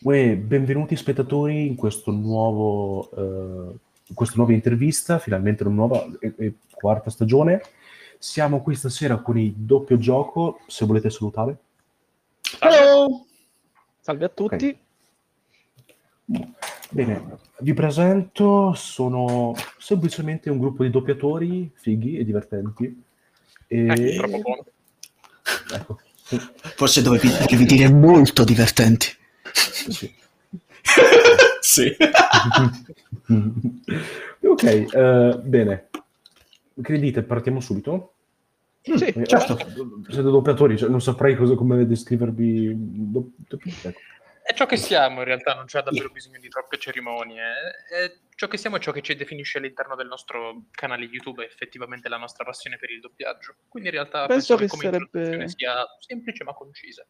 [0.00, 3.74] Uè, benvenuti spettatori in questo nuovo, eh,
[4.06, 7.62] in questa nuova intervista, finalmente una nuova e, e quarta stagione.
[8.18, 11.56] Siamo qui stasera con il doppio gioco, se volete salutare.
[12.40, 13.26] Ciao!
[14.00, 14.78] Salve a tutti.
[16.26, 16.48] Ok.
[16.90, 23.02] Bene, vi presento, sono semplicemente un gruppo di doppiatori fighi e divertenti.
[23.66, 23.86] E...
[23.86, 24.64] Eh, troppo buono.
[25.72, 25.98] Ecco,
[26.76, 29.08] Forse dovevi, dovevi dire molto divertenti.
[29.90, 30.14] Sì.
[31.60, 31.96] sì.
[34.40, 35.88] ok, eh, bene.
[36.82, 38.10] Che dite, partiamo subito?
[38.82, 39.56] Sì, Eh, certo.
[39.56, 42.72] Siete doppiatori, cioè, non saprei cosa, come descrivervi.
[42.76, 43.98] do- doppi- ecco.
[44.42, 47.44] È ciò che siamo, in realtà non c'è davvero bisogno di troppe cerimonie.
[47.88, 51.46] È ciò che siamo è ciò che ci definisce all'interno del nostro canale YouTube, è
[51.46, 53.54] effettivamente la nostra passione per il doppiaggio.
[53.68, 57.06] Quindi in realtà Penso che come sarebbe- sia semplice ma concisa.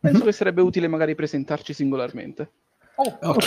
[0.00, 2.50] Penso che sarebbe utile magari presentarci singolarmente.
[2.96, 3.44] Oh, Ok,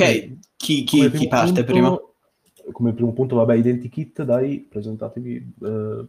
[0.56, 2.00] chi, chi- chi primo parte punto- prima?
[2.72, 5.54] Come primo punto, vabbè, identikit, dai, presentatevi.
[5.64, 6.06] eh,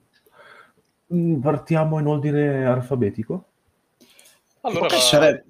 [1.14, 3.44] mm, partiamo in ordine alfabetico.
[4.60, 5.44] allora, Che sarebbe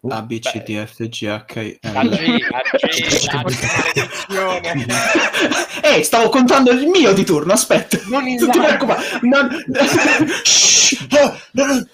[0.00, 2.14] Oh, A, B, C, D, F, G, H, I, L.
[5.82, 7.98] Ehi, stavo contando il mio di turno, aspetta.
[8.08, 9.02] Non Non ti preoccupare.
[9.22, 9.48] Non...
[10.44, 11.06] Shh.
[11.10, 11.86] No, no, no.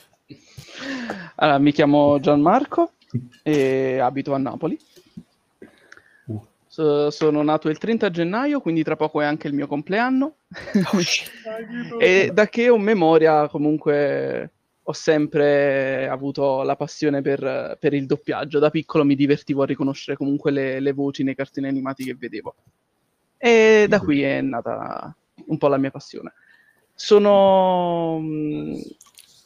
[1.37, 2.93] Allora, mi chiamo Gianmarco
[3.43, 4.79] e abito a Napoli.
[6.27, 6.41] Uh.
[6.67, 10.37] So- sono nato il 30 gennaio, quindi tra poco è anche il mio compleanno.
[10.93, 10.99] Oh,
[11.99, 14.51] e da che ho memoria, comunque,
[14.83, 18.59] ho sempre avuto la passione per, per il doppiaggio.
[18.59, 22.55] Da piccolo mi divertivo a riconoscere comunque le, le voci nei cartoni animati che vedevo.
[23.39, 25.15] E da qui è nata
[25.47, 26.33] un po' la mia passione.
[26.95, 28.75] Sono mm,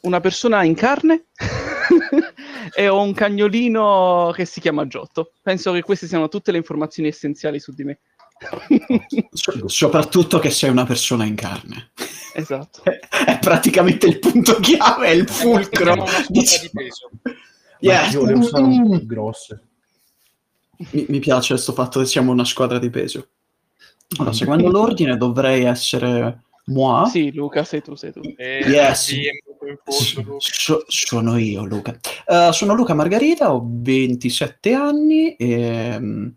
[0.01, 1.25] una persona in carne
[2.75, 5.33] e ho un cagnolino che si chiama Giotto.
[5.41, 7.99] Penso che queste siano tutte le informazioni essenziali su di me.
[9.31, 11.91] So- soprattutto che sei una persona in carne.
[12.33, 12.83] esatto.
[12.83, 15.93] È praticamente il punto chiave, è il fulcro.
[16.05, 17.09] Squadra di peso.
[17.81, 18.11] Yes.
[18.11, 18.93] Io le uso Mm.
[19.05, 19.63] grosse.
[20.91, 23.29] Mi, mi piace questo fatto che siamo una squadra di peso.
[24.17, 27.09] Allora, seguendo l'ordine dovrei essere moi.
[27.09, 28.19] Sì, Luca, sei tu, sei tu.
[28.35, 29.01] E Yes.
[29.05, 29.31] sì, è
[29.69, 30.45] in fondo, Luca.
[30.51, 31.97] So- sono io, Luca.
[32.25, 36.27] Eh, sono Luca Margarita, ho 27 anni e mm,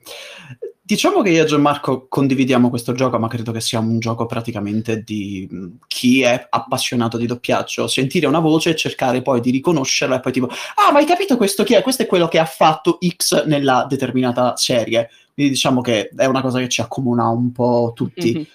[0.80, 5.02] diciamo che io e Gianmarco condividiamo questo gioco, ma credo che sia un gioco praticamente
[5.02, 7.86] di mm, chi è appassionato di doppiaggio.
[7.86, 11.36] Sentire una voce e cercare poi di riconoscerla e poi tipo, ah, ma hai capito
[11.36, 11.82] questo chi è?
[11.82, 15.10] Questo è quello che ha fatto X nella determinata serie.
[15.34, 18.34] Quindi diciamo che è una cosa che ci accomuna un po' tutti.
[18.34, 18.46] Mhm.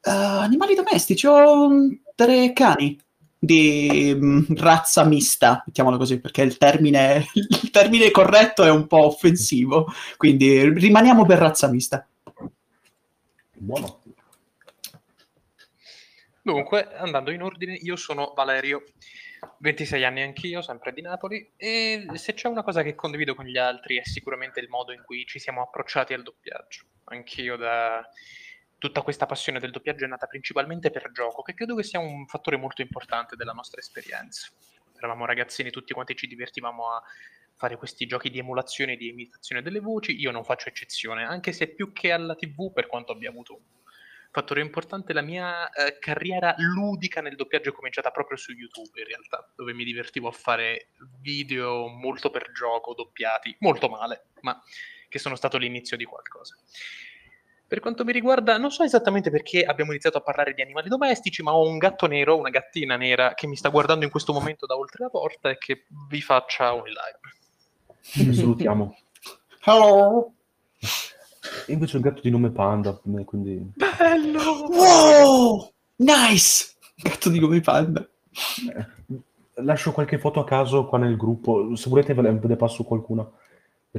[0.00, 2.98] Eh, animali domestici, ho mm, tre cani
[3.38, 9.06] di mm, razza mista, mettiamolo così, perché il termine, il termine corretto è un po'
[9.06, 12.06] offensivo, quindi rimaniamo per razza mista.
[13.54, 14.00] Buono.
[16.42, 18.84] Dunque, andando in ordine, io sono Valerio,
[19.58, 23.58] 26 anni anch'io, sempre di Napoli, e se c'è una cosa che condivido con gli
[23.58, 26.84] altri è sicuramente il modo in cui ci siamo approcciati al doppiaggio.
[27.04, 28.02] Anch'io da
[28.78, 32.26] tutta questa passione del doppiaggio è nata principalmente per gioco, che credo che sia un
[32.26, 34.48] fattore molto importante della nostra esperienza.
[34.96, 37.02] Eravamo ragazzini, tutti quanti ci divertivamo a
[37.56, 41.52] fare questi giochi di emulazione e di imitazione delle voci, io non faccio eccezione, anche
[41.52, 43.60] se più che alla TV, per quanto abbia avuto un
[44.30, 49.06] fattore importante, la mia eh, carriera ludica nel doppiaggio è cominciata proprio su YouTube, in
[49.06, 50.90] realtà, dove mi divertivo a fare
[51.20, 54.62] video molto per gioco, doppiati, molto male, ma
[55.08, 56.56] che sono stato l'inizio di qualcosa.
[57.68, 61.42] Per quanto mi riguarda, non so esattamente perché abbiamo iniziato a parlare di animali domestici,
[61.42, 64.64] ma ho un gatto nero, una gattina nera, che mi sta guardando in questo momento
[64.64, 68.32] da oltre la porta e che vi fa ciao in live.
[68.32, 68.96] Salutiamo.
[69.64, 70.32] Hello!
[71.66, 73.70] Io invece ho un gatto di nome Panda, quindi...
[73.74, 74.66] Bello!
[74.70, 75.72] Wow!
[75.96, 76.72] Nice!
[76.96, 78.00] Gatto di nome panda.
[78.00, 82.56] eh, lascio qualche foto a caso qua nel gruppo, se volete ve le, ve ne
[82.56, 83.30] passo qualcuna.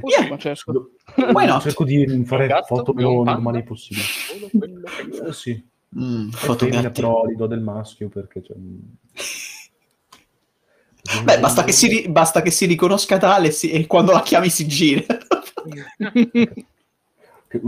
[0.01, 0.29] Oh, Yeah.
[0.29, 0.37] ma.
[0.71, 0.91] Do-
[1.33, 1.61] Why not?
[1.63, 3.31] Cerco di fare gatto, foto panda.
[3.31, 4.05] normali possibile.
[4.51, 5.65] Che- Eh, sì,
[5.97, 8.43] Mm, foto femmina, però li do del maschio perché...
[8.43, 8.55] Cioè...
[11.23, 14.49] Beh, basta che, si ri- basta che si riconosca tale si- e quando la chiami
[14.49, 15.03] si gira.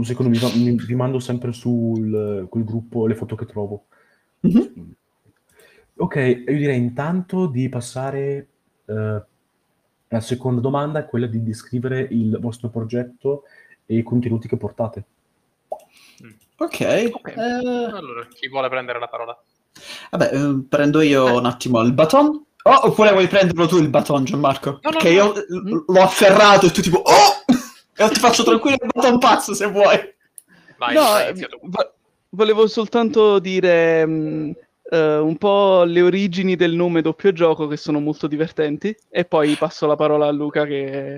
[0.02, 3.86] Secondo mi, va- mi- vi mando sempre sul quel gruppo le foto che trovo.
[4.40, 4.94] Mhm.
[5.96, 8.48] Ok, io direi intanto di passare
[8.86, 9.22] eh,
[10.14, 13.44] alla seconda domanda, quella di descrivere il vostro progetto
[13.86, 15.04] e i contenuti che portate.
[16.58, 17.10] Ok.
[17.12, 17.28] Ok.
[17.28, 19.36] eh, Allora, chi vuole prendere la parola?
[20.10, 22.44] vabbè, eh, prendo io un attimo il baton.
[22.64, 24.78] Oh, oppure vuoi prenderlo tu il baton, Gianmarco?
[24.82, 25.14] No, no, che no.
[25.14, 27.40] io l- l'ho afferrato e tu tipo, oh!
[27.94, 29.98] E ti faccio tranquillo il baton pazzo se vuoi.
[30.78, 31.02] Vai, no,
[31.62, 31.86] vai,
[32.30, 34.52] volevo soltanto dire mh,
[34.92, 39.54] eh, un po' le origini del nome doppio gioco che sono molto divertenti e poi
[39.54, 41.16] passo la parola a Luca che...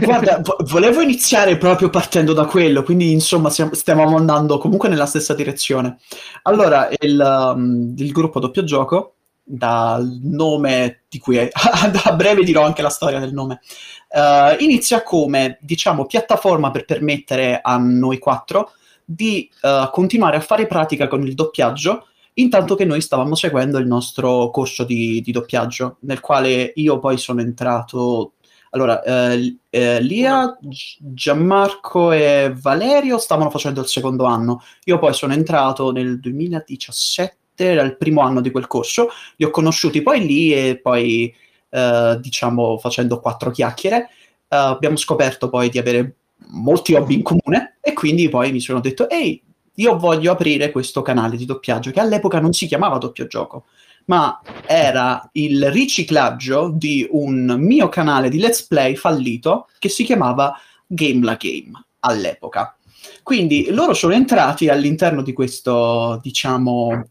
[0.00, 5.34] Guarda, vo- volevo iniziare proprio partendo da quello, quindi insomma stiamo, andando comunque nella stessa
[5.34, 5.98] direzione.
[6.44, 12.80] Allora, il, um, il gruppo doppio gioco, dal nome di cui a breve dirò anche
[12.80, 13.60] la storia del nome,
[14.08, 18.72] eh, inizia come, diciamo, piattaforma per permettere a noi quattro
[19.04, 23.86] di eh, continuare a fare pratica con il doppiaggio intanto che noi stavamo seguendo il
[23.86, 28.34] nostro corso di, di doppiaggio, nel quale io poi sono entrato
[28.74, 34.62] allora, eh, eh, Lia, Gi- Gianmarco e Valerio stavano facendo il secondo anno.
[34.84, 39.08] Io poi sono entrato nel 2017, era il primo anno di quel corso.
[39.36, 41.34] Li ho conosciuti poi lì e poi,
[41.68, 44.08] eh, diciamo, facendo quattro chiacchiere,
[44.48, 46.16] eh, abbiamo scoperto poi di avere
[46.48, 49.42] molti hobby in comune e quindi poi mi sono detto, ehi,
[49.76, 53.64] io voglio aprire questo canale di doppiaggio che all'epoca non si chiamava doppio gioco
[54.06, 60.56] ma era il riciclaggio di un mio canale di let's play fallito che si chiamava
[60.86, 62.76] Game la Game all'epoca.
[63.22, 67.08] Quindi loro sono entrati all'interno di questo, diciamo,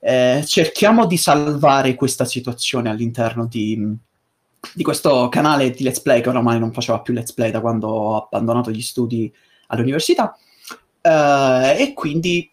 [0.00, 3.96] eh, cerchiamo di salvare questa situazione all'interno di,
[4.74, 7.88] di questo canale di let's play che oramai non faceva più let's play da quando
[7.88, 9.32] ho abbandonato gli studi
[9.68, 10.36] all'università.
[11.02, 12.48] Eh, e quindi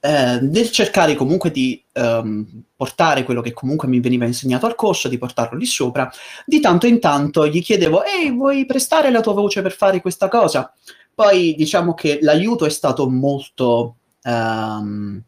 [0.00, 5.08] eh, nel cercare comunque di ehm, portare quello che comunque mi veniva insegnato al corso,
[5.08, 6.10] di portarlo lì sopra,
[6.44, 10.28] di tanto in tanto gli chiedevo, ehi, vuoi prestare la tua voce per fare questa
[10.28, 10.72] cosa?
[11.14, 13.96] Poi diciamo che l'aiuto è stato molto...
[14.22, 15.22] ehm,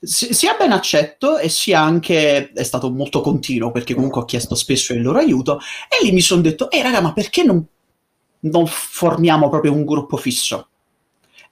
[0.00, 4.54] si- sia ben accetto e sia anche è stato molto continuo perché comunque ho chiesto
[4.54, 5.58] spesso il loro aiuto
[5.88, 7.64] e lì mi sono detto ehi raga ma perché non,
[8.40, 10.68] non formiamo proprio un gruppo fisso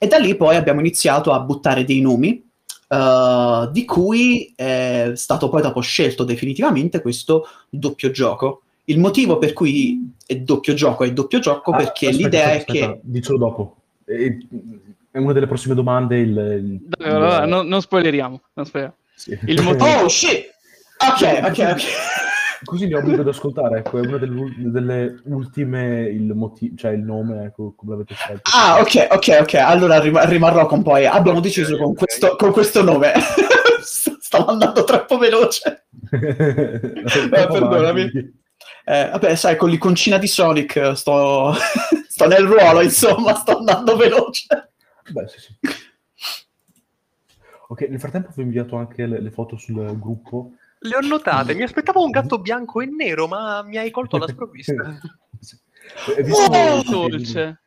[0.05, 2.43] e da lì poi abbiamo iniziato a buttare dei nomi,
[2.89, 8.61] eh, di cui è stato poi dopo scelto definitivamente questo doppio gioco.
[8.85, 12.73] Il motivo per cui è doppio gioco è doppio gioco Ah, perché aspetta, l'idea aspetta,
[12.73, 13.01] è aspetta, che...
[13.03, 13.77] Dicelo dopo.
[14.05, 14.47] E-
[15.11, 16.19] È una delle prossime domande.
[16.19, 18.41] Il, il- Dai, allora, no- non spoileriamo.
[18.53, 18.99] non spoileriamo.
[19.15, 19.39] sì.
[19.47, 20.53] il motivo- Oh shit!
[20.99, 21.83] Ok, ok, ok.
[22.64, 23.78] Così ho obbligo ad ascoltare.
[23.78, 28.50] Ecco, è una delle, delle ultime, il motivo, cioè il nome, ecco, come l'avete scelto.
[28.55, 29.55] Ah, ok, ok, ok.
[29.55, 31.06] Allora rim- rimarrò con poi.
[31.06, 33.12] Abbiamo deciso con questo, con questo nome.
[33.82, 35.87] Stavo andando troppo veloce.
[36.14, 38.11] Eh, perdonami.
[38.84, 41.52] Eh, vabbè, sai, con l'iconcina di Sonic eh, sto,
[42.06, 44.46] sto nel ruolo, insomma, sto andando veloce.
[45.11, 45.56] Beh, sì, sì.
[47.69, 50.52] Ok, nel frattempo vi ho inviato anche le, le foto sul gruppo.
[50.87, 54.29] Le ho notate, mi aspettavo un gatto bianco e nero, ma mi hai colto alla
[54.29, 55.01] sprovvista.
[56.31, 57.61] Oh, il- dolce.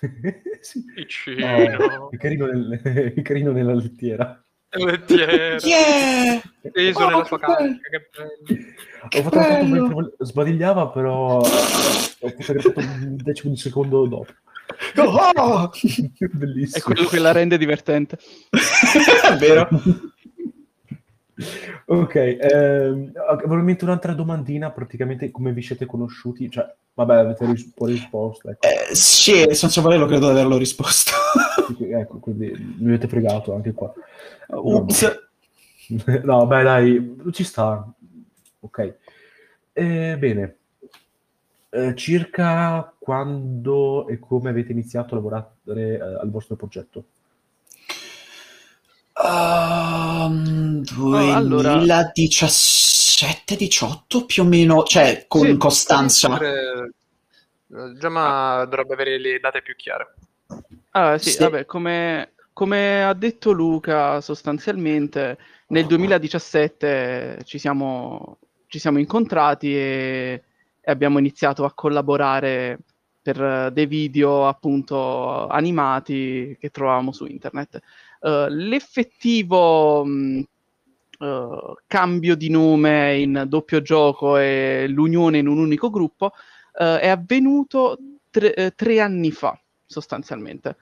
[0.60, 0.82] sì.
[0.94, 1.46] Piccino.
[1.46, 2.80] No, è, carino nel-
[3.16, 4.38] è carino nella lettiera.
[4.76, 5.56] Lettiera.
[5.58, 6.40] Yeah!
[6.72, 7.76] Teso Oh, nella sua bello.
[9.02, 9.86] Ho fatto la foto bello.
[9.86, 14.32] mentre sbadigliava, però ho fotografato un decimo di secondo dopo.
[14.96, 15.70] Oh!
[16.32, 16.76] Bellissimo.
[16.78, 18.18] È quello che la rende divertente.
[18.50, 19.68] È vero.
[21.86, 23.12] Ok, ehm,
[23.44, 26.50] ovviamente un'altra domandina, praticamente come vi siete conosciuti?
[26.50, 28.66] Cioè, vabbè, avete ris- un po' risposto, ecco.
[28.66, 31.10] Eh, sì, senza volerlo credo di averlo risposto.
[31.78, 33.92] ecco, quindi mi avete fregato anche qua.
[34.48, 35.22] Ups.
[36.22, 37.86] No, beh, dai, ci sta.
[38.60, 38.94] Ok.
[39.74, 40.56] Eh, bene.
[41.68, 47.04] Eh, circa quando e come avete iniziato a lavorare eh, al vostro progetto?
[49.22, 56.38] Um, allora- 2017-18 più o meno, cioè con Sì, costanza.
[56.40, 56.90] Eh,
[57.98, 60.14] Giamma dovrebbe avere le date più chiare.
[60.90, 61.38] Ah, sì, Sì.
[61.38, 70.42] vabbè, come, come ha detto Luca, sostanzialmente nel 2017 ci siamo, ci siamo incontrati e,
[70.80, 72.78] e abbiamo iniziato a collaborare
[73.22, 77.80] per eh, dei video appunto animati che trovavamo su internet.
[78.24, 80.44] Eh, l'effettivo mh,
[81.18, 86.32] eh, cambio di nome in doppio gioco e l'unione in un unico gruppo
[86.78, 87.98] eh, è avvenuto
[88.30, 90.76] tre, tre anni fa, sostanzialmente,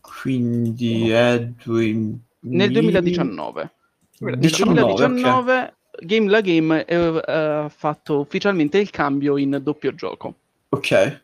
[0.00, 3.70] Quindi è due- nel 2019.
[4.18, 10.34] Nel 19, 2019 Game la Game ha fatto ufficialmente il cambio in doppio gioco.
[10.70, 11.20] Ok.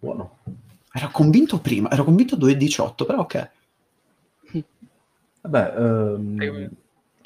[0.00, 0.38] Buono.
[0.92, 3.50] Ero convinto prima, ero convinto 2018, però ok.
[5.48, 6.70] Vabbè, ehm, Eh,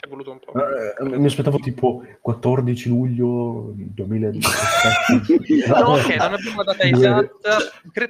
[0.05, 0.53] è voluto un po'.
[0.55, 5.67] Eh, mi aspettavo tipo 14 luglio 2017.
[5.69, 7.57] no, ok, non abbiamo la data esatta.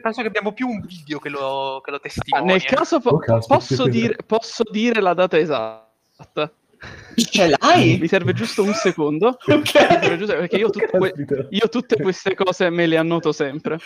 [0.01, 2.53] Penso che abbiamo più un video che lo, che lo Ah, testimonia.
[2.53, 6.51] nel caso po- Oh, caspita, posso, dire, posso dire la data esatta.
[7.15, 7.99] Ce l'hai?
[7.99, 9.37] Mi serve giusto un secondo.
[9.47, 13.33] Mi Ok, serve giusto- perché io tutte, que- io tutte queste cose me le annoto
[13.33, 13.79] sempre.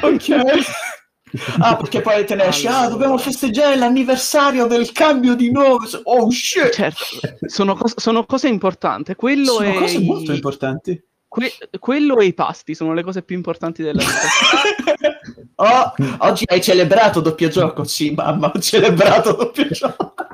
[0.00, 0.28] ok.
[1.58, 2.88] Ah, perché poi te ne esci, ah, Allora.
[2.90, 5.86] dobbiamo festeggiare l'anniversario del cambio di nome.
[6.04, 6.70] Oh shit!
[6.70, 7.04] Certo,
[7.46, 9.14] sono, cos- sono cose importanti.
[9.14, 11.02] Quello Sono è cose i- molto importanti.
[11.28, 14.12] que- quello e i pasti sono le cose più importanti della vita.
[15.56, 17.84] Oh, oggi hai celebrato doppio gioco?
[17.84, 20.12] Sì, mamma, ho celebrato doppio gioco.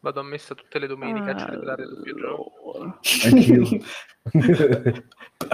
[0.00, 2.98] Vado a messa tutte le domeniche a celebrare il doppio gioco.
[3.24, 3.78] Anch'io.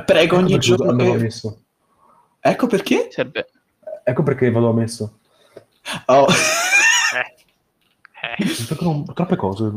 [0.05, 0.91] Prego ogni Ecco perché giorno.
[0.91, 1.63] andavo che- messo.
[2.41, 3.09] Ecco perché?
[3.11, 3.49] Serve.
[4.05, 5.19] Ecco perché vado a messo.
[6.07, 7.35] Oh, Eh.
[8.39, 9.05] Eh.
[9.15, 9.71] Troppe cose.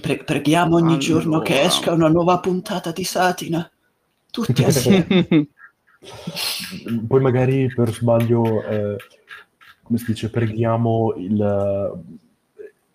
[0.00, 0.98] Pre- preghiamo ogni Allora.
[0.98, 3.70] giorno che esca una nuova puntata di Satina.
[4.30, 5.26] Tutti assieme.
[7.06, 8.96] Poi magari per sbaglio, eh,
[9.82, 11.92] come si dice, preghiamo il eh,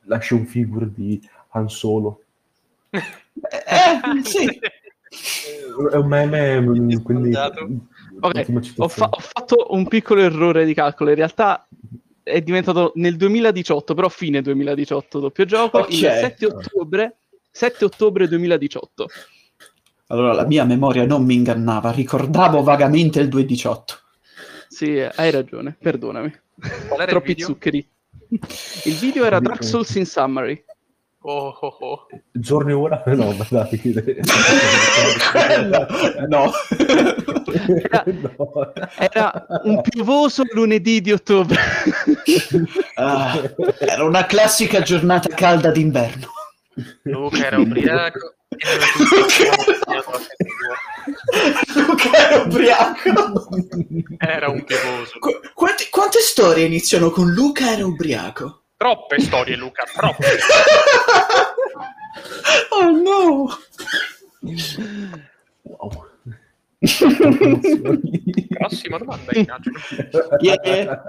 [0.05, 2.21] l'action figure di Han Solo.
[2.89, 3.01] eh,
[4.23, 4.59] sì.
[5.91, 7.31] È un meme, mm, quindi...
[7.31, 7.67] Sbagliato.
[8.21, 11.09] Ok, ottima Ho, fa- ho fatto un piccolo errore di calcolo.
[11.09, 11.67] In realtà
[12.23, 15.91] è diventato nel 2018, però fine 2018 doppio gioco, Ok.
[15.91, 17.17] il 7 ottobre,
[17.51, 19.07] 7 ottobre 2018.
[20.07, 23.99] Allora, la mia memoria non mi ingannava, ricordavo vagamente il 218.
[24.67, 26.31] Sì, hai ragione, perdonami.
[27.07, 27.47] Troppi video?
[27.47, 27.87] zuccheri.
[28.85, 30.63] Il video era Dark Souls in Summary.
[31.25, 32.07] Oh, oh, oh.
[32.33, 33.01] Giorno e ora?
[33.15, 33.81] No, ma dai.
[35.69, 35.87] no.
[36.27, 36.51] No.
[38.97, 41.57] Era un piovoso lunedì di ottobre.
[42.95, 43.39] Ah,
[43.79, 46.27] era una classica giornata calda d'inverno.
[47.03, 48.33] Luca era ubriaco.
[51.75, 53.49] Luca era ubriaco.
[54.17, 55.19] Era un piovoso.
[55.19, 58.62] Qu- quante, quante storie iniziano con Luca era ubriaco?
[58.83, 60.25] Troppe storie, Luca, troppe.
[62.69, 63.47] Oh no!
[65.61, 66.09] Wow.
[68.49, 69.79] Prossima domanda, immagino.
[70.41, 71.01] Yeah.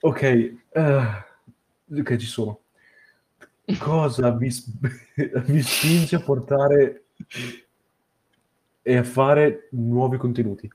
[0.00, 1.24] ok, eh,
[1.92, 2.60] ok, ci sono.
[3.80, 4.86] Cosa vi, sp-
[5.44, 7.06] vi spinge a portare
[8.82, 10.70] e a fare nuovi contenuti?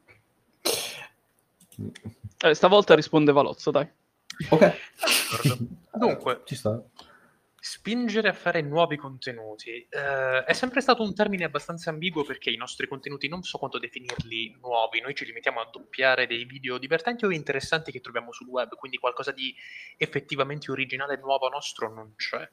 [2.41, 3.89] Eh, stavolta risponde Valozzo, dai.
[4.49, 4.73] Ok.
[5.93, 6.83] Dunque, Ci sta?
[7.65, 12.57] spingere a fare nuovi contenuti eh, è sempre stato un termine abbastanza ambiguo perché i
[12.57, 17.23] nostri contenuti non so quanto definirli nuovi, noi ci limitiamo a doppiare dei video divertenti
[17.23, 19.55] o interessanti che troviamo sul web, quindi qualcosa di
[19.95, 22.45] effettivamente originale e nuovo nostro non c'è.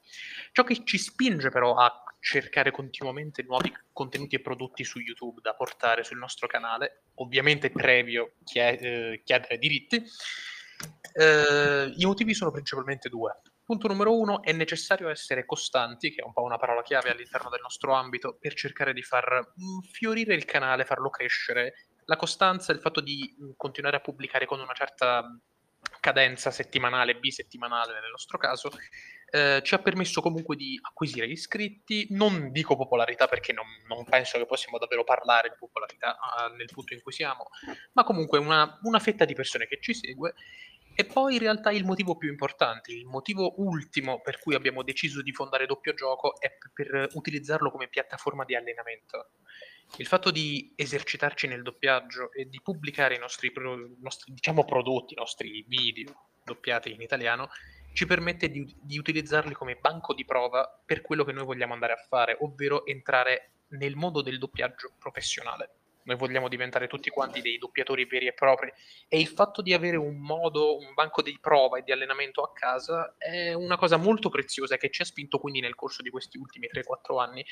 [0.53, 5.53] Ciò che ci spinge però a cercare continuamente nuovi contenuti e prodotti su YouTube da
[5.55, 10.01] portare sul nostro canale, ovviamente previo eh, chiedere diritti,
[11.13, 13.41] eh, I motivi sono principalmente due.
[13.63, 17.49] Punto numero uno, è necessario essere costanti, che è un po' una parola chiave all'interno
[17.49, 21.73] del nostro ambito, per cercare di far mm, fiorire il canale, farlo crescere.
[22.05, 25.37] La costanza, il fatto di mm, continuare a pubblicare con una certa mm,
[25.99, 28.71] cadenza settimanale, bisettimanale nel nostro caso,
[29.33, 34.37] eh, ci ha permesso comunque di acquisire iscritti, non dico popolarità perché non, non penso
[34.37, 37.47] che possiamo davvero parlare di popolarità eh, nel punto in cui siamo,
[37.93, 40.33] ma comunque una, una fetta di persone che ci segue
[40.93, 45.21] e poi in realtà il motivo più importante, il motivo ultimo per cui abbiamo deciso
[45.21, 49.29] di fondare Doppio Gioco è per utilizzarlo come piattaforma di allenamento.
[49.97, 55.13] Il fatto di esercitarci nel doppiaggio e di pubblicare i nostri, pro- nostri, diciamo, prodotti,
[55.13, 57.49] i nostri video doppiati in italiano,
[57.93, 61.93] ci permette di, di utilizzarli come banco di prova per quello che noi vogliamo andare
[61.93, 65.80] a fare, ovvero entrare nel mondo del doppiaggio professionale.
[66.03, 68.71] Noi vogliamo diventare tutti quanti dei doppiatori veri e propri
[69.07, 72.51] e il fatto di avere un modo, un banco di prova e di allenamento a
[72.51, 76.37] casa è una cosa molto preziosa che ci ha spinto quindi nel corso di questi
[76.37, 77.45] ultimi 3-4 anni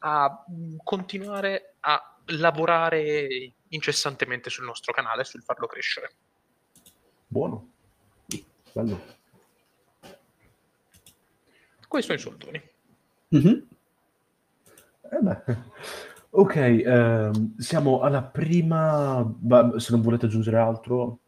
[0.00, 6.10] a mh, continuare a lavorare incessantemente sul nostro canale, sul farlo crescere.
[7.26, 7.72] Buono.
[8.72, 9.14] Bello.
[11.88, 12.70] Questo in soldoni.
[13.28, 13.68] Mhm.
[15.10, 16.14] Eh beh.
[16.38, 19.24] Ok, ehm, siamo alla prima...
[19.40, 21.18] va- se non volete aggiungere altro,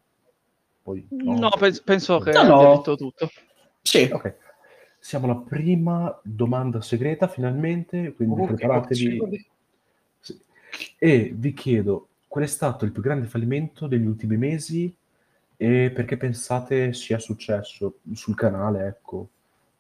[0.83, 1.07] poi...
[1.09, 2.77] No, pens- penso che No, abbia no.
[2.77, 3.31] detto tutto.
[3.81, 4.07] Sì.
[4.13, 4.37] Ok,
[4.99, 9.07] siamo alla prima domanda segreta finalmente, quindi che preparatevi.
[9.07, 9.47] emozione.
[10.21, 10.39] Sì.
[10.99, 14.95] E vi chiedo, qual è stato il più grande fallimento degli ultimi mesi
[15.57, 19.29] E perché pensate sia successo sul canale, ecco.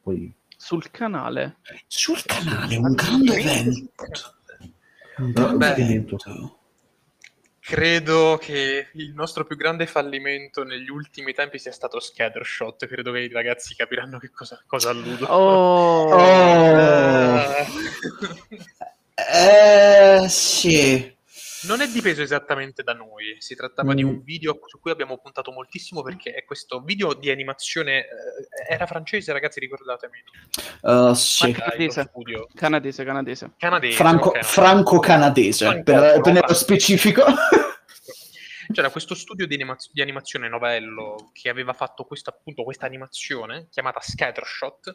[0.02, 1.58] Poi Sul canale.
[1.86, 3.92] Sul canale, un grande evento.
[5.18, 6.04] Beh.
[7.60, 12.86] Credo che il nostro più grande fallimento negli ultimi tempi sia stato Scattershot.
[12.86, 15.26] Credo che i ragazzi capiranno che cosa, cosa alludo.
[15.26, 17.66] Oh, Oh, Eh,
[20.24, 21.16] eh, sì.
[21.66, 24.08] Non è dipeso esattamente da noi, si trattava di Mm.
[24.08, 28.86] un video su cui abbiamo puntato moltissimo perché è questo video di animazione, eh, era
[28.86, 30.22] francese ragazzi ricordatemi,
[30.82, 31.52] Uh, sì.
[31.52, 32.10] Canadese.
[32.54, 33.50] canadese, canadese.
[33.58, 34.42] canadese, Franco- ok, no.
[34.42, 36.54] franco-canadese, Franco- per, per nello Franco.
[36.54, 37.24] specifico.
[38.72, 43.66] C'era questo studio di, animaz- di animazione novello che aveva fatto questo, appunto questa animazione
[43.70, 44.94] chiamata Scattershot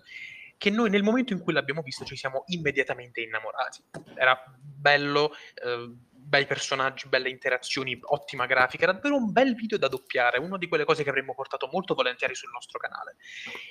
[0.58, 3.84] che noi nel momento in cui l'abbiamo visto ci siamo immediatamente innamorati.
[4.15, 5.91] Era bello, eh,
[6.33, 10.83] bei personaggi, belle interazioni, ottima grafica, davvero un bel video da doppiare, una di quelle
[10.83, 13.17] cose che avremmo portato molto volentieri sul nostro canale.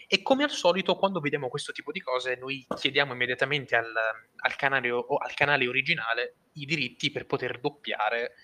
[0.06, 4.54] E come al solito, quando vediamo questo tipo di cose, noi chiediamo immediatamente al, al
[4.54, 8.34] canale, al canale originale i diritti per poter doppiare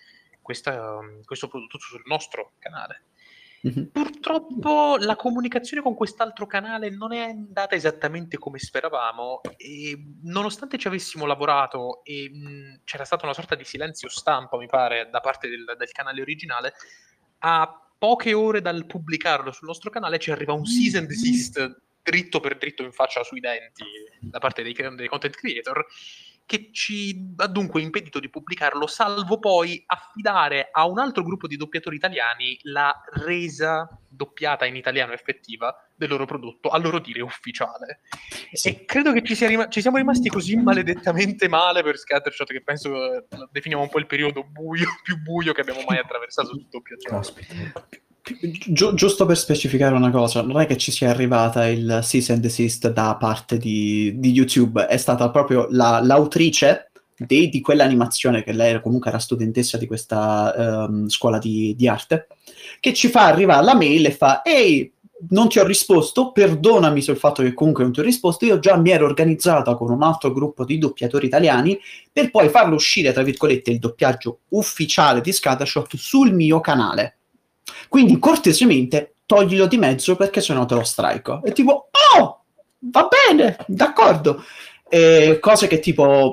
[0.42, 3.04] questa- questo prodotto sul nostro canale.
[3.62, 3.90] Mhm.
[3.90, 10.86] Purtroppo la comunicazione con quest'altro canale non è andata esattamente come speravamo e nonostante ci
[10.86, 15.48] avessimo lavorato e mh, c'era stata una sorta di silenzio stampa, mi pare, da parte
[15.48, 16.72] del, del canale originale,
[17.38, 22.40] a poche ore dal pubblicarlo sul nostro canale ci arriva un cease and desist dritto
[22.40, 23.84] per dritto in faccia sui denti
[24.20, 25.84] da parte dei, dei content creator
[26.48, 31.56] che ci ha dunque impedito di pubblicarlo, salvo poi affidare a un altro gruppo di
[31.56, 38.00] doppiatori italiani la resa doppiata in italiano effettiva del loro prodotto, a loro dire ufficiale.
[38.50, 38.68] Sì.
[38.68, 43.16] E credo che ci, rima- ci siamo rimasti così maledettamente male per Scattershot che penso
[43.16, 47.34] eh, definiamo un po' il periodo buio, più buio che abbiamo mai attraversato sul doppiaggio.
[48.40, 52.42] Gi- giusto per specificare una cosa, non è che ci sia arrivata il cease and
[52.42, 58.52] desist da parte di, di YouTube, è stata proprio la- l'autrice di, di quell'animazione, che
[58.52, 62.28] lei comunque era studentessa di questa ehm, scuola di, di arte,
[62.80, 64.92] che ci fa arrivare la mail e fa Ehi,
[65.30, 68.76] non ti ho risposto, perdonami sul fatto che comunque non ti ho risposto, io già
[68.76, 71.76] mi ero organizzata con un altro gruppo di doppiatori italiani
[72.12, 77.17] per poi farlo uscire, tra virgolette, il doppiaggio ufficiale di Scattershot sul mio canale.
[77.88, 81.40] Quindi cortesemente toglilo di mezzo perché sennò te lo strike.
[81.44, 82.44] E tipo, oh,
[82.78, 84.42] va bene, d'accordo.
[84.88, 86.32] E cose che tipo,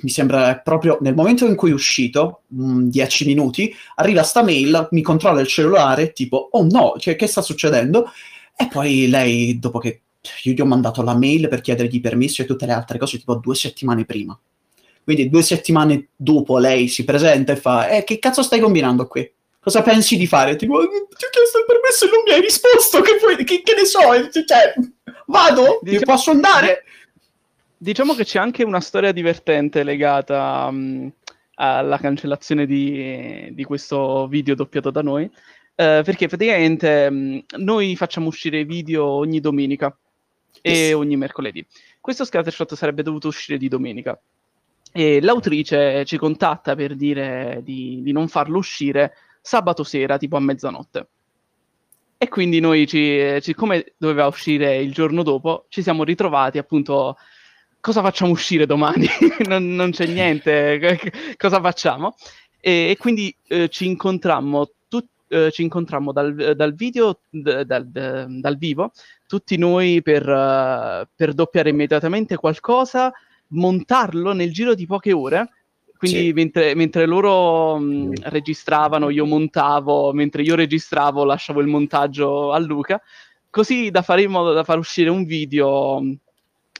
[0.00, 4.88] mi sembra proprio nel momento in cui è uscito, mh, 10 minuti, arriva sta mail,
[4.90, 8.10] mi controlla il cellulare, tipo, oh no, cioè, che sta succedendo?
[8.56, 10.00] E poi lei, dopo che
[10.42, 13.36] io gli ho mandato la mail per chiedergli permesso e tutte le altre cose, tipo
[13.36, 14.36] due settimane prima.
[15.04, 19.30] Quindi due settimane dopo lei si presenta e fa, eh, che cazzo stai combinando qui?
[19.66, 20.54] Cosa pensi di fare?
[20.54, 23.62] Tipo, "Eh, ti ho chiesto il permesso e non mi hai risposto, che, vuoi- che-
[23.62, 23.98] che ne so,
[24.44, 24.74] cioè,
[25.26, 25.80] vado?
[25.82, 26.84] Diciamo- Posso andare?
[27.76, 31.12] Diciamo che c'è anche una storia divertente legata mh,
[31.56, 38.28] alla cancellazione di, di questo video doppiato da noi, eh, perché praticamente mh, noi facciamo
[38.28, 39.92] uscire i video ogni domenica
[40.62, 41.66] e ogni mercoledì.
[42.00, 44.16] Questo scattershot sarebbe dovuto uscire di domenica
[44.92, 49.12] e l'autrice ci contatta per dire di, di non farlo uscire
[49.46, 51.08] sabato sera, tipo a mezzanotte.
[52.18, 57.16] E quindi noi, ci, siccome doveva uscire il giorno dopo, ci siamo ritrovati appunto
[57.78, 59.06] cosa facciamo uscire domani?
[59.46, 60.98] non, non c'è niente,
[61.36, 62.16] cosa facciamo?
[62.58, 67.86] E, e quindi eh, ci incontrammo, tut- eh, ci incontrammo dal, dal video, d- dal,
[67.86, 68.90] d- dal vivo,
[69.28, 73.12] tutti noi per, eh, per doppiare immediatamente qualcosa,
[73.48, 75.50] montarlo nel giro di poche ore.
[75.96, 76.32] Quindi Sì.
[76.32, 83.00] mentre, mentre loro mh, registravano, io montavo, mentre io registravo lasciavo il montaggio a Luca,
[83.50, 86.02] così da fare in modo da far uscire un video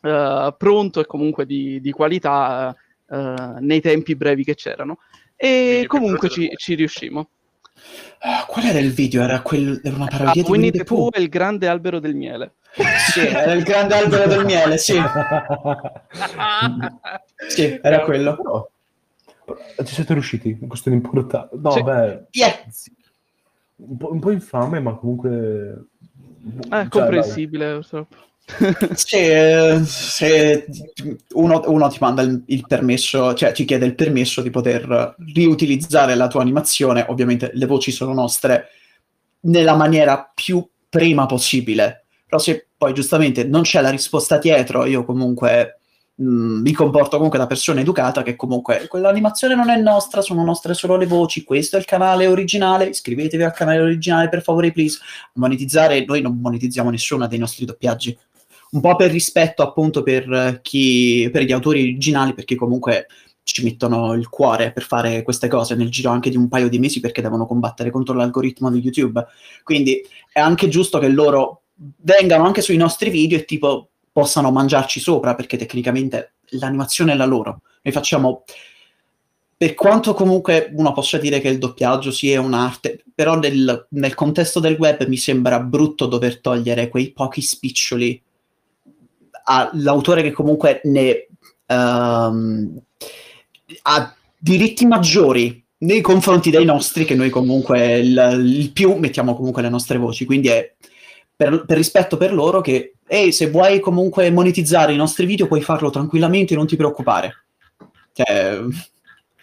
[0.03, 2.75] eh, pronto e comunque di, di qualità
[3.09, 4.99] eh, nei tempi brevi che c'erano.
[5.35, 7.29] E Video comunque ci, ci riuscimmo.
[8.21, 9.23] Ah, qual era il video?
[9.23, 11.99] Era, quel, era una Ah, parodia di Winnie Winnie the Pooh e il grande albero
[12.01, 12.53] del miele.
[13.13, 15.01] Sì, era il grande albero del miele, sì.
[17.49, 18.71] Sì, era quello.
[19.85, 21.57] Ci siete riusciti, è questione importante.
[21.61, 21.83] No, Sì.
[21.83, 22.55] beh, Yeah.
[23.77, 25.87] un, po', un po' infame, ma comunque...
[26.69, 28.17] È cioè, comprensibile, purtroppo.
[28.95, 30.67] Sì, eh, se
[31.35, 36.15] uno, uno ti manda il, il permesso, cioè ti chiede il permesso di poter riutilizzare
[36.15, 38.69] la tua animazione, ovviamente le voci sono nostre,
[39.41, 42.05] nella maniera più prima possibile.
[42.25, 45.76] Però se poi giustamente non c'è la risposta dietro, io comunque
[46.17, 50.75] mh, mi comporto comunque da persona educata che comunque quell'animazione non è nostra, sono nostre
[50.75, 54.99] solo le voci, questo è il canale originale, iscrivetevi al canale originale per favore, please.
[55.35, 58.17] Monetizzare, noi non monetizziamo nessuno dei nostri doppiaggi.
[58.69, 63.07] Un po' per rispetto appunto per chi, per gli autori originali, perché comunque
[63.45, 66.81] ci mettono il cuore per fare queste cose nel giro anche di un paio di
[66.81, 69.25] mesi perché devono combattere contro l'algoritmo di YouTube.
[69.63, 71.63] Quindi è anche giusto che loro
[71.99, 77.27] vengano anche sui nostri video e tipo possano mangiarci sopra perché tecnicamente l'animazione è la
[77.27, 77.61] loro.
[77.83, 78.45] Noi facciamo
[79.59, 84.59] per quanto comunque uno possa dire che il doppiaggio sia un'arte, però nel, nel, contesto
[84.59, 88.23] del web mi sembra brutto dover togliere quei pochi spiccioli
[89.45, 91.27] all'autore che comunque ne
[91.67, 92.75] um,
[93.83, 99.61] ha diritti maggiori nei confronti dei nostri, che noi comunque il, il più mettiamo comunque
[99.61, 100.25] le nostre voci.
[100.25, 100.75] Quindi è
[101.37, 105.63] per, per, rispetto per loro che, ehi, se vuoi comunque monetizzare i nostri video puoi
[105.63, 107.45] farlo tranquillamente, non ti preoccupare.
[108.13, 108.61] Cioè,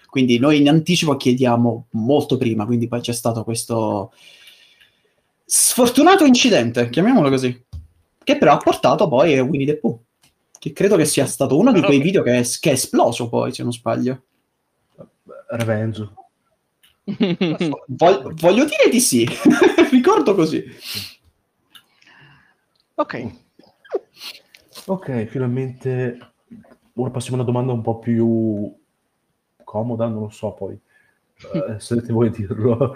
[0.08, 4.12] quindi noi in anticipo chiediamo molto prima, quindi poi c'è stato questo
[5.46, 7.64] sfortunato incidente, chiamiamolo così,
[8.24, 10.00] che però ha portato poi a Winnie the Pooh,
[10.60, 13.54] che credo che sia stato uno di quei video che è, che è esploso poi,
[13.54, 14.24] se non sbaglio.
[15.50, 16.10] Revenge.
[17.88, 19.28] Voglio, voglio dire di sì,
[19.92, 20.64] ricordo così.
[22.96, 23.43] Ok.
[24.86, 26.18] Ok, finalmente
[26.96, 28.76] ora passiamo a una domanda un po' più
[29.64, 30.78] comoda, non lo so poi,
[31.54, 32.96] uh, se voi dirlo.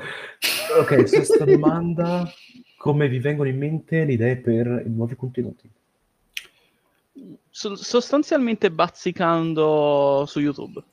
[0.79, 2.29] ok, sesta domanda,
[2.77, 5.69] come vi vengono in mente le idee per i nuovi contenuti?
[7.49, 10.83] So- sostanzialmente bazzicando su YouTube.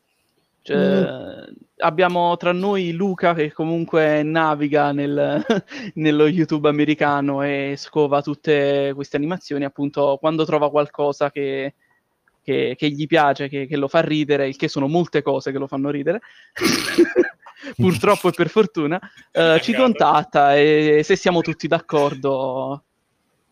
[0.64, 1.52] Cioè, mm.
[1.78, 5.44] Abbiamo tra noi Luca che comunque naviga nel,
[5.94, 11.74] nello YouTube americano e scova tutte queste animazioni, appunto quando trova qualcosa che,
[12.42, 15.58] che, che gli piace, che, che, lo fa ridere, il che sono molte cose che
[15.58, 16.20] lo fanno ridere,
[17.76, 18.98] purtroppo e per fortuna,
[19.32, 22.84] eh, ci contatta e se siamo tutti d'accordo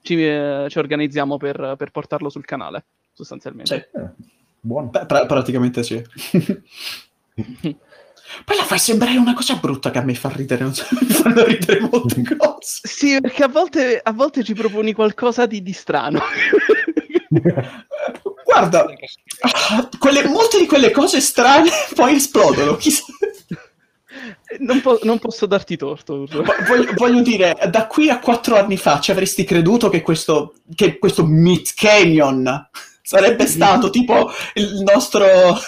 [0.00, 3.90] ci, eh, ci organizziamo per, per, portarlo sul canale, sostanzialmente.
[3.92, 4.40] Sì.
[4.64, 4.90] Buono.
[4.90, 6.00] Beh, pra- praticamente sì.
[8.44, 11.06] Poi la fai sembrare una cosa brutta che a me fa ridere, non so, mi
[11.08, 12.80] fanno ridere molte cose.
[12.84, 16.20] Sì, perché a volte, a volte ci proponi qualcosa di, di strano.
[18.44, 18.86] Guarda,
[19.98, 22.78] quelle, molte di quelle cose strane poi esplodono.
[24.58, 26.26] Non, po- non, posso darti torto.
[26.66, 30.98] Voglio, voglio, dire, da qui a quattro anni fa ci avresti creduto che questo, che
[30.98, 32.68] questo Meat Canyon
[33.12, 35.60] Sarebbe stato tipo il nostro cavallo,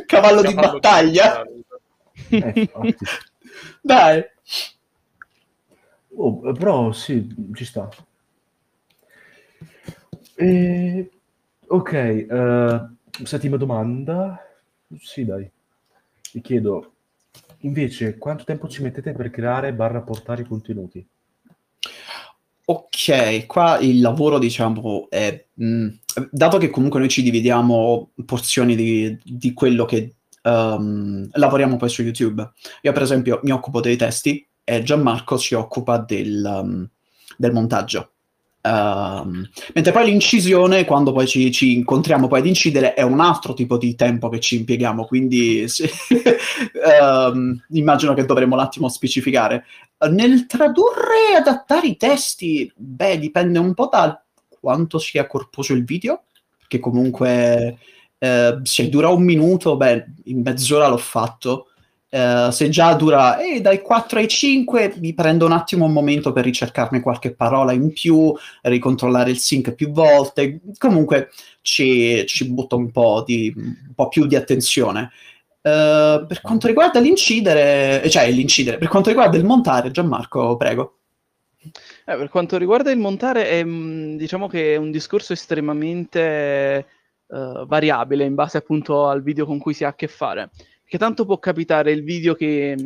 [0.06, 1.44] cavallo di battaglia.
[2.26, 2.96] Di eh,
[3.82, 4.24] Dai.
[6.14, 7.86] Oh, però sì, ci sta.
[10.36, 11.10] E...
[11.66, 14.42] Ok, uh, settima domanda.
[14.98, 15.50] Sì, dai.
[16.30, 16.92] Ti chiedo,
[17.58, 21.06] invece, quanto tempo ci mettete per creare barra portare i contenuti?
[22.64, 25.44] Ok, qua il lavoro, diciamo, è...
[25.52, 25.88] Mh,
[26.30, 32.02] dato che comunque noi ci dividiamo porzioni di, di quello che um, lavoriamo poi su
[32.02, 32.48] YouTube.
[32.82, 36.88] Io, per esempio, mi occupo dei testi e Gianmarco si occupa del, um,
[37.36, 38.10] del montaggio.
[38.66, 43.54] Um, mentre poi l'incisione, quando poi ci, ci, incontriamo poi ad incidere, è un altro
[43.54, 45.88] tipo di tempo che ci impieghiamo, quindi sì,
[47.00, 49.64] um, immagino che dovremmo un attimo specificare.
[50.10, 54.20] Nel tradurre e adattare i testi, beh, dipende un po' da
[54.66, 56.24] quanto sia corposo il video,
[56.66, 57.78] che comunque
[58.18, 61.68] eh, se dura un minuto, beh, in mezz'ora l'ho fatto.
[62.08, 66.32] Uh, se già dura eh, dai 4 ai 5, mi prendo un attimo un momento
[66.32, 70.60] per ricercarmi qualche parola in più, ricontrollare il sync più volte.
[70.78, 75.10] Comunque ci, ci butto un po, di, un po' più di attenzione.
[75.62, 80.98] Uh, per quanto riguarda l'incidere, cioè l'incidere, per quanto riguarda il montare, Gianmarco, prego.
[82.08, 86.86] Eh, per quanto riguarda il montare, è, diciamo che è un discorso estremamente
[87.26, 90.50] uh, variabile in base appunto al video con cui si ha a che fare.
[90.84, 92.76] Che tanto può capitare il video che,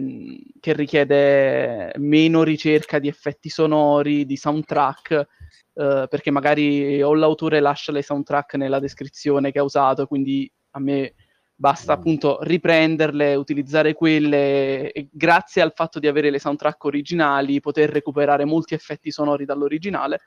[0.59, 5.27] che richiede meno ricerca di effetti sonori, di soundtrack,
[5.75, 10.81] uh, perché magari o l'autore lascia le soundtrack nella descrizione che ha usato, quindi a
[10.81, 11.13] me
[11.61, 17.91] basta appunto riprenderle, utilizzare quelle e grazie al fatto di avere le soundtrack originali poter
[17.91, 20.21] recuperare molti effetti sonori dall'originale,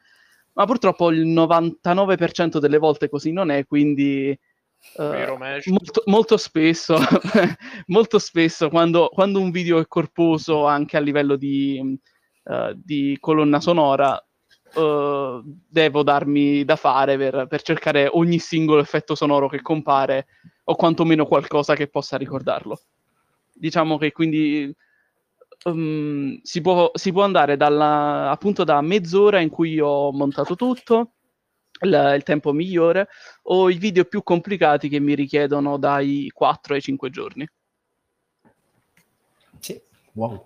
[0.53, 4.37] ma purtroppo il 99% delle volte così non è, quindi
[4.97, 5.37] uh,
[5.71, 6.97] molto, molto, spesso,
[7.87, 11.97] molto spesso quando, quando, un video è corposo anche a livello di,
[12.43, 14.23] uh, di colonna sonora
[14.75, 20.27] uh, devo darmi da fare per, per, cercare ogni singolo effetto sonoro che compare
[20.63, 22.79] o quantomeno qualcosa che possa ricordarlo.
[23.53, 24.73] Diciamo che quindi
[25.65, 31.11] um, si, può, si, può, andare dalla, appunto da mezz'ora in cui ho montato tutto,
[31.81, 33.07] il, il tempo migliore,
[33.43, 37.47] o i video più complicati che mi richiedono dai 4 ai 5 giorni.
[39.59, 39.79] Sì.
[40.13, 40.45] Wow.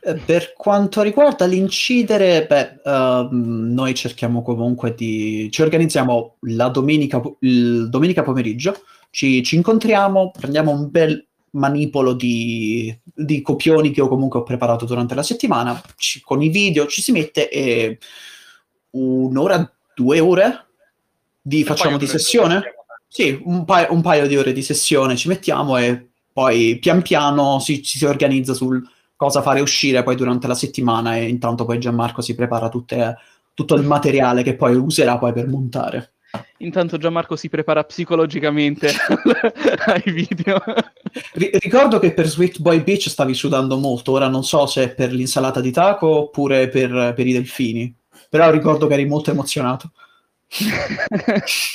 [0.00, 5.48] Eh, per quanto riguarda l'incidere, beh, uh, noi cerchiamo comunque di...
[5.50, 8.82] ci organizziamo la domenica, il domenica pomeriggio,
[9.16, 14.84] ci, ci incontriamo, prendiamo un bel manipolo di, di, copioni che ho comunque ho preparato
[14.84, 17.96] durante la settimana, ci, con i video ci si mette e
[18.90, 20.66] un'ora, due ore
[21.40, 22.60] di, facciamo di sessione?
[23.08, 27.58] Sì, un paio, un paio, di ore di sessione ci mettiamo e poi pian piano
[27.58, 31.78] si, ci si organizza sul cosa fare uscire poi durante la settimana e intanto poi
[31.78, 33.16] Gianmarco si prepara tutte,
[33.54, 36.15] tutto il materiale che poi userà poi per montare.
[36.58, 38.88] Intanto Gianmarco si prepara psicologicamente
[39.86, 40.56] ai video.
[40.56, 44.94] R- ricordo che per Sweet Boy Beach stavi sudando molto, ora non so se è
[44.94, 47.94] per l'insalata di taco oppure per, per i delfini,
[48.28, 49.92] però ricordo che eri molto emozionato.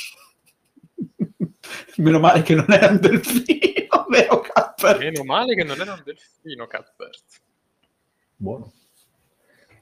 [1.96, 4.98] Meno male che non era un delfino, vero Cuthbert?
[4.98, 7.24] Meno male che non era un delfino Cuthbert.
[8.36, 8.72] Buono.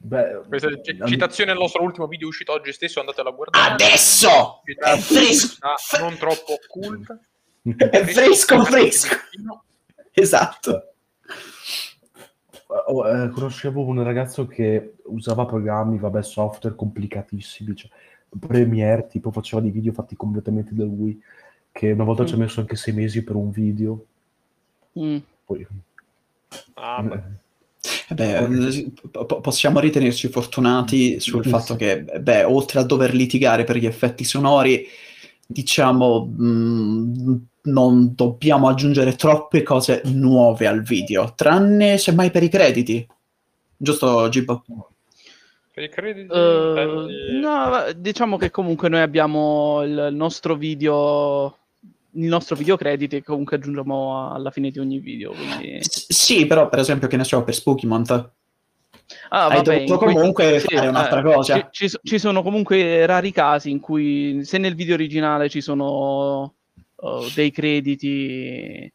[0.02, 3.74] Beh, Questa è c- citazione al nostro ultimo video uscito oggi stesso, andatelo a guardare.
[3.74, 4.62] Adesso!
[4.64, 5.58] È fresco!
[6.00, 7.20] Non troppo occulta.
[7.62, 9.14] È fresco, fresco!
[10.12, 10.94] Esatto.
[12.86, 17.90] Oh, eh, conoscevo un ragazzo che usava programmi, vabbè, software complicatissimi, cioè
[18.38, 21.20] Premiere, tipo faceva dei video fatti completamente da lui,
[21.72, 22.26] che una volta mm.
[22.26, 24.06] ci ha messo anche sei mesi per un video.
[24.98, 25.18] Mm.
[25.44, 25.66] Poi...
[26.74, 27.22] Ah, beh.
[28.08, 28.92] Beh,
[29.40, 34.86] possiamo ritenerci fortunati sul fatto che, beh, oltre a dover litigare per gli effetti sonori,
[35.46, 42.48] diciamo, mh, mm, non dobbiamo aggiungere troppe cose nuove al video, tranne semmai per i
[42.48, 43.06] crediti.
[43.76, 44.64] Giusto, Gibbo?
[45.72, 46.32] Per i crediti?
[46.32, 47.06] Uh,
[47.40, 51.56] no, diciamo che comunque noi abbiamo il nostro video
[52.12, 55.32] il nostro video credit che comunque aggiungiamo alla fine di ogni video.
[55.32, 55.78] Quindi...
[55.80, 58.10] sì, però per esempio, che ne so, per Spooky Month.
[59.30, 60.60] Ah, Hai vabbè, dovuto comunque cui...
[60.60, 61.68] fare sì, un'altra eh, cosa.
[61.70, 66.54] Ci, ci, ci, sono comunque rari casi in cui se nel video originale ci sono
[66.96, 68.92] uh, dei crediti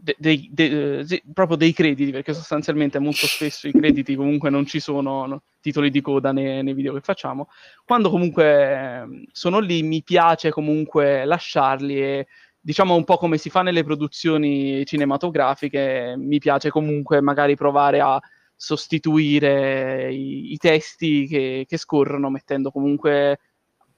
[0.00, 4.66] de, de, de, de, proprio dei crediti, perché sostanzialmente molto spesso i crediti comunque non
[4.66, 7.48] ci sono no, titoli di coda nei, nei, video che facciamo.
[7.84, 12.26] Quando comunque ehm, sono lì mi piace comunque lasciarli e
[12.60, 18.20] diciamo un po' come si fa nelle produzioni cinematografiche, mi piace comunque magari provare a
[18.54, 23.38] sostituire i, i testi che, che scorrono mettendo comunque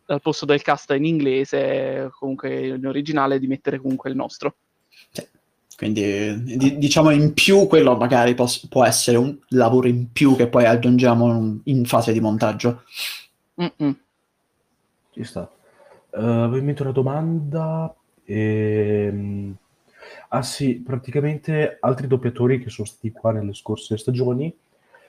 [0.06, 4.56] al posto del cast in inglese, comunque in originale, di mettere comunque il nostro.
[5.80, 10.46] Quindi di, diciamo in più quello magari pos- può essere un lavoro in più che
[10.46, 12.82] poi aggiungiamo in fase di montaggio.
[13.58, 13.98] Mm-mm.
[15.10, 15.50] Ci sta.
[16.10, 17.94] Uh, avevo in mente una domanda.
[18.26, 19.56] Ehm...
[20.28, 24.54] Ah sì, praticamente altri doppiatori che sono stati qua nelle scorse stagioni.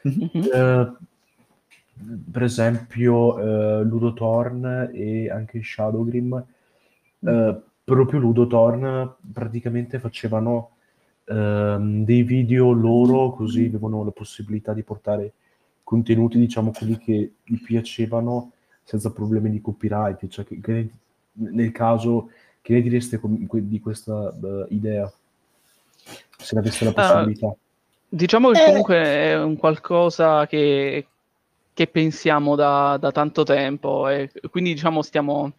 [0.08, 0.46] Mm-hmm.
[0.54, 0.96] Uh,
[2.32, 6.46] per esempio uh, Ludo Thorn e anche Shadowgrim.
[7.20, 10.72] Uh, proprio Ludotorn praticamente facevano
[11.26, 15.34] ehm, dei video loro, così avevano la possibilità di portare
[15.84, 18.52] contenuti, diciamo, quelli che gli piacevano
[18.84, 20.28] senza problemi di copyright.
[20.28, 20.90] Cioè, che, che
[21.34, 22.30] nel caso,
[22.62, 25.12] che ne direste di questa uh, idea?
[26.38, 27.48] Se aveste la ah, possibilità.
[27.48, 27.58] Uh,
[28.08, 28.66] diciamo che eh.
[28.66, 31.06] comunque è un qualcosa che,
[31.74, 35.54] che pensiamo da, da, tanto tempo e quindi diciamo stiamo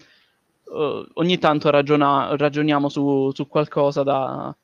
[0.73, 4.55] uh, ogni tanto ragiona- ragioniamo su, su qualcosa da,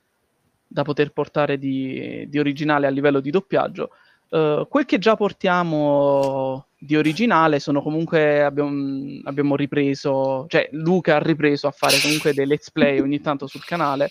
[0.66, 3.90] da, poter portare di, di, originale a livello di doppiaggio.
[4.30, 11.18] Uh, quel che già portiamo di originale sono comunque abbiamo, abbiamo, ripreso, cioè Luca ha
[11.18, 14.10] ripreso a fare comunque dei let's play ogni tanto sul canale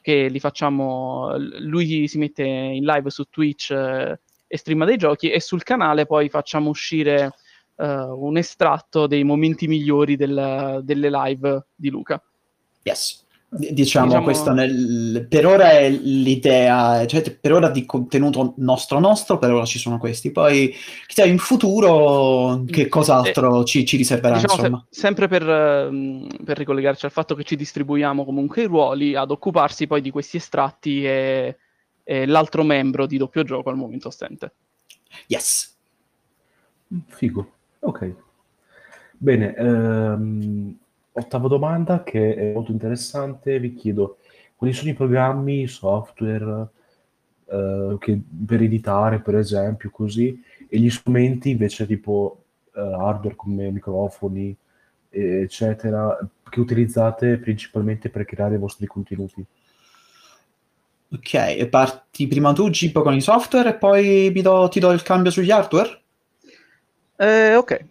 [0.00, 5.30] che li facciamo, lui si mette in live su Twitch eh, e streama dei giochi
[5.30, 7.32] e sul canale poi facciamo uscire
[7.76, 12.22] uh, un estratto dei momenti migliori del, delle live di Luca.
[12.82, 13.22] Yes.
[13.56, 14.24] Diciamo, diciamo...
[14.24, 19.64] questa nel, per ora è l'idea, cioè per ora di contenuto nostro nostro, per ora
[19.64, 20.74] ci sono questi, poi
[21.06, 22.88] chissà in futuro che mm.
[22.88, 24.86] cos'altro eh, ci, ci, riserverà diciamo insomma.
[24.90, 29.30] Se, sempre per, um, per, ricollegarci al fatto che ci distribuiamo comunque i ruoli ad
[29.30, 31.56] occuparsi poi di questi estratti e,
[32.02, 34.52] e l'altro membro di doppio gioco al momento assente.
[35.28, 35.76] Yes.
[37.06, 37.53] Figo.
[37.84, 38.14] Ok.
[39.18, 40.78] Bene, ehm,
[41.12, 44.18] ottava domanda che è molto interessante, vi chiedo
[44.56, 46.68] quali sono i programmi, i software
[47.46, 52.44] eh, che, per editare, per esempio, così, e gli strumenti invece tipo
[52.74, 54.56] eh, hardware come microfoni,
[55.10, 56.18] eccetera,
[56.48, 59.44] che utilizzate principalmente per creare i vostri contenuti.
[61.12, 65.30] Ok, parti prima tu, Gippo, con i software e poi do, ti do il cambio
[65.30, 66.03] sugli hardware?
[67.16, 67.84] Eh, ok.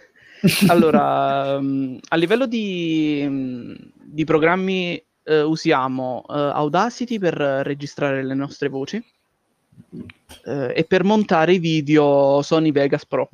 [0.68, 8.34] allora, um, a livello di, um, di programmi uh, usiamo uh, Audacity per registrare le
[8.34, 13.28] nostre voci uh, e per montare i video Sony Vegas Pro.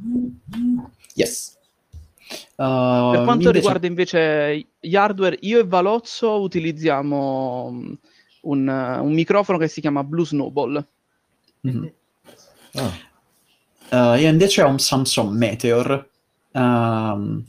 [1.15, 1.57] Yes.
[2.57, 3.53] per quanto invece...
[3.53, 7.99] riguarda invece gli hardware, io e Valozzo utilizziamo um,
[8.43, 10.85] un, un, microfono che si chiama Blue Snowball.
[11.67, 11.87] Mm-hmm.
[12.75, 13.11] Oh.
[13.97, 16.09] Io invece ho un Samsung Meteor
[16.53, 17.43] uh,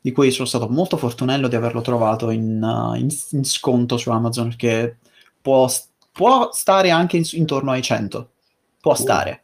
[0.00, 4.10] di cui sono stato molto fortunello di averlo trovato in, uh, in, in sconto su
[4.10, 4.98] Amazon, perché
[5.40, 5.68] può,
[6.12, 8.30] può stare anche in, intorno ai 100.
[8.80, 9.42] Può stare.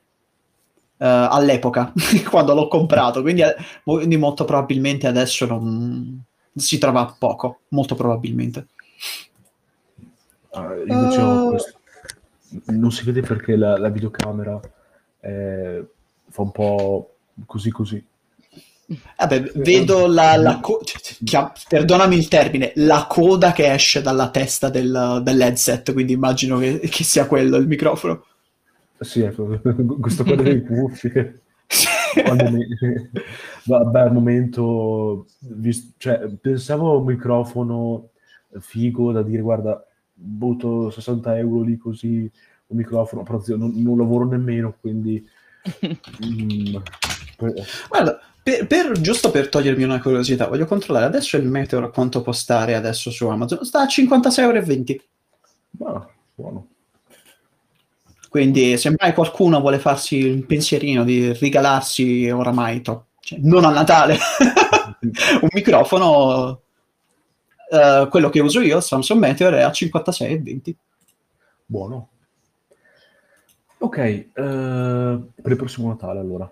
[0.96, 1.92] Uh, all'epoca,
[2.30, 3.42] quando l'ho comprato, quindi,
[3.84, 8.68] quindi, molto probabilmente adesso non si trova poco, molto probabilmente.
[10.52, 11.48] Uh, invece uh...
[11.50, 11.78] questo...
[12.66, 14.58] non si vede perché la, la videocamera
[15.20, 15.86] eh,
[16.28, 18.04] fa un po' così così.
[19.18, 24.68] Vabbè, vedo la, la co- cioè, perdonami il termine, la coda che esce dalla testa
[24.68, 28.24] del, dell'headset, quindi immagino che, che, sia quello il microfono.
[29.00, 29.60] Sì, ecco,
[30.00, 31.40] questo qua delle cuffie.
[32.50, 32.66] mi...
[33.64, 38.10] Vabbè, al momento, visto, cioè, pensavo a un microfono
[38.60, 39.84] figo da dire, guarda,
[40.14, 42.30] butto 60 euro lì così,
[42.68, 45.28] un microfono, però non, non lavoro nemmeno, quindi...
[46.24, 46.76] mm,
[47.88, 52.32] Guarda, per, per, giusto per togliermi una curiosità, voglio controllare adesso il Meteor quanto può
[52.32, 53.64] stare adesso su Amazon.
[53.64, 55.00] Sta a 56,20
[55.78, 55.98] euro.
[55.98, 56.68] Ah, buono.
[58.28, 63.70] Quindi se mai qualcuno vuole farsi un pensierino di regalarsi oramai, to- cioè, non a
[63.70, 64.16] Natale,
[65.40, 66.60] un microfono,
[67.70, 70.74] uh, quello che uso io, Samsung Meteor, è a 56,20.
[71.64, 72.10] Buono.
[73.78, 76.50] Ok, uh, per il prossimo Natale allora.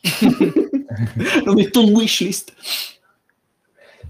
[1.44, 2.54] Lo metto in wishlist.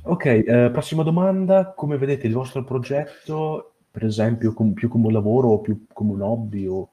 [0.03, 1.73] Ok, eh, prossima domanda.
[1.75, 6.13] Come vedete il vostro progetto, per esempio, com- più come un lavoro o più come
[6.13, 6.67] un hobby?
[6.67, 6.93] O...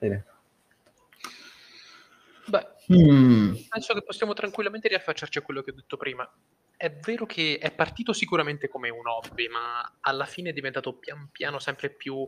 [0.00, 0.24] Bene.
[2.46, 3.54] Beh, mm.
[3.68, 6.28] penso che possiamo tranquillamente riaffacciarci a quello che ho detto prima.
[6.76, 11.28] È vero che è partito sicuramente come un hobby, ma alla fine è diventato pian
[11.30, 12.26] piano sempre più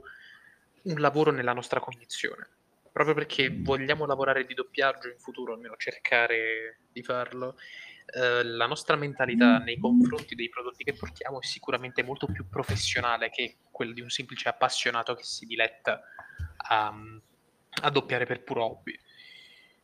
[0.87, 2.49] un lavoro nella nostra cognizione
[2.97, 7.59] proprio perché vogliamo lavorare di doppiaggio in futuro, almeno cercare di farlo,
[8.07, 13.29] eh, la nostra mentalità nei confronti dei prodotti che portiamo è sicuramente molto più professionale
[13.29, 16.01] che quella di un semplice appassionato che si diletta
[16.57, 16.95] a,
[17.83, 18.99] a doppiare per puro hobby.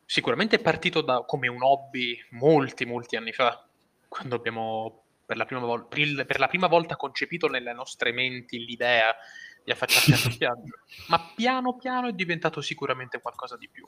[0.05, 3.63] Sicuramente è partito da, come un hobby molti, molti anni fa,
[4.07, 9.15] quando abbiamo per la prima, vol- per la prima volta concepito nelle nostre menti l'idea
[9.63, 13.87] di affacciarsi al doppiaggio, ma piano piano è diventato sicuramente qualcosa di più.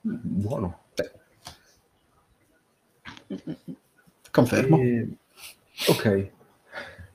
[0.00, 0.84] Buono.
[4.30, 4.78] Confermo.
[4.78, 5.08] E...
[5.88, 6.30] Ok,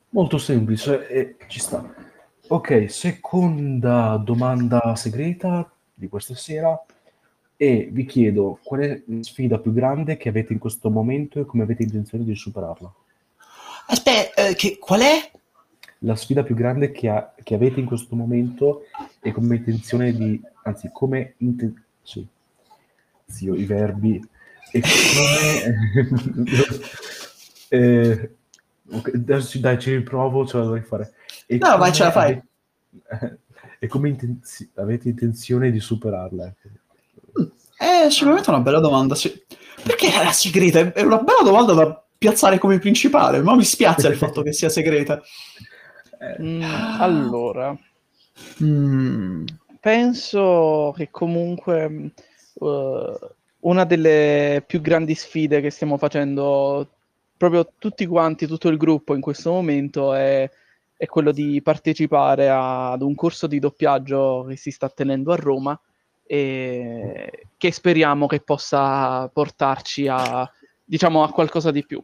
[0.09, 2.09] molto semplice e ci sta.
[2.47, 6.77] Ok, seconda domanda segreta di questa sera
[7.55, 11.45] e vi chiedo qual è la sfida più grande che avete in questo momento e
[11.45, 12.93] come avete intenzione di superarla.
[13.87, 15.30] Aspetta, eh, che, qual è?
[16.03, 18.85] La sfida più grande che, ha, che, avete in questo momento
[19.19, 22.25] e come intenzione di, anzi, come inten- sì,
[23.25, 24.21] zio, i verbi.
[24.71, 26.09] E come
[27.69, 28.31] eh,
[28.89, 31.13] okay, adesso dai ci riprovo ce la dovrei fare.
[31.45, 32.41] E no vai ce la fai.
[33.07, 33.39] Avete,
[33.79, 36.53] e come intenzi- avete intenzione di superarla?
[37.77, 39.43] Eh sicuramente è una bella domanda sì.
[39.83, 40.93] perché la segreta?
[40.93, 44.69] È una bella domanda da piazzare come principale ma mi spiace il fatto che sia
[44.69, 45.19] segreta
[46.39, 46.61] Mm,
[46.99, 47.75] allora,
[48.63, 49.45] mm,
[49.79, 52.11] penso che comunque
[52.53, 53.17] uh,
[53.61, 56.87] una delle più grandi sfide che stiamo facendo
[57.35, 60.47] proprio tutti quanti, tutto il gruppo in questo momento è,
[60.95, 65.37] è quello di partecipare a, ad un corso di doppiaggio che si sta tenendo a
[65.37, 65.79] Roma
[66.23, 70.47] e che speriamo che possa portarci a,
[70.85, 72.01] diciamo, a qualcosa di più.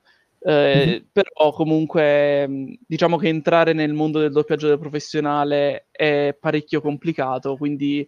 [0.47, 0.97] Eh, mm-hmm.
[1.11, 8.07] Però comunque diciamo che entrare nel mondo del doppiaggio professionale è parecchio complicato, quindi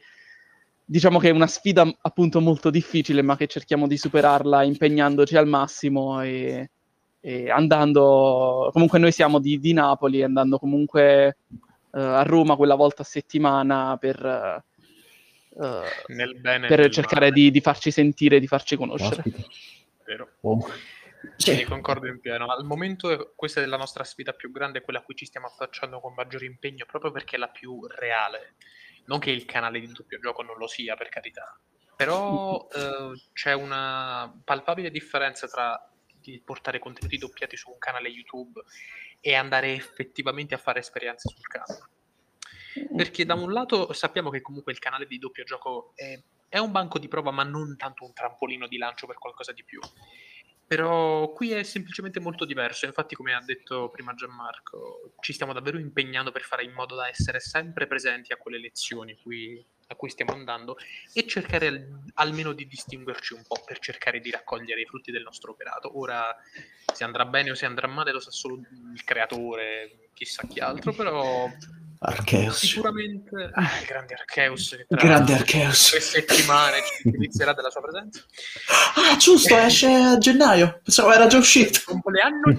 [0.86, 5.48] diciamo che è una sfida appunto molto difficile, ma che cerchiamo di superarla impegnandoci al
[5.48, 6.70] massimo e,
[7.20, 8.70] e andando.
[8.72, 13.98] Comunque, noi siamo di, di Napoli, andando comunque uh, a Roma quella volta a settimana
[14.00, 14.64] per.
[15.50, 19.24] Uh, per cercare di, di, farci sentire, di farci conoscere.
[20.06, 20.30] Vero.
[20.40, 20.66] Oh.
[21.36, 22.48] Sì, concordo in pieno.
[22.52, 26.00] Al momento questa è la nostra sfida più grande, quella a cui ci stiamo affacciando
[26.00, 28.56] con maggiore impegno, proprio perché è la più reale.
[29.06, 31.60] Non che il canale di doppio gioco non lo sia, per carità,
[31.96, 35.84] però eh, c'è una palpabile differenza tra
[36.22, 38.62] di portare contenuti doppiati su un canale YouTube
[39.22, 41.88] e andare effettivamente a fare esperienze sul campo.
[42.96, 46.72] Perché da un lato sappiamo che comunque il canale di doppio gioco è, è un
[46.72, 49.80] banco di prova, ma non tanto un trampolino di lancio per qualcosa di più.
[50.70, 55.80] Però qui è semplicemente molto diverso, infatti come ha detto prima Gianmarco, ci stiamo davvero
[55.80, 60.12] impegnando per fare in modo da essere sempre presenti a quelle lezioni cui, a cui
[60.12, 60.78] stiamo andando
[61.12, 65.24] e cercare al, almeno di distinguerci un po' per cercare di raccogliere i frutti del
[65.24, 65.98] nostro operato.
[65.98, 66.36] Ora
[66.94, 68.62] se andrà bene o se andrà male lo sa solo
[68.94, 71.50] il creatore, chissà chi altro, però
[72.02, 72.66] Archeus.
[72.66, 74.70] Sicuramente ah, il grande Archeus.
[74.70, 75.90] Che tra grande Archeus.
[75.90, 78.24] Tre settimane ci inizierà della sua presenza.
[78.96, 80.80] Ah, giusto, esce a gennaio.
[80.82, 81.80] Pensavo era già uscito.
[81.86, 82.44] Compleanno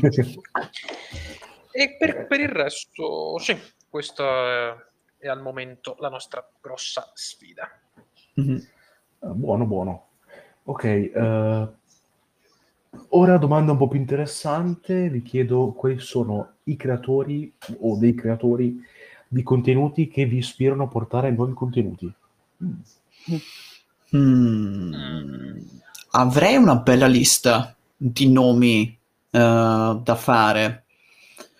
[1.73, 3.57] E per, per, il resto, sì,
[3.89, 4.77] questa è,
[5.19, 7.71] è, al momento la nostra grossa sfida.
[8.41, 8.59] Mm-hmm.
[9.21, 10.09] Buono, buono.
[10.65, 11.73] Ok, uh,
[13.11, 15.09] ora domanda un po' più interessante.
[15.09, 18.83] Vi chiedo quali sono i creatori o dei creatori
[19.33, 22.13] di contenuti che vi ispirano a portare nuovi contenuti?
[24.17, 24.93] Mm.
[26.11, 28.99] Avrei una bella lista di nomi
[29.31, 30.85] uh, da fare.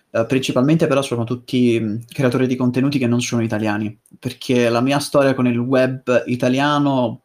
[0.09, 4.81] Uh, principalmente però sono tutti mm, creatori di contenuti che non sono italiani, perché la
[4.81, 7.21] mia storia con il web italiano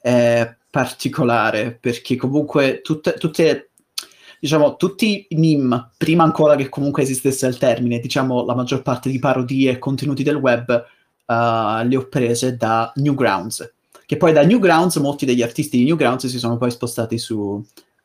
[0.00, 3.67] è particolare, perché comunque tutte, tutte
[4.40, 9.10] diciamo, tutti i meme, prima ancora che comunque esistesse il termine, diciamo, la maggior parte
[9.10, 10.68] di parodie e contenuti del web
[11.26, 13.72] uh, le ho prese da Newgrounds,
[14.06, 17.36] che poi da Newgrounds molti degli artisti di Newgrounds si sono poi spostati su,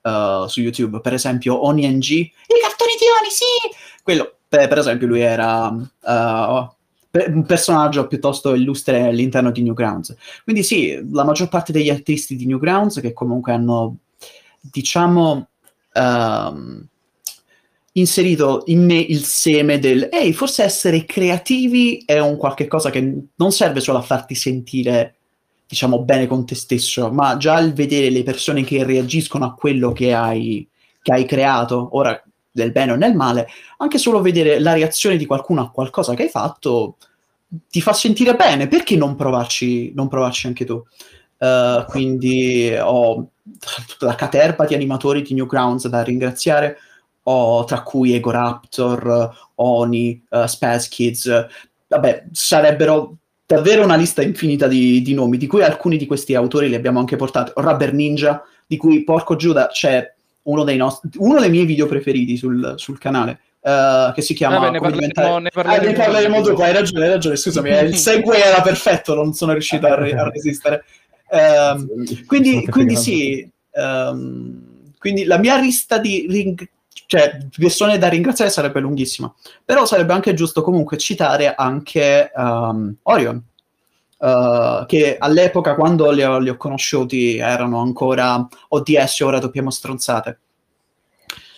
[0.02, 2.32] uh, su YouTube, per esempio Oni NG, i
[2.62, 4.02] cartoni di Oni, sì!
[4.04, 5.68] Quello, per, per esempio, lui era...
[5.68, 6.70] Uh,
[7.28, 10.16] un personaggio piuttosto illustre all'interno di Newgrounds.
[10.44, 13.98] Quindi sì, la maggior parte degli artisti di Newgrounds che comunque hanno,
[14.60, 15.50] diciamo,
[15.94, 16.86] um,
[17.94, 23.14] inserito in me il seme del ehi, forse essere creativi è un qualche cosa che
[23.36, 25.16] non serve solo a farti sentire
[25.68, 29.92] diciamo bene con te stesso, ma già il vedere le persone che reagiscono a quello
[29.92, 30.68] che hai,
[31.02, 32.22] che hai creato, ora
[32.52, 36.24] nel bene o nel male, anche solo vedere la reazione di qualcuno a qualcosa che
[36.24, 36.98] hai fatto
[37.70, 40.84] ti fa sentire bene, perché non provarci, non provarci anche tu?
[41.40, 43.30] Uh, quindi ho
[44.00, 46.78] la caterpa di animatori di Newgrounds da ringraziare,
[47.24, 51.48] ho, tra cui Ego Raptor, Oni, uh, Spaz Kids,
[51.88, 56.70] vabbè, sarebbero davvero una lista infinita di, di, nomi, di cui alcuni di questi autori
[56.70, 57.52] li abbiamo anche portati.
[57.56, 60.14] Rubber Ninja, di cui, porco Giuda, c'è
[60.44, 63.40] uno dei, nostri, uno dei miei video preferiti sul, sul canale.
[63.64, 65.40] Uh, che si chiama Vabbè, ne, parleremo, diventare...
[65.40, 69.16] ne parleremo, ah, ne parleremo dopo, hai ragione, hai ragione, scusami, il segue era perfetto,
[69.16, 70.84] non sono riuscito a, re- a resistere.
[71.34, 76.70] Um, quindi, quindi sì, um, quindi la mia lista di ring-
[77.08, 79.34] cioè, persone da ringraziare sarebbe lunghissima,
[79.66, 83.44] però sarebbe anche giusto comunque citare anche um, Orion,
[84.20, 90.40] uh, che all'epoca quando li ho, li ho, conosciuti erano ancora ODS, ora doppiamo stronzate.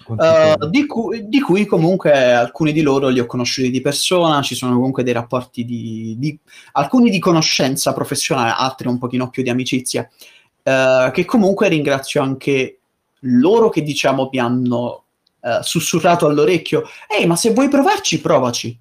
[0.07, 4.53] Uh, di, cui, di, cui, comunque alcuni di loro li ho conosciuti di persona, ci
[4.53, 6.37] sono comunque dei rapporti di, di
[6.73, 10.07] alcuni di conoscenza professionale, altri un pochino più di amicizia,
[10.63, 12.79] uh, che comunque ringrazio anche
[13.21, 15.03] loro che diciamo mi hanno
[15.39, 18.79] uh, sussurrato all'orecchio, ehi ma se vuoi provarci, provaci.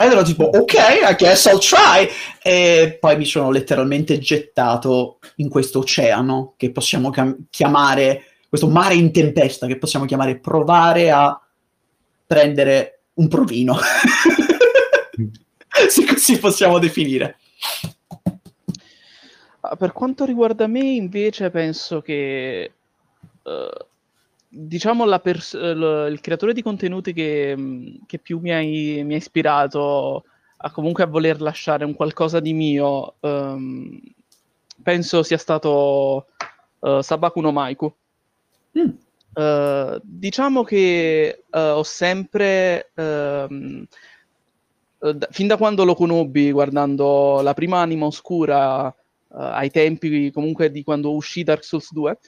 [0.00, 2.08] E ero tipo, ok, I guess I'll try.
[2.40, 7.10] E poi mi sono letteralmente gettato in questo oceano che possiamo
[7.50, 11.38] chiamare questo mare in tempesta che possiamo chiamare provare a
[12.26, 13.76] prendere un provino.
[15.88, 17.38] Se così possiamo definire.
[19.60, 22.72] Ah, per quanto riguarda me, invece, penso che
[23.42, 23.86] uh,
[24.48, 30.24] diciamo pers- l- il creatore di contenuti che, che più mi ha, mi ispirato
[30.56, 34.00] a comunque a voler lasciare un qualcosa di mio, um,
[34.82, 36.26] penso sia stato
[36.80, 37.94] uh, Sabaku no Maiku.
[39.38, 43.86] Uh, diciamo che uh, ho sempre uh,
[45.00, 48.92] eh, da, fin da quando lo conobbi, guardando la prima anima oscura
[49.30, 52.18] ai tempi comunque di quando uscì Dark Souls 2,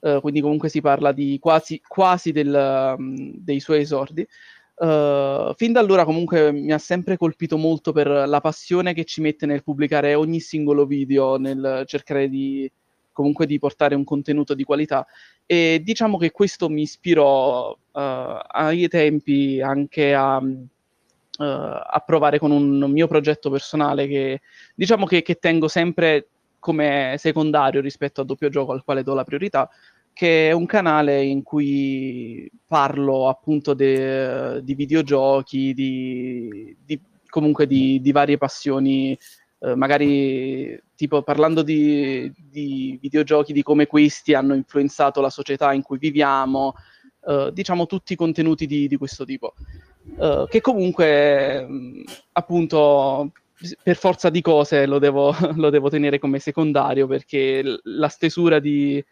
[0.00, 4.26] uh, quindi comunque si parla di quasi, quasi del, um, dei suoi esordi.
[4.74, 9.20] Uh, fin da allora comunque mi ha sempre colpito molto per la passione che ci
[9.20, 12.70] mette nel pubblicare ogni singolo video, nel cercare di
[13.12, 15.06] comunque di portare un contenuto di qualità
[15.52, 20.62] e diciamo che questo mi ispirò uh, ai tempi anche a, uh,
[21.38, 24.42] a, provare con un mio progetto personale che
[24.76, 26.28] diciamo che, che tengo sempre
[26.60, 29.68] come secondario rispetto al doppio gioco al quale do la priorità,
[30.12, 38.00] che è un canale in cui parlo appunto de, di videogiochi, di, di comunque di,
[38.00, 39.18] di, varie passioni,
[39.60, 45.82] eh, magari tipo parlando di, di, videogiochi, di come questi hanno influenzato la società in
[45.82, 46.74] cui viviamo,
[47.26, 49.54] eh, diciamo tutti i contenuti di, di questo tipo,
[50.18, 52.02] eh, che comunque mh,
[52.32, 53.32] appunto
[53.82, 59.04] per forza di cose lo devo, lo devo tenere come secondario perché la stesura di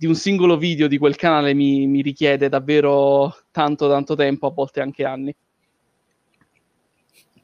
[0.00, 4.50] di un singolo video di quel canale mi, mi richiede davvero tanto tanto tempo, a
[4.50, 5.36] volte anche anni.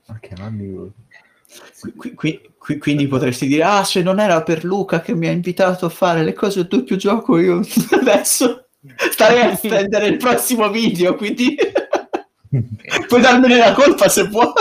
[0.07, 0.91] Anche anni.
[1.97, 5.31] Qui, qui, qui, quindi potresti dire, ah, se non era per Luca che mi ha
[5.31, 7.61] invitato a fare le cose a doppio gioco, io
[8.01, 8.69] adesso
[9.11, 11.57] starei a stendere il prossimo video, quindi
[13.09, 14.53] puoi darmene la colpa se vuoi.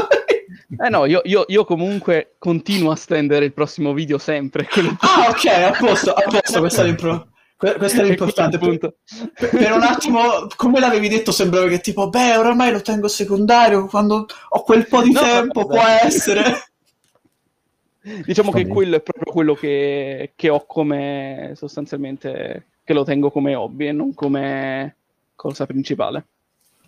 [0.77, 4.67] Eh no, io, io, io, comunque continuo a stendere il prossimo video sempre.
[4.99, 8.57] Ah, ok, a posto, a posto, questa è l'impro questo è l'importante.
[8.57, 8.95] Per,
[9.49, 14.25] per, un attimo, come l'avevi detto, sembrava che tipo, beh, oramai lo tengo secondario, quando
[14.49, 15.73] ho quel po' di no, tempo vabbè.
[15.73, 16.74] può essere.
[18.23, 23.55] Diciamo che quello è proprio quello che, che, ho come sostanzialmente, che lo tengo come
[23.55, 24.97] hobby e non come
[25.33, 26.27] cosa principale.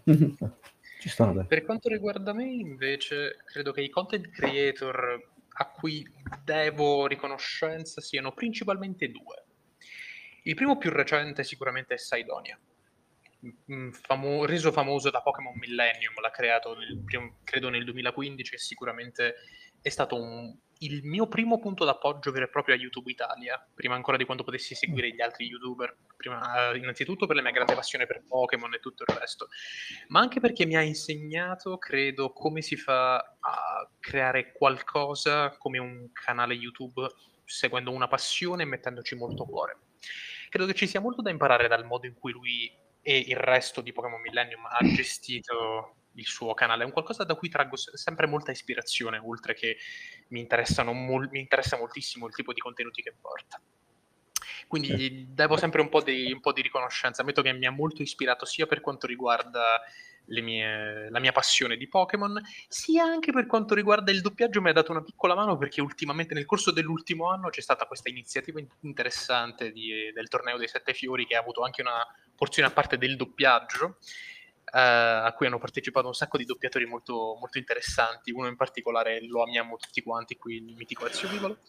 [0.09, 0.33] Mm-hmm.
[0.99, 6.07] Ci sta, per quanto riguarda me, invece, credo che i content creator a cui
[6.43, 9.43] devo riconoscenza siano principalmente due.
[10.43, 12.57] Il primo più recente sicuramente è Sidonia,
[13.71, 17.03] mm, famo- reso famoso da Pokémon Millennium, l'ha creato nel
[17.43, 19.35] credo nel 2015 e sicuramente
[19.81, 23.95] è stato un, il mio primo punto d'appoggio vero e proprio a YouTube Italia, prima
[23.95, 27.73] ancora di quando potessi seguire gli altri YouTuber, prima, uh, innanzitutto per la mia grande
[27.73, 29.47] passione per Pokémon e tutto il resto,
[30.07, 36.09] ma anche perché mi ha insegnato, credo, come si fa a creare qualcosa come un
[36.11, 37.07] canale YouTube
[37.45, 39.77] seguendo una passione e mettendoci molto cuore.
[40.49, 43.79] Credo che ci sia molto da imparare dal modo in cui lui e il resto
[43.79, 46.83] di Pokémon Millennium ha gestito il suo canale.
[46.83, 49.77] È un qualcosa da cui traggo sempre molta ispirazione, oltre che
[50.29, 50.45] mi,
[50.93, 53.61] mol- mi interessa moltissimo il tipo di contenuti che porta.
[54.67, 57.21] Quindi gli devo sempre un po, di, un po' di riconoscenza.
[57.21, 59.81] Ammetto che mi ha molto ispirato sia per quanto riguarda
[60.27, 64.73] mie, la mia passione di Pokémon, sia anche per quanto riguarda il doppiaggio mi ha
[64.73, 69.71] dato una piccola mano perché ultimamente nel corso dell'ultimo anno c'è stata questa iniziativa interessante
[69.71, 72.05] di, del torneo dei Sette Fiori che ha avuto anche una
[72.35, 73.97] porzione a parte del doppiaggio.
[74.69, 78.31] Uh, a cui hanno partecipato un sacco di doppiatori molto, molto interessanti.
[78.31, 81.59] Uno in particolare lo amiamo tutti quanti qui, il mitico Ezio Vivolo.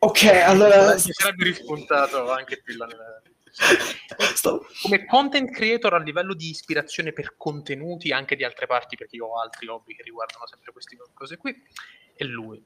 [0.00, 0.98] Ok, allora.
[0.98, 3.22] Si sarebbe rispuntato anche più là nella,
[4.82, 9.26] come content creator a livello di ispirazione per contenuti anche di altre parti, perché io
[9.26, 11.54] ho altri hobby che riguardano sempre queste cose qui,
[12.16, 12.62] è lui.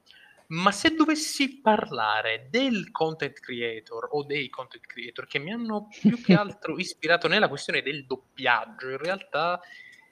[0.49, 6.23] Ma se dovessi parlare del content creator o dei content creator che mi hanno più
[6.23, 9.61] che altro ispirato nella questione del doppiaggio, in realtà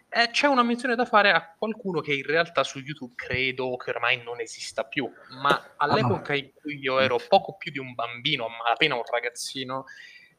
[0.09, 3.91] eh, c'è una menzione da fare a qualcuno che in realtà su YouTube credo che
[3.91, 5.11] ormai non esista più,
[5.41, 9.85] ma all'epoca in cui io ero poco più di un bambino, ma appena un ragazzino,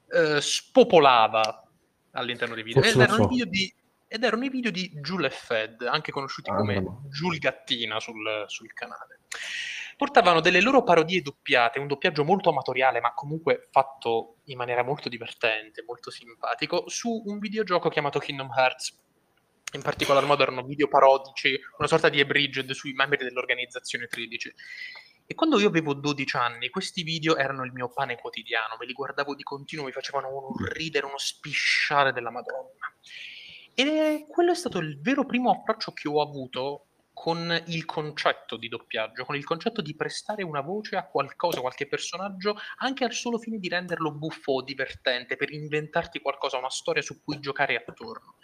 [0.09, 1.63] eh, spopolava
[2.11, 2.83] all'interno dei video.
[2.83, 3.45] Ed erano, so.
[3.45, 3.73] di,
[4.07, 7.03] ed erano, i video di Jules Fed, anche conosciuti ah, come no.
[7.09, 9.21] Jules Gattina sul, sul canale.
[9.97, 15.09] Portavano delle loro parodie doppiate, un doppiaggio molto amatoriale, ma comunque fatto in maniera molto
[15.09, 18.95] divertente, molto simpatico, su un videogioco chiamato Kingdom Hearts.
[19.73, 24.53] In particolar modo erano video parodici, una sorta di abridged sui membri dell'organizzazione 13.
[25.25, 28.93] E quando io avevo 12 anni, questi video erano il mio pane quotidiano, me li
[28.93, 32.93] guardavo di continuo, mi facevano uno ridere, uno spisciare della Madonna.
[33.73, 36.86] E quello è stato il vero primo approccio che ho avuto
[37.20, 41.88] con il concetto di doppiaggio, con il concetto di prestare una voce a qualcosa, qualche
[41.88, 47.01] personaggio, anche al solo fine di renderlo buffo o divertente, per inventarti qualcosa, una storia
[47.01, 48.36] su cui giocare attorno.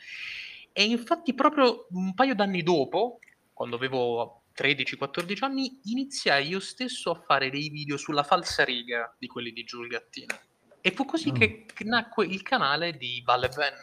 [0.71, 3.19] E infatti proprio un paio d'anni dopo,
[3.53, 9.27] quando avevo 13-14 anni, iniziai io stesso a fare dei video sulla falsa riga di
[9.27, 10.35] quelli di Giulio Gattino.
[10.81, 11.33] E fu così oh.
[11.33, 13.75] che nacque il canale di Vale Ben.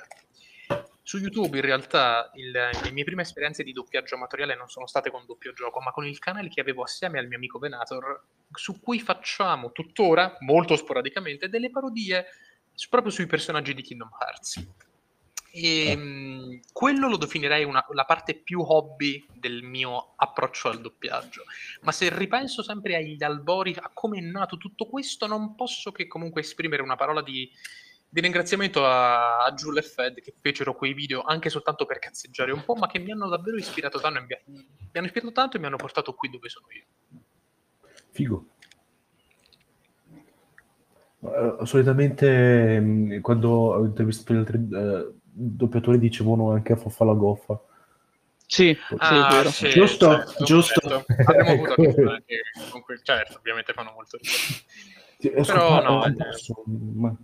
[1.11, 5.11] Su YouTube in realtà il, le mie prime esperienze di doppiaggio amatoriale non sono state
[5.11, 8.79] con doppio gioco, ma con il canale che avevo assieme al mio amico Venator, su
[8.79, 12.27] cui facciamo tuttora, molto sporadicamente, delle parodie
[12.89, 14.65] proprio sui personaggi di Kingdom Hearts.
[15.51, 15.97] E eh.
[15.97, 21.43] mh, quello lo definirei una, la parte più hobby del mio approccio al doppiaggio.
[21.81, 26.07] Ma se ripenso sempre agli albori, a come è nato tutto questo, non posso che
[26.07, 27.51] comunque esprimere una parola di,
[28.13, 32.51] di ringraziamento a, a Jules e Fed che fecero quei video anche soltanto per cazzeggiare
[32.51, 35.57] un po', ma che mi hanno davvero ispirato tanto e mi, mi hanno ispirato tanto
[35.57, 37.23] e mi hanno portato qui dove sono io.
[38.11, 38.47] Figo.
[41.21, 47.15] Uh, solitamente mh, quando ho intervistato gli altri uh, doppiatori dicevano anche a Foffa la
[47.15, 47.61] Goffa.
[48.47, 50.81] Sì, ah, sì, giusto, certo, giusto.
[50.81, 51.05] Certo.
[51.31, 52.41] Abbiamo avuto anche
[52.73, 55.45] con quel, certo, ovviamente fanno molto ridere.
[55.45, 57.15] Però no, posso, ma,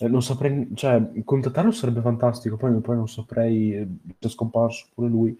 [0.00, 3.86] eh, non saprei, cioè, contattarlo sarebbe fantastico, poi, poi non saprei
[4.18, 5.38] se è scomparso pure lui.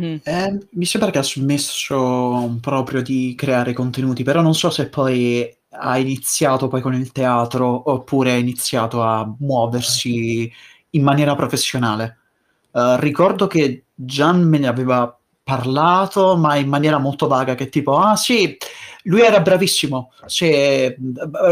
[0.00, 0.16] Mm.
[0.22, 5.46] Eh, mi sembra che ha smesso proprio di creare contenuti, però non so se poi
[5.74, 10.50] ha iniziato poi con il teatro oppure ha iniziato a muoversi
[10.90, 12.18] in maniera professionale.
[12.70, 17.98] Uh, ricordo che Gian me ne aveva parlato, ma in maniera molto vaga, che tipo,
[17.98, 18.56] ah sì,
[19.04, 20.96] lui era bravissimo, se,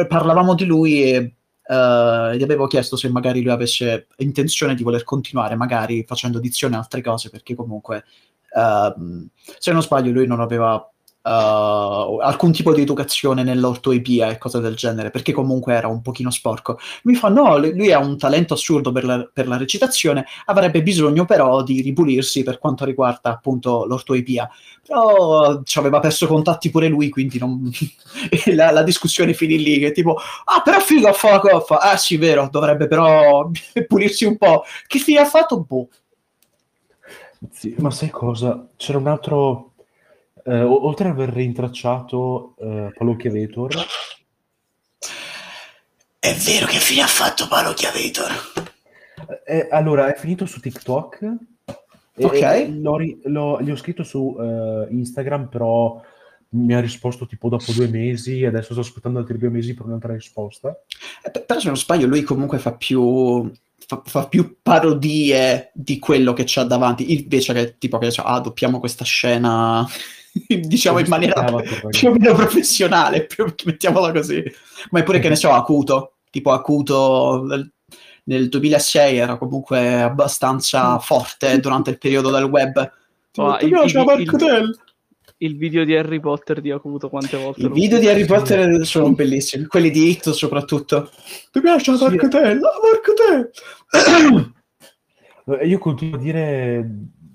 [0.09, 1.35] parlavamo di lui e
[1.71, 6.75] uh, gli avevo chiesto se magari lui avesse intenzione di voler continuare, magari facendo dizione
[6.75, 8.05] a altre cose, perché comunque,
[8.53, 10.85] uh, se non sbaglio, lui non aveva
[11.23, 16.31] uh, alcun tipo di educazione nell'ortoepia e cose del genere, perché comunque era un pochino
[16.31, 16.79] sporco.
[17.05, 21.25] Mi fa no, lui ha un talento assurdo per la, per la recitazione, avrebbe bisogno
[21.25, 24.49] però di ripulirsi per quanto riguarda appunto l'ortoepia.
[24.87, 27.71] Però ci aveva perso contatti pure lui, quindi non...
[28.55, 32.17] la, la, discussione finì lì, che tipo, ah però figo fa la coffa, ah sì
[32.17, 33.49] vero, dovrebbe però
[33.87, 34.65] pulirsi un po'.
[34.87, 35.61] Che fine ha fatto?
[35.61, 35.89] Boh.
[37.51, 38.69] Sì, ma sai cosa?
[38.77, 39.70] C'era un altro
[40.45, 43.75] eh, oltre ad aver rintracciato eh, Paolo Chiavetor,
[46.19, 48.31] è vero che fine ha fatto Paolo Chiavetor?
[49.45, 51.35] Eh, allora, è finito su TikTok.
[52.17, 52.69] Ok.
[52.81, 56.01] L'ho, l'ho, gli ho scritto su uh, Instagram, però
[56.51, 59.87] mi ha risposto tipo dopo due mesi e adesso sto aspettando altri due mesi per
[59.87, 60.77] un'altra risposta.
[61.23, 66.33] Eh, però se non sbaglio lui comunque fa più, fa, fa più parodie di quello
[66.33, 69.87] che c'ha davanti, invece che tipo che ah, doppiamo questa scena
[70.47, 71.45] diciamo in maniera
[71.89, 74.43] più o meno professionale, più, mettiamola così.
[74.91, 77.45] Ma è pure che ne so, Acuto, tipo Acuto
[78.25, 80.99] nel 2006 era comunque abbastanza mm.
[80.99, 82.93] forte durante il periodo del web.
[83.37, 84.81] Oh, il, il, il,
[85.39, 87.63] il, video di Harry Potter di Acuto quante volte?
[87.63, 91.11] I video di Harry Potter sono bellissimi, quelli di Hit soprattutto.
[91.51, 92.05] Ti piace la sì.
[92.05, 92.71] Marcotella?
[93.91, 94.53] Marcotella!
[95.65, 96.89] Io continuo a dire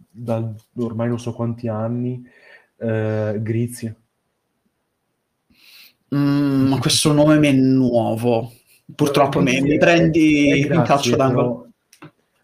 [0.09, 2.23] da ormai non so quanti anni
[2.78, 3.95] eh, Grizia.
[6.15, 8.53] Mm, ma questo nome mi è nuovo.
[8.93, 11.69] Purtroppo mi, mi prendi in calcio d'angolo.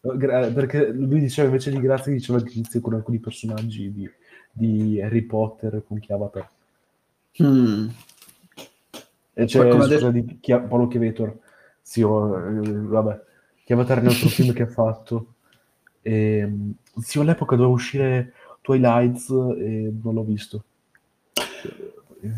[0.02, 4.10] Gra- perché lui diceva invece di grazie diceva Grizia con alcuni personaggi di,
[4.52, 6.50] di Harry Potter con chi Avatar.
[7.44, 7.88] Mm.
[9.34, 10.10] E c'è la detto...
[10.12, 11.38] di Chia- Paolo Chiavetor.
[11.82, 13.22] Sì, oh, eh, vabbè.
[13.64, 15.36] Chiavatar è un altro film che ha fatto.
[16.02, 20.64] E, ehm, sì, all'epoca doveva uscire Twilight e non l'ho visto.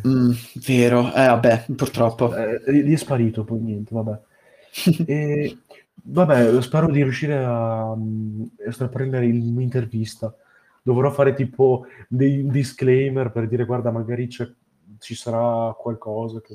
[0.08, 0.32] Mm,
[0.66, 2.34] vero, eh vabbè, purtroppo.
[2.36, 4.20] Eh, gli è sparito, poi niente, vabbè.
[5.06, 5.58] e,
[6.04, 7.98] vabbè, spero di riuscire a, a
[8.70, 10.34] straprendere un'intervista.
[10.82, 16.54] Dovrò fare tipo dei disclaimer per dire guarda, magari ci sarà qualcosa che...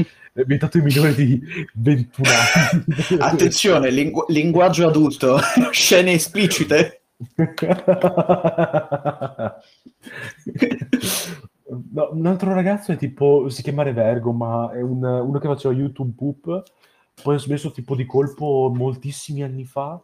[0.32, 1.40] è diventato il migliore di
[1.74, 3.20] 21 anni.
[3.20, 5.38] Attenzione, lingu- linguaggio adulto,
[5.72, 7.02] scene esplicite.
[11.92, 15.74] no, un altro ragazzo è tipo, si chiama Revergo, ma è un, uno che faceva
[15.74, 16.62] YouTube Poop,
[17.22, 20.00] poi ha smesso tipo di colpo moltissimi anni fa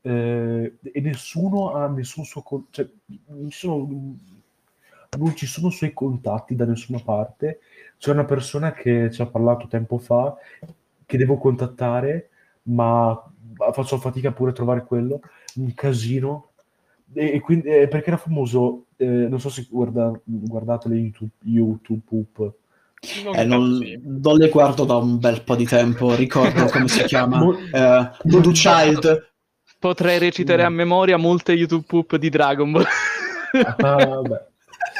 [0.00, 2.42] eh, e nessuno ha nessun suo...
[2.42, 2.88] Con- cioè,
[3.26, 3.88] non ci, sono,
[5.18, 7.58] non ci sono suoi contatti da nessuna parte
[7.98, 10.34] c'è una persona che ci ha parlato tempo fa,
[11.04, 12.30] che devo contattare,
[12.64, 13.20] ma
[13.72, 15.20] faccio fatica pure a trovare quello,
[15.56, 16.50] un casino.
[17.12, 21.30] E, e quindi, eh, perché era famoso, eh, non so se guarda, guardate le YouTube,
[21.42, 22.52] YouTube Poop.
[23.34, 27.38] Eh, non, non, le guardo da un bel po' di tempo, ricordo come si chiama
[27.38, 27.56] Mo-
[28.24, 29.30] Voodoo Child.
[29.78, 32.86] Potrei recitare a memoria molte YouTube Poop di Dragon Ball.
[33.78, 34.46] ah, vabbè.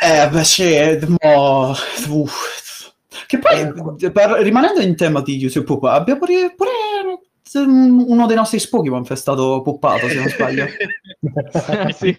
[0.03, 1.70] Eh, beh, sì, mo...
[2.09, 2.56] Uff,
[3.27, 6.70] che poi, eh, per, rimanendo in tema di YouTube, abbiamo pure, pure
[7.64, 10.66] uno dei nostri Pokémon è stato poppato, se non sbaglio.
[11.95, 12.18] sì.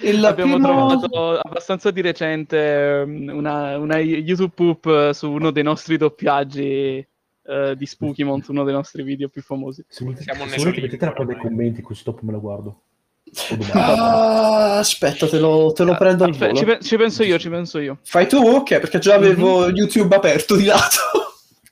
[0.00, 5.64] Il Abbiamo primo- trovato abbastanza di recente um, una, una YouTube poop su uno dei
[5.64, 7.04] nostri doppiaggi
[7.42, 9.84] eh, di Spookymon, uno dei nostri video più famosi.
[9.88, 12.82] Se volete, Siamo se volete mettetela qua nei commenti, così dopo me la guardo.
[13.72, 16.54] Ah, aspetta, te lo, te lo prendo al volo.
[16.54, 17.98] ci, pe- ci penso io, ci penso io.
[18.02, 18.36] Fai tu?
[18.38, 20.96] Ok, perché già avevo YouTube aperto di lato.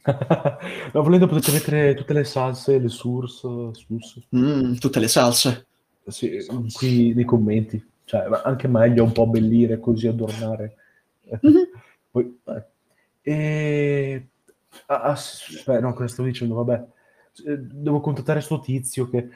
[0.92, 5.66] no, volendo potete mettere tutte le salse, le source, sus, Mm, tutte le salse.
[6.06, 6.38] sì,
[6.72, 7.84] qui nei commenti.
[8.04, 10.76] Cioè, ma anche meglio un po' abbellire, così adornare.
[11.42, 11.68] Mhm.
[12.10, 12.64] Poi, eh.
[13.22, 14.26] E...
[14.86, 15.18] Ah, ah,
[15.66, 16.54] beh, no, cosa stavo dicendo?
[16.54, 16.84] Vabbè,
[17.46, 19.28] Eh, devo contattare sto tizio che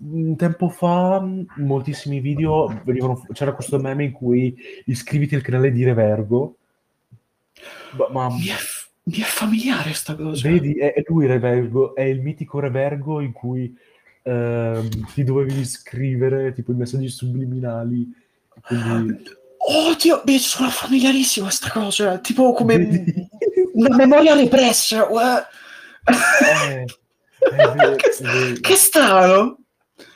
[0.00, 4.54] un tempo fa mh, moltissimi video venivano c'era questo meme in cui
[4.86, 6.56] iscriviti al canale di Revergo
[7.92, 8.56] ma, ma Mi è,
[9.04, 10.48] mi è familiare sta cosa.
[10.48, 13.74] vedi è, è lui Revergo è il mitico Revergo in cui
[14.22, 18.10] ehm, ti dovevi iscrivere tipo i messaggi subliminali
[18.62, 22.18] quindi Oddio, mi sono familiarissimo a sta cosa.
[22.18, 23.28] Tipo come Vedi?
[23.74, 25.06] una memoria repressa.
[25.08, 27.96] Eh, eh,
[28.60, 29.61] che strano.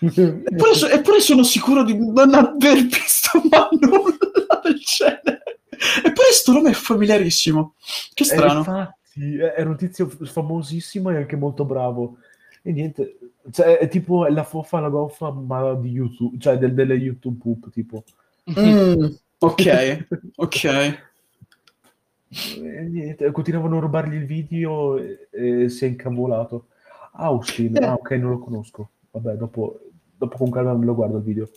[0.01, 5.43] Eppure, so- eppure sono sicuro di non aver visto mai nulla del genere.
[6.05, 7.74] Eppure sto nome è familiarissimo.
[8.14, 8.59] Che Eh, strano.
[8.59, 12.18] infatti, eh, era un tizio famosissimo e anche molto bravo.
[12.62, 13.18] E niente,
[13.53, 17.70] cioè, è tipo la fofa, la goffa, ma di YouTube, cioè del- delle YouTube poop,
[17.70, 18.03] tipo.
[18.59, 19.07] Mm,
[19.39, 20.07] ok,
[20.37, 20.64] ok.
[22.28, 26.66] E niente, continuavano a rubargli il video e, e si è incavolato.
[27.12, 27.84] Austin, Eh.
[27.87, 28.91] ah ok, non lo conosco.
[29.17, 29.81] Vabbè, dopo,
[30.17, 31.49] dopo con calma me lo guardo il video.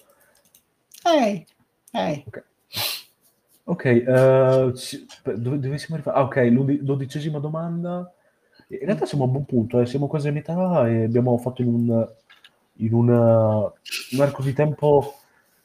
[1.13, 1.45] Ehi,
[1.93, 2.25] ehi.
[3.65, 6.17] Ok, eh, ci- dove, dove siamo arrivati?
[6.17, 8.11] Ah, ok, l'undi- dodicesima domanda.
[8.69, 11.67] In realtà siamo a buon punto, eh, siamo quasi a metà e abbiamo fatto in
[11.67, 12.07] un,
[12.77, 13.59] in una-
[14.11, 15.13] un arco di tempo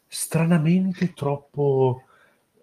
[0.06, 2.02] stranamente troppo...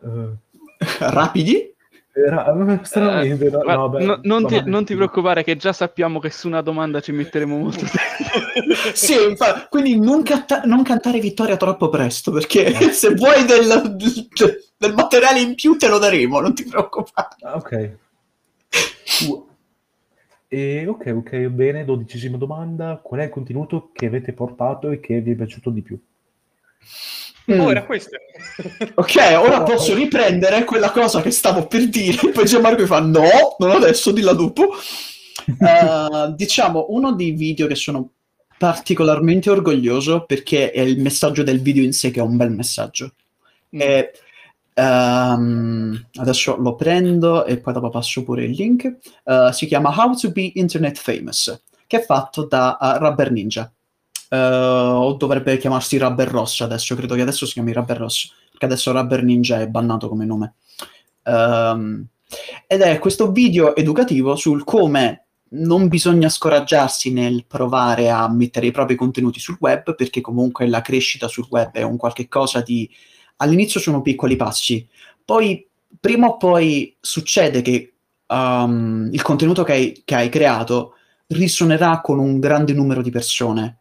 [0.03, 0.33] eh,
[0.99, 1.73] Rapidi?
[2.13, 6.19] Era- stranamente, no, Guarda, no, vabbè, no- non, ti, non ti preoccupare che già sappiamo
[6.19, 8.39] che su una domanda ci metteremo molto tempo.
[8.93, 14.27] Sì, infa- quindi non, canta- non cantare vittoria troppo presto, perché se vuoi del, del-
[14.77, 17.35] del materiale in più te lo daremo, non ti preoccupare.
[17.41, 17.91] Ah, ok.
[19.27, 19.47] Uh,
[20.47, 22.99] E ok, ok, bene, dodicesima domanda.
[23.01, 25.97] Qual è il contenuto che avete portato e che vi è piaciuto di più?
[27.47, 27.69] Oh, Mm.
[27.69, 28.17] era questo.
[28.95, 32.17] Ok, ora posso riprendere quella cosa che stavo per dire.
[32.31, 34.73] Poi Gianmarco mi fa: No, non adesso, dilla dopo.
[35.59, 38.11] Eh, diciamo, uno dei video che sono
[38.59, 43.13] particolarmente orgoglioso perché è il messaggio del video in sé che è un bel messaggio.
[43.71, 44.11] E,
[44.75, 48.97] ehm, adesso lo prendo e poi dopo passo pure il link.
[49.23, 53.71] Eh, si chiama How to be Internet Famous, che è fatto da eh, Rubber Ninja.
[54.33, 58.65] Eh, o dovrebbe chiamarsi Rubber Ross adesso, credo che adesso si chiami Rubber Ross, perché
[58.65, 60.53] adesso Rubber Ninja è bannato come nome.
[61.23, 62.05] Ehm,
[62.65, 68.71] ed è questo video educativo sul come non bisogna scoraggiarsi nel provare a mettere i
[68.71, 72.89] propri contenuti sul web, perché comunque la crescita sul web è un qualche cosa di...
[73.37, 74.87] All'inizio sono piccoli passi,
[75.25, 75.67] poi
[75.99, 77.93] prima o poi succede che
[78.27, 80.93] um, il contenuto che hai, che hai creato
[81.27, 83.79] risuonerà con un grande numero di persone.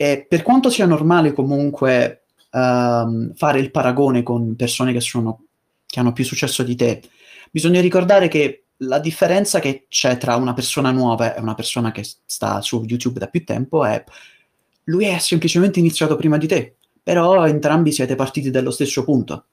[0.00, 5.46] E per quanto sia normale comunque um, fare il paragone con persone che, sono,
[5.84, 7.02] che hanno più successo di te,
[7.50, 12.08] bisogna ricordare che la differenza che c'è tra una persona nuova e una persona che
[12.24, 14.04] sta su YouTube da più tempo è
[14.84, 19.46] lui è semplicemente iniziato prima di te, però entrambi siete partiti dallo stesso punto.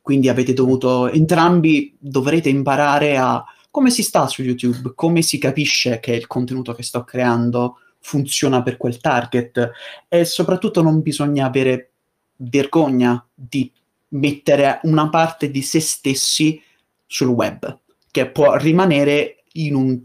[0.00, 6.00] Quindi avete dovuto, entrambi dovrete imparare a come si sta su YouTube, come si capisce
[6.00, 9.70] che il contenuto che sto creando funziona per quel target
[10.08, 11.90] e soprattutto non bisogna avere
[12.36, 13.72] vergogna di
[14.08, 16.60] mettere una parte di se stessi
[17.06, 17.78] sul web,
[18.10, 19.98] che può rimanere in un,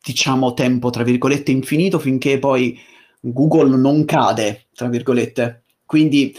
[0.00, 2.78] diciamo, tempo, tra virgolette, infinito finché poi
[3.18, 5.64] Google non cade, tra virgolette.
[5.84, 6.34] Quindi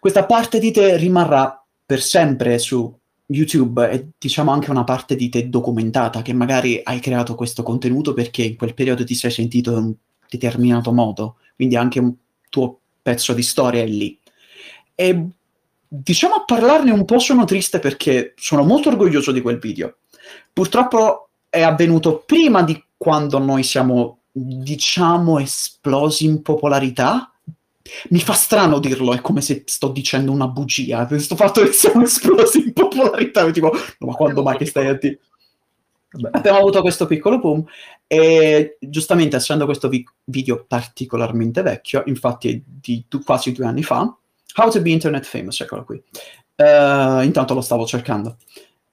[0.00, 2.92] questa parte di te rimarrà per sempre su
[3.26, 8.12] YouTube e diciamo anche una parte di te documentata, che magari hai creato questo contenuto
[8.12, 9.94] perché in quel periodo ti sei sentito
[10.28, 12.14] determinato modo, quindi anche un
[12.48, 14.18] tuo pezzo di storia è lì.
[14.94, 15.28] E
[15.88, 19.98] diciamo a parlarne un po' sono triste perché sono molto orgoglioso di quel video.
[20.52, 27.30] Purtroppo è avvenuto prima di quando noi siamo, diciamo, esplosi in popolarità.
[28.08, 31.06] Mi fa strano dirlo, è come se sto dicendo una bugia.
[31.06, 34.94] Questo fatto che siamo esplosi in popolarità, tipo, no, ma quando mai che stai a
[34.94, 35.20] dire?
[36.30, 37.64] Abbiamo avuto questo piccolo boom
[38.06, 43.82] e giustamente essendo questo vi- video particolarmente vecchio, infatti è di du- quasi due anni
[43.82, 44.16] fa,
[44.58, 46.02] How to be Internet Famous, eccolo qui.
[46.56, 48.38] Eh, intanto lo stavo cercando.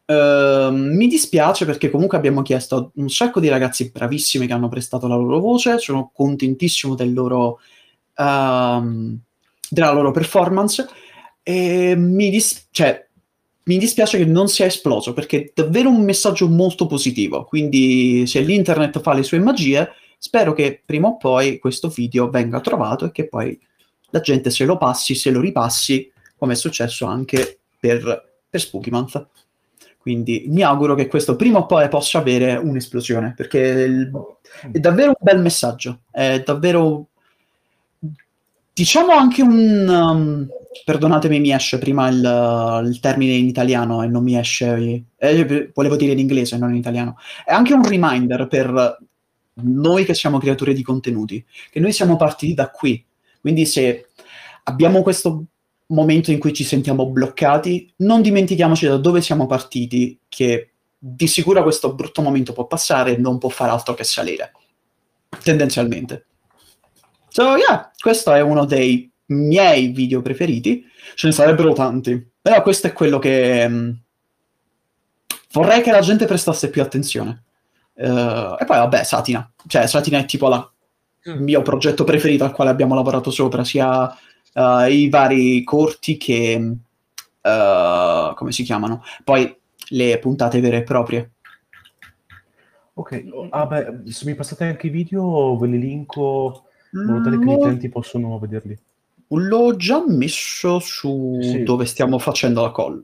[0.06, 4.68] Eh, mi dispiace perché comunque abbiamo chiesto a un sacco di ragazzi bravissimi che hanno
[4.68, 7.60] prestato la loro voce, sono contentissimo del loro,
[8.18, 9.18] ehm,
[9.70, 10.86] della loro performance
[11.42, 13.08] e mi, dis- cioè,
[13.66, 17.46] mi dispiace che non sia esploso perché è davvero un messaggio molto positivo.
[17.46, 22.60] Quindi, se l'internet fa le sue magie, spero che prima o poi questo video venga
[22.60, 23.60] trovato e che poi
[24.10, 28.90] la gente se lo passi, se lo ripassi, come è successo anche per, per Spooky
[28.90, 29.28] Month.
[29.98, 35.16] Quindi mi auguro che questo prima o poi possa avere un'esplosione perché è davvero un
[35.18, 36.02] bel messaggio.
[36.12, 37.08] È davvero
[38.74, 40.48] diciamo anche un um,
[40.84, 45.96] perdonatemi mi esce prima il, il termine in italiano e non mi esce eh, volevo
[45.96, 47.18] dire in inglese non in italiano.
[47.46, 49.00] È anche un reminder per
[49.56, 53.04] noi che siamo creatori di contenuti che noi siamo partiti da qui.
[53.40, 54.08] Quindi se
[54.64, 55.46] abbiamo questo
[55.88, 61.62] momento in cui ci sentiamo bloccati non dimentichiamoci da dove siamo partiti che di sicuro
[61.62, 64.54] questo brutto momento può passare e non può fare altro che salire
[65.44, 66.28] tendenzialmente
[67.34, 70.86] So, yeah, questo è uno dei miei video preferiti.
[71.16, 73.90] Ce ne sarebbero tanti, però questo è quello che mm,
[75.54, 77.44] vorrei che la gente prestasse più attenzione.
[77.96, 79.52] Eh, e poi, vabbè, Satina.
[79.66, 80.72] Cioè, Satina è tipo la-
[81.24, 81.44] il Mm.
[81.44, 84.16] mio progetto preferito al quale abbiamo lavorato sopra, sia
[84.54, 86.72] eh, i vari corti che...
[87.42, 89.04] eh, come si chiamano?
[89.24, 89.58] Poi
[89.90, 91.32] le puntate vere e proprie.
[92.96, 97.40] Ok, ah beh, se mi passate anche i video ve li linko in modo tale
[97.40, 98.78] che gli utenti possono vederli.
[99.30, 101.64] L'ho già messo su Sì.
[101.64, 103.04] dove stiamo facendo la call.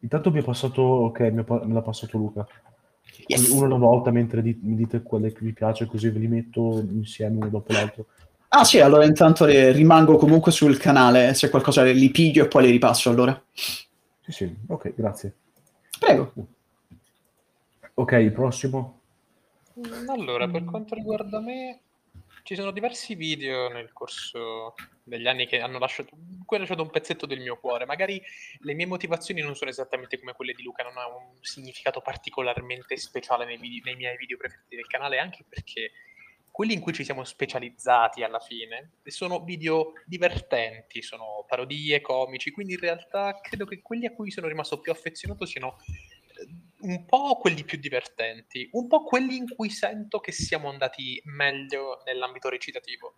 [0.00, 2.46] Intanto mi ha passato, ok, mi pa- me l'ha passato Luca.
[3.26, 3.48] Yes.
[3.48, 6.84] Uno alla volta mentre di- mi dite quelle che vi piace, così ve li metto
[6.90, 8.06] insieme uno dopo l'altro.
[8.48, 12.64] Ah sì, allora intanto le- rimango comunque sul canale, se qualcosa li piglio e poi
[12.66, 13.42] li ripasso allora.
[13.52, 15.34] Sì, sì, ok, grazie.
[15.98, 16.32] Prego.
[17.94, 19.00] Ok, il prossimo.
[19.78, 21.80] Mm, Allora, per quanto riguarda me,
[22.46, 27.26] ci sono diversi video nel corso degli anni che hanno lasciato, hanno lasciato un pezzetto
[27.26, 27.86] del mio cuore.
[27.86, 28.22] Magari
[28.60, 32.96] le mie motivazioni non sono esattamente come quelle di Luca, non ha un significato particolarmente
[32.98, 35.90] speciale nei, vide- nei miei video preferiti del canale, anche perché
[36.52, 42.74] quelli in cui ci siamo specializzati alla fine sono video divertenti, sono parodie, comici, quindi
[42.74, 45.78] in realtà credo che quelli a cui sono rimasto più affezionato siano
[46.86, 52.02] un po' quelli più divertenti, un po' quelli in cui sento che siamo andati meglio
[52.04, 53.16] nell'ambito recitativo.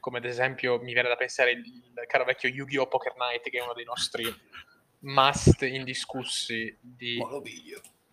[0.00, 2.88] Come ad esempio mi viene da pensare il, il caro vecchio Yu-Gi-Oh!
[2.88, 4.24] Poker Night, che è uno dei nostri
[5.00, 7.22] must indiscussi di,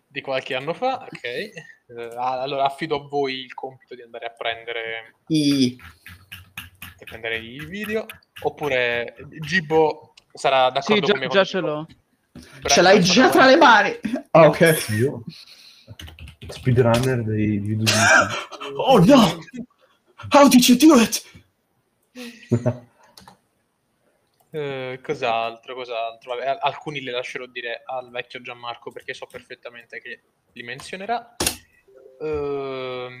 [0.06, 1.06] di qualche anno fa.
[1.10, 5.74] Ok, Eh, allora affido a voi il compito di andare a prendere, I-
[6.98, 8.04] di prendere i video.
[8.42, 11.84] Oppure Gibbo sarà d'accordo Sì, già, con me già ce l'ho.
[11.86, 11.96] Brad
[12.64, 13.98] Ce l'hai già tra le mani!
[14.32, 14.86] Ah, ok.
[14.98, 15.24] Io?
[16.48, 17.84] Speedrunner dei video
[18.76, 19.40] Oh no!
[20.30, 21.22] How did you do it?
[24.50, 26.34] Eh, cos'altro, cos'altro?
[26.34, 30.22] Vabbè, al- alcuni le lascerò dire al vecchio Gianmarco perché so perfettamente che
[30.52, 31.36] li menzionerà.
[32.18, 33.20] Ehm,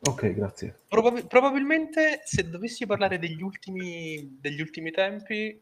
[0.00, 0.78] ok, grazie.
[0.86, 5.60] probabil- probabilmente se dovessi parlare degli ultimi, degli ultimi tempi,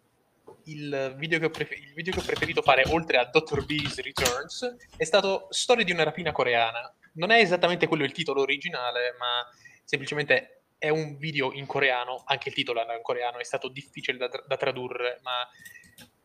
[0.64, 3.64] il video, che ho prefe- il video che ho preferito fare oltre a Dr.
[3.64, 6.92] Bees Returns è stato Storia di una rapina coreana.
[7.14, 9.46] Non è esattamente quello il titolo originale, ma
[9.84, 14.16] semplicemente è un video in coreano, anche il titolo era in coreano, è stato difficile
[14.16, 15.48] da, tra- da tradurre, ma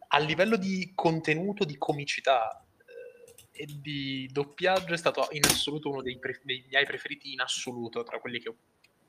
[0.09, 6.03] a livello di contenuto, di comicità eh, e di doppiaggio è stato in assoluto uno
[6.03, 8.55] dei, pre- dei miei preferiti in assoluto tra quelli che ho,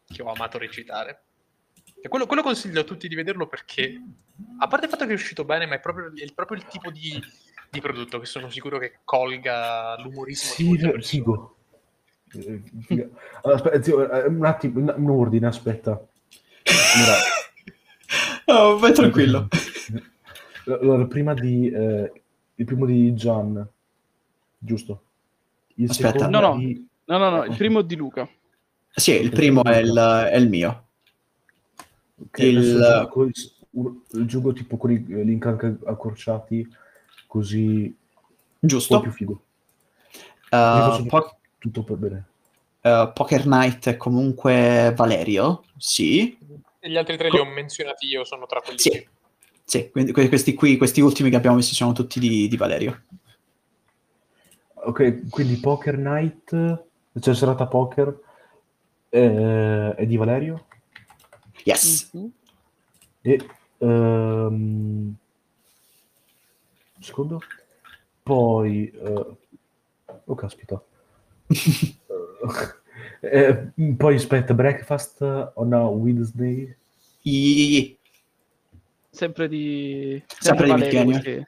[0.06, 1.24] che ho amato recitare.
[2.04, 3.98] E quello, quello consiglio a tutti di vederlo perché,
[4.58, 6.90] a parte il fatto che è uscito bene, ma è proprio, è proprio il tipo
[6.90, 7.18] di,
[7.70, 11.56] di prodotto che sono sicuro che colga l'umorismo Sì, figo.
[13.40, 15.92] Allora, aspetta, zio, eh, un attimo, un, ordine, aspetta.
[15.92, 17.16] Allora,
[18.52, 19.48] Oh, vai tranquillo.
[20.78, 21.70] allora, prima di...
[21.70, 22.12] eh,
[22.56, 23.66] il primo di Gian,
[24.58, 25.04] giusto?
[25.76, 26.28] Il Aspetta.
[26.28, 26.58] No, no.
[26.58, 28.28] di- No, no, no, il primo di Luca.
[28.90, 29.96] Sì, il primo è il,
[30.30, 30.83] è il mio.
[32.26, 33.10] Ok, Il- il-
[33.70, 36.66] un- aggiungo tipo con i link anche accorciati,
[37.26, 37.92] così un
[38.60, 39.00] po' Giusto?
[39.00, 39.42] più figo.
[40.50, 42.24] Uh, po- tutto per bene.
[42.82, 46.38] uh, Poker Night è comunque Valerio, sì.
[46.78, 48.90] E gli altri tre li ho menzionati io, sono tra quelli Sì.
[48.90, 49.08] che...
[49.64, 53.02] Sì, quindi que- questi qui, questi ultimi che abbiamo visto sono tutti di, di Valerio.
[54.86, 56.84] Ok, quindi Poker Night
[57.18, 58.14] c'è serata poker,
[59.08, 60.66] eh, è di Valerio.
[61.64, 62.10] Yes.
[62.12, 62.30] Mhm.
[63.22, 63.46] E
[63.78, 65.14] ehm,
[67.00, 67.40] secondo,
[68.22, 69.36] poi eh,
[70.24, 70.82] oh caspita,
[73.20, 75.22] Eh, poi aspetta, breakfast
[75.54, 76.76] on a Wednesday.
[77.22, 77.98] I-
[79.10, 80.22] Sempre di...
[80.26, 81.46] Sempre di Valerio.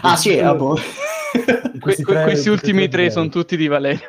[0.00, 0.76] Ah sì, ah, boh.
[0.76, 4.08] Que- Questi que- tre- questi ultimi tre tre- sono tutti di Valerio.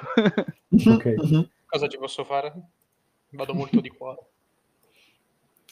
[0.88, 1.05] Ok.
[1.19, 1.49] Mhm.
[1.65, 2.53] Cosa ci posso fare?
[3.31, 4.15] Vado molto di qua.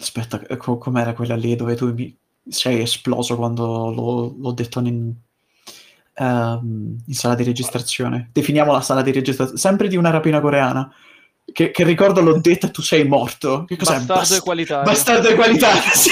[0.04, 2.14] Aspetta, eh, co- com'era quella lì dove tu mi
[2.50, 5.14] sei esploso quando l'ho, l'ho detto in,
[6.16, 8.30] ehm, in sala di registrazione?
[8.34, 10.94] Definiamo la sala di registrazione, sempre di una rapina coreana.
[11.50, 13.64] Che, che ricordo l'ho detta tu sei morto.
[13.66, 13.94] Che cos'è?
[14.00, 14.82] Bastardo Bast- e qualità.
[14.82, 15.72] Bastardo e qualità.
[15.96, 16.12] sì.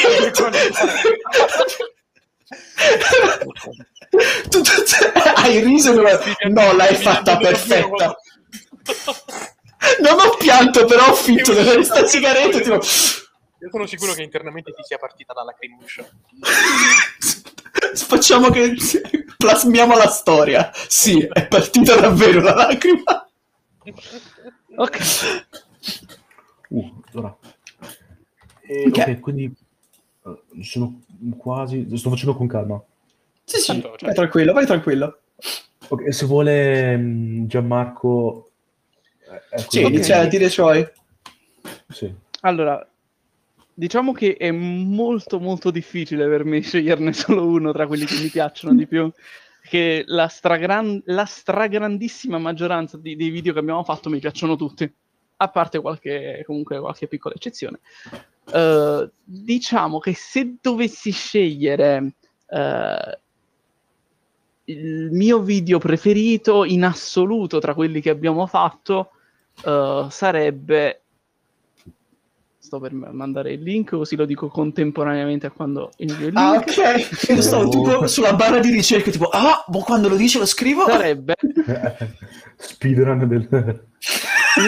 [4.50, 6.18] Tu- tu- tu- hai riso come...
[6.50, 8.16] No, l'hai fatta perfetta.
[10.02, 12.60] Non ho pianto, però ho finto di questa sigaretta.
[12.60, 12.80] Tipo...
[13.62, 16.04] Io sono sicuro che internamente ti sia partita la lacrimuccia.
[17.96, 18.74] Facciamo che
[19.38, 20.72] plasmiamo la storia.
[20.88, 23.30] Sì, è partita davvero la lacrima.
[24.78, 24.98] Ok.
[26.70, 27.38] Uh, allora.
[28.62, 28.98] E, Ok.
[28.98, 29.54] ok, quindi
[30.26, 31.02] eh, sono
[31.38, 32.82] quasi, sto facendo con calma.
[33.44, 35.20] Sì, sì, Tanto, cioè- vai tranquillo, vai tranquillo.
[35.90, 38.50] Ok, se vuole mm, Gianmarco...
[39.52, 40.88] eh, Sì, inizia a dire i suoi.
[41.90, 42.12] Sì.
[42.42, 42.88] Allora,
[43.74, 48.30] diciamo che è molto molto difficile per me sceglierne solo uno tra quelli che mi
[48.30, 49.12] piacciono di più.
[49.64, 54.92] Che la, stragran- la stragrandissima maggioranza di- dei video che abbiamo fatto mi piacciono tutti,
[55.38, 57.80] a parte qualche, comunque qualche piccola eccezione.
[58.52, 62.16] Eh, diciamo che se dovessi scegliere
[62.48, 63.20] eh,
[64.66, 69.12] il mio video preferito in assoluto tra quelli che abbiamo fatto,
[69.64, 71.02] eh, sarebbe
[72.62, 76.68] sto per mandare il link così lo dico contemporaneamente a quando invio il Ah, link
[76.70, 77.30] ok.
[77.30, 80.86] Io stavo tipo sulla barra di ricerca, tipo, ah, boh, quando lo dice lo scrivo.
[80.88, 81.34] sarebbe
[82.58, 83.86] Speedrun del...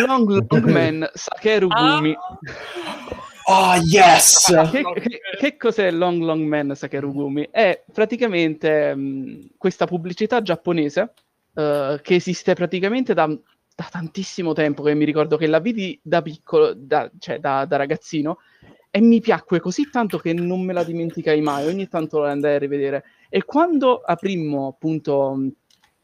[0.06, 2.16] Long Long Man Sakeru Gumi
[3.46, 4.46] Oh, yes!
[4.72, 7.50] che, che- che cos'è Long Long Man Sakeru Gumi?
[7.52, 11.12] È praticamente mh, questa pubblicità giapponese
[11.54, 13.28] eh, che esiste praticamente da,
[13.76, 17.78] da tantissimo tempo, che mi ricordo che la vidi da piccolo, da, cioè da, da
[17.78, 18.40] ragazzino,
[18.90, 22.56] e mi piacque così tanto che non me la dimenticai mai, ogni tanto la andai
[22.56, 23.04] a rivedere.
[23.30, 25.36] E quando aprimmo appunto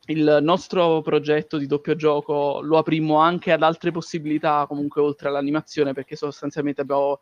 [0.07, 5.93] il nostro progetto di doppio gioco, lo aprimmo anche ad altre possibilità, comunque oltre all'animazione,
[5.93, 7.19] perché sostanzialmente abbiamo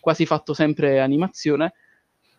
[0.00, 1.74] quasi fatto sempre animazione.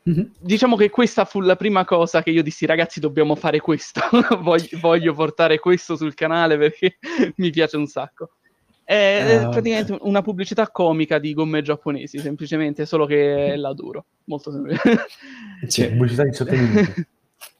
[0.03, 0.31] Mhm.
[0.39, 4.01] Diciamo che questa fu la prima cosa che io dissi, ragazzi, dobbiamo fare questo.
[4.41, 6.97] voglio, voglio portare questo sul canale perché
[7.37, 8.31] mi piace un sacco.
[8.83, 14.05] È Ah, praticamente una pubblicità comica di gomme giapponesi, semplicemente, solo che la duro.
[14.25, 14.81] Molto semplice.
[15.67, 17.05] Sì, pubblicità di 7 minuti.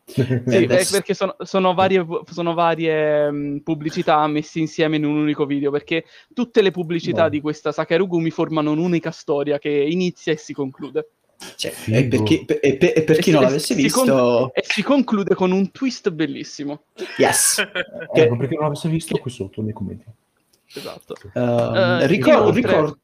[0.03, 5.45] Sì, Eh, perché sono, sono varie, sono varie mh, pubblicità messe insieme in un unico
[5.45, 7.29] video, perché tutte le pubblicità No.
[7.29, 11.11] di questa Sakerugumi formano un'unica storia che inizia e si conclude.
[11.55, 14.63] Cioè, e per chi, e per- e per chi non l'avesse si con- visto, E
[14.63, 16.83] si conclude con un twist bellissimo.
[17.17, 17.57] yes.
[18.13, 20.05] Ecco, perché non l'avesse visto qui sotto nei commenti.
[20.73, 21.15] Esatto.
[21.33, 22.99] Um, Eh, ricordo, inoltre- ricordo...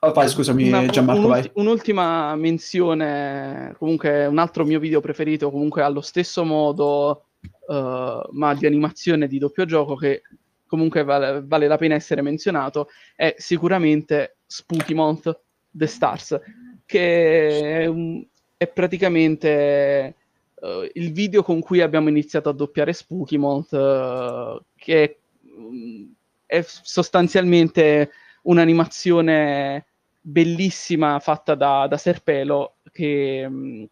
[0.00, 1.64] Oh, vai, scusami, Una- Gianmarco, un'ulti- vai.
[1.64, 7.28] Un'ultima menzione, comunque un altro mio video preferito, comunque allo stesso modo,
[7.68, 10.22] eh, ma di animazione di doppio gioco, che
[10.66, 15.40] comunque vale, vale la pena essere menzionato, è sicuramente Spooky Month
[15.70, 16.38] The Stars,
[16.86, 18.24] che è, un-
[18.56, 20.14] è praticamente
[20.60, 26.04] eh, il video con cui abbiamo iniziato a doppiare Spooky Month, eh, che mm,
[26.46, 28.10] è sostanzialmente
[28.42, 29.86] un'animazione
[30.20, 33.88] bellissima fatta da, da Serpelo che mh,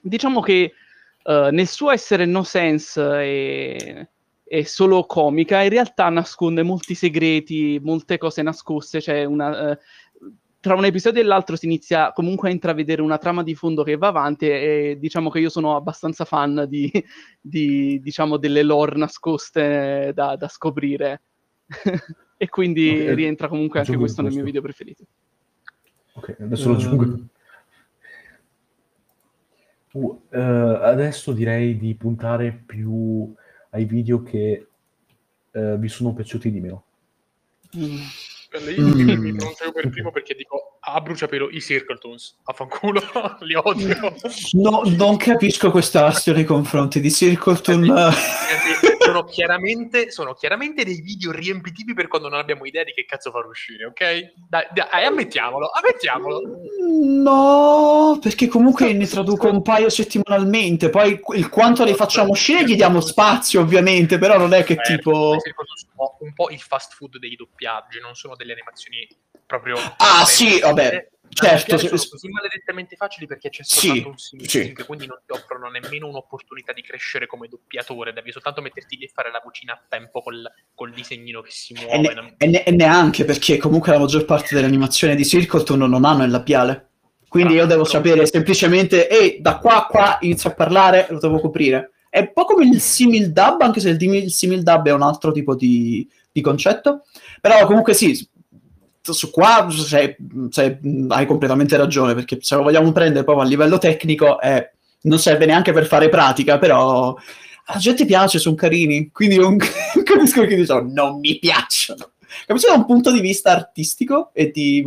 [0.00, 0.72] diciamo che
[1.24, 4.08] eh, nel suo essere no sense
[4.46, 9.78] e, solo comica in realtà nasconde molti segreti, molte cose nascoste, cioè una, eh,
[10.64, 13.98] tra un episodio e l'altro si inizia comunque a intravedere una trama di fondo che
[13.98, 16.90] va avanti e diciamo che io sono abbastanza fan di,
[17.38, 21.20] di, diciamo delle lore nascoste da, da scoprire
[22.38, 24.62] e quindi Ok, rientra comunque anche aggiungo questo nel mio questo.
[24.62, 25.04] video preferito.
[26.14, 27.04] Ok, adesso lo aggiungo.
[27.04, 27.28] Um,
[29.94, 33.32] Uh, eh, adesso direi di puntare più
[33.70, 34.66] ai video che
[35.52, 36.84] eh, vi sono piaciuti di meno.
[37.76, 38.00] Mm.
[38.58, 39.20] Lì Mm.
[39.20, 42.36] mi pronuncio io per primo perché dico a bruciapelo i Circletoons.
[42.44, 43.00] Affanculo,
[43.40, 44.14] li odio.
[44.52, 48.12] No, non capisco questa astio nei confronti di Circleton.
[48.98, 53.30] sono, chiaramente, sono chiaramente dei video riempitivi per quando non abbiamo idea di che cazzo
[53.30, 54.32] far uscire, ok?
[54.48, 56.40] Dai, dai ammettiamolo, ammettiamolo.
[57.02, 60.90] No, perché comunque ne traduco un paio settimanalmente.
[60.90, 64.82] Poi il quanto li facciamo uscire gli diamo spazio, ovviamente, però non è che Beh,
[64.82, 65.36] tipo...
[66.20, 69.06] un po' il fast food dei doppiaggi, non sono delle animazioni
[69.46, 69.76] proprio...
[69.98, 71.08] Ah, sì, vabbè.
[71.34, 74.86] Certo, sono se- così maledettamente facili perché c'è Sì, soltanto un simulsync, sì.
[74.86, 79.10] quindi non ti offrono nemmeno un'opportunità di crescere come doppiatore, devi soltanto metterti lì e
[79.12, 81.98] fare la vocina a tempo col, col disegnino che si E, muove.
[81.98, 85.78] ne- non- e ne- e neanche perché comunque la maggior parte delle animazioni di Circleton
[85.88, 86.90] non hanno il labiale.
[87.26, 91.08] Quindi io devo Ah, però- sapere semplicemente, ehi, da qua a qua inizio a parlare,
[91.10, 91.94] lo devo coprire.
[92.08, 95.32] È un po' come il simil dub, anche se il simil dub è un altro
[95.32, 97.06] tipo di, di concetto.
[97.40, 98.24] Però comunque sì,
[99.12, 100.16] su- qua se-
[100.50, 104.70] se- hai completamente ragione, perché se lo vogliamo prendere proprio a livello tecnico eh,
[105.02, 107.14] non serve neanche per fare pratica, però
[107.66, 109.56] la gente piace, sono carini, quindi non
[110.04, 112.10] capisco che diciamo non mi piacciono.
[112.46, 114.84] Capisco da un punto di vista artistico e di,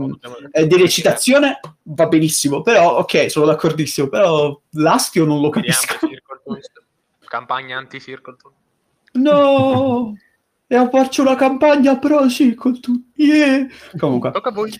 [0.51, 5.97] e di recitazione va benissimo, però ok, sono d'accordissimo, però l'astio non lo capisco.
[7.25, 8.51] Campagna anti-Circleton.
[9.13, 10.13] No!
[10.67, 13.11] Devo farci una campagna pro Circleton.
[13.15, 13.67] Yeah!
[13.97, 14.73] Comunque, Tocca a voi.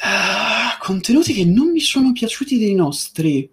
[0.00, 3.48] Ah, contenuti che non mi sono piaciuti dei nostri.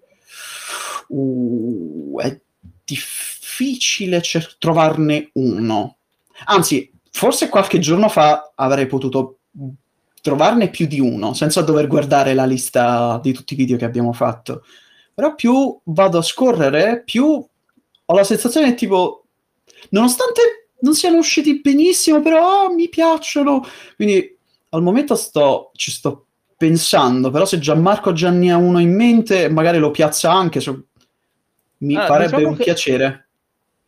[1.10, 2.40] Uh, è
[2.84, 5.98] difficile cer- trovarne uno.
[6.46, 9.38] Anzi, forse qualche giorno fa avrei potuto
[10.22, 14.14] trovarne più di uno senza dover guardare la lista di tutti i video che abbiamo
[14.14, 14.64] fatto.
[15.14, 17.26] Però più vado a scorrere, più
[18.06, 19.26] ho la sensazione tipo,
[19.90, 23.64] nonostante non siano usciti benissimo, però oh, mi piacciono.
[23.96, 24.38] Quindi
[24.70, 26.26] al momento sto, ci sto
[26.58, 30.86] pensando, però se Gianmarco già ne ha uno in mente, magari lo piazza anche, so-
[31.80, 33.29] mi Ah, farebbe diciamo un che- piacere.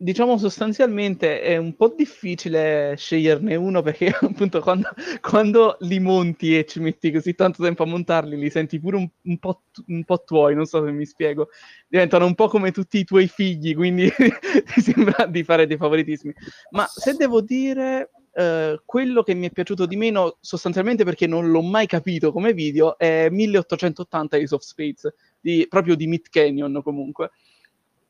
[0.04, 4.90] Diciamo sostanzialmente è un po' difficile sceglierne uno perché appunto quando,
[5.22, 9.08] quando li monti e ci metti così tanto tempo a montarli li senti pure un,
[9.22, 11.50] un po', un po' tuoi, non so se mi spiego.
[11.88, 14.10] Diventano un po' come tutti i tuoi figli, quindi
[14.74, 16.34] ti sembra di fare dei favoritismi.
[16.72, 21.52] Ma se devo dire eh, quello che mi è piaciuto di meno, sostanzialmente perché non
[21.52, 26.82] l'ho mai capito come video, è 1880 Ace of Spades, di, proprio di Mid Canyon
[26.82, 27.30] comunque,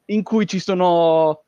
[0.06, 1.44] in cui ci sono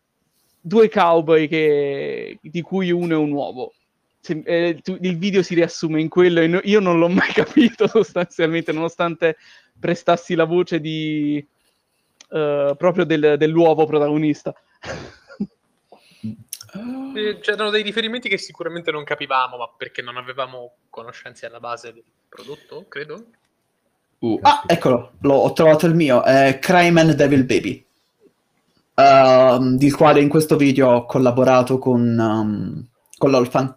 [0.66, 3.74] due cowboy che- di cui uno è un uovo.
[4.22, 7.32] Se- eh, tu- il video si riassume in quello e no- io non l'ho mai
[7.34, 9.36] capito sostanzialmente, nonostante
[9.78, 11.45] prestassi la voce di
[12.30, 14.53] eh, proprio del- dell'uovo protagonista.
[17.16, 21.93] Eh, C'erano dei riferimenti che sicuramente non capivamo, ma perché non avevamo conoscenze alla base
[21.93, 23.26] del prodotto, credo.
[24.41, 27.83] Ah, eccolo, l'ho, ho trovato il mio, è Cryman Devil Baby,
[28.96, 32.88] ehm, di quale in questo video ho collaborato con, um,
[33.18, 33.76] con l'Olfan.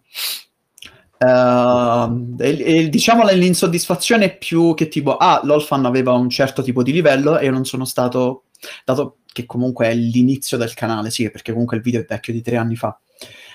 [1.18, 6.92] Ehm, e- e diciamo l'insoddisfazione più che tipo, ah, l'Olfan aveva un certo tipo di
[6.92, 8.44] livello e io non sono stato,
[8.84, 12.42] dato che comunque è l'inizio del canale, sì, perché comunque il video è vecchio di
[12.42, 12.98] tre anni fa.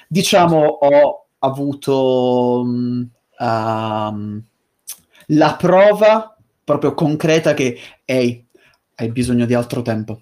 [0.08, 2.64] Diciamo, ho avuto
[3.40, 4.44] ehm,
[5.28, 8.46] la prova proprio concreta che, ehi,
[8.96, 10.22] hai bisogno di altro tempo.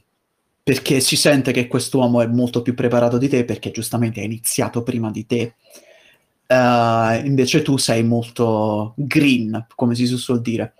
[0.70, 4.84] Perché si sente che quest'uomo è molto più preparato di te, perché giustamente ha iniziato
[4.84, 5.56] prima di te.
[6.46, 10.76] Eh, invece tu sei molto green, come si suol dire.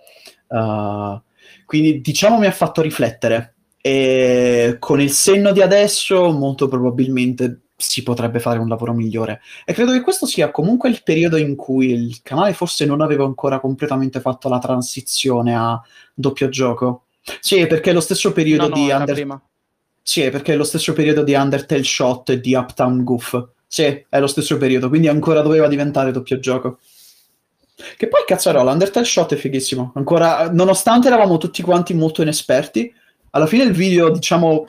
[0.48, 1.22] Eh,
[1.66, 3.56] quindi diciamo mi ha fatto riflettere.
[3.82, 9.42] E con il senno di adesso, molto probabilmente si potrebbe fare un lavoro migliore.
[9.66, 13.26] E credo che questo sia comunque il periodo in cui il canale forse non aveva
[13.26, 15.82] ancora completamente fatto la transizione a
[16.14, 17.06] doppio gioco.
[17.40, 19.42] Sì, perché è lo stesso periodo No, no, di Under- prima.
[20.10, 23.50] Sì, perché è lo stesso periodo di Undertale Shot e di Uptown Goof.
[23.68, 26.80] Sì, è lo stesso periodo, quindi ancora doveva diventare doppio gioco.
[27.96, 29.92] Che poi cazzarola, Undertale Shot è fighissimo.
[29.94, 32.92] Ancora, nonostante eravamo tutti quanti molto inesperti,
[33.30, 34.68] alla fine il video, diciamo,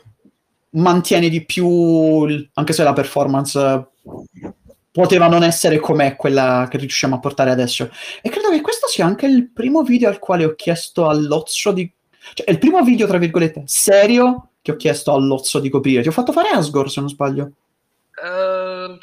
[0.72, 4.52] mantiene di più, anche se la performance eh,
[4.92, 7.90] poteva non essere com'è quella che riusciamo a portare adesso.
[8.20, 11.90] E credo che questo sia anche il primo video al quale ho chiesto all'Ozzo di...
[12.34, 16.02] Cioè, è il primo video, tra virgolette, serio che ho chiesto all'Ozzo di coprire.
[16.02, 17.52] Ti ho fatto fare Asgore, se non sbaglio.
[18.22, 18.98] Eh,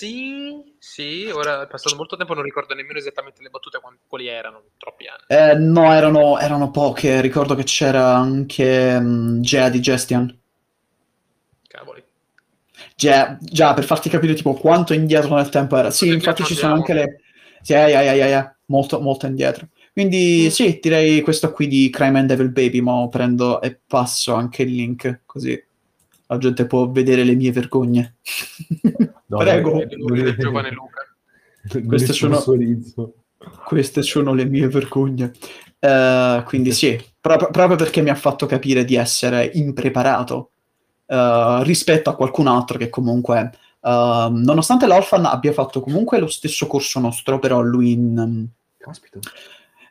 [0.00, 4.62] sì, sì, ora è passato molto tempo, non ricordo nemmeno esattamente le battute quali erano,
[4.78, 5.24] troppi anni.
[5.26, 7.20] Eh, no, erano, erano poche.
[7.20, 10.38] Ricordo che c'era anche mm, Gea di Gestian.
[11.66, 12.02] Cavoli.
[12.94, 15.90] Già, già, per farti capire tipo quanto indietro nel tempo era.
[15.90, 17.20] Sì, infatti ci sono anche le...
[17.60, 19.68] Sì, ai, ai, ai, molto, molto indietro.
[19.92, 20.48] Quindi Mm.
[20.48, 24.74] sì, direi questo qui di Crime and Devil Baby, ma prendo e passo anche il
[24.74, 25.60] link, così
[26.26, 28.16] la gente può vedere le mie vergogne.
[29.26, 29.80] No, Prego.
[29.80, 31.02] Il giovane Luca.
[31.86, 32.42] Queste sono-.
[33.64, 35.32] Queste sono le mie vergogne.
[35.78, 40.50] Eh, quindi sì, proprio, proprio perché mi ha fatto capire di essere impreparato
[41.06, 43.50] eh, rispetto a qualcun altro che comunque,
[43.80, 48.48] eh, nonostante l'Orphan abbia fatto comunque lo stesso corso nostro, però lui in,
[48.80, 49.18] Caspita.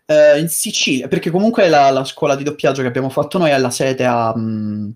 [0.10, 3.58] Eh, in Sicilia, perché comunque la, la scuola di doppiaggio che abbiamo fatto noi ha
[3.60, 4.90] la sede a mm,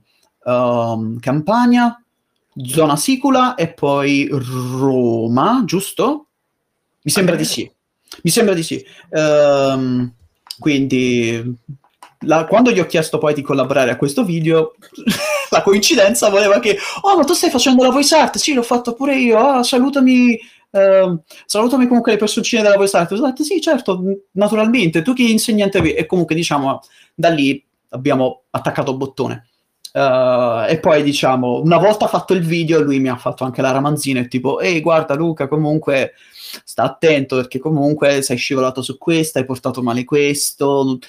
[0.45, 2.03] um, Campania,
[2.55, 6.29] zona Sicula e poi Roma, giusto?
[7.03, 7.71] Mi sembra di sì.
[8.23, 8.83] Mi sembra di sì.
[9.11, 10.11] Ehm,
[10.57, 11.57] quindi,
[12.21, 14.73] la- quando gli ho chiesto poi di collaborare a questo video,
[15.51, 18.37] la coincidenza voleva che, oh, ma tu stai facendo la voice art?
[18.37, 19.37] Sì, l'ho fatto pure io.
[19.37, 20.39] Ah, salutami.
[20.73, 23.13] Ehm, salutami comunque le personcine della voice art.
[23.13, 24.01] Detto, sì, certo,
[24.31, 25.01] naturalmente.
[25.01, 25.95] Tu che insegnante avevi?
[25.95, 26.81] E comunque, diciamo,
[27.13, 29.47] da lì abbiamo attaccato bottone.
[29.93, 33.71] Eh, e poi, diciamo, una volta fatto il video, lui mi ha fatto anche la
[33.71, 36.13] ramanzina e tipo, ehi, guarda Luca, comunque
[36.63, 40.99] sta attento perché comunque sei scivolato su questo, hai portato male questo.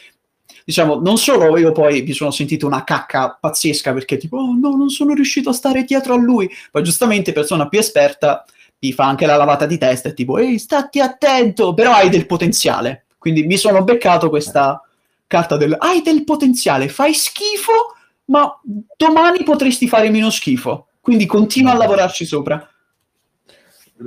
[0.65, 4.77] Diciamo, non solo io poi mi sono sentito una cacca pazzesca perché tipo, oh no,
[4.77, 6.49] non sono riuscito a stare dietro a lui.
[6.70, 8.45] Poi giustamente persona più esperta
[8.85, 12.27] ti fa anche la lavata di testa e tipo, ehi, stati attento, però hai del
[12.27, 13.06] potenziale.
[13.16, 14.82] Quindi mi sono beccato questa
[15.27, 17.94] carta del, hai del potenziale, fai schifo,
[18.27, 18.61] ma
[18.94, 20.89] domani potresti fare meno schifo.
[21.01, 22.69] Quindi continua a lavorarci sopra.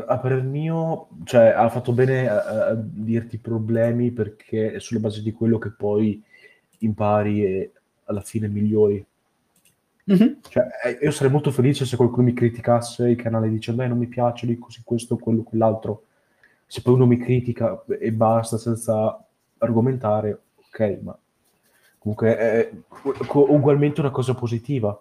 [0.06, 5.24] A parer mio, cioè, ha fatto bene a, a dirti problemi perché è sulla base
[5.24, 6.22] di quello che poi
[6.80, 7.72] impari e
[8.04, 9.04] alla fine migliori.
[10.10, 10.38] Mhm.
[10.48, 13.98] Cioè, eh, io sarei molto felice se qualcuno mi criticasse il canale dicendo eh, non
[13.98, 16.04] mi piace di così questo, quello, quell'altro.
[16.66, 19.22] Se poi uno mi critica e basta senza
[19.58, 20.40] argomentare,
[20.70, 21.18] ok, ma
[22.00, 22.72] comunque è
[23.26, 24.98] co- ugualmente una cosa positiva.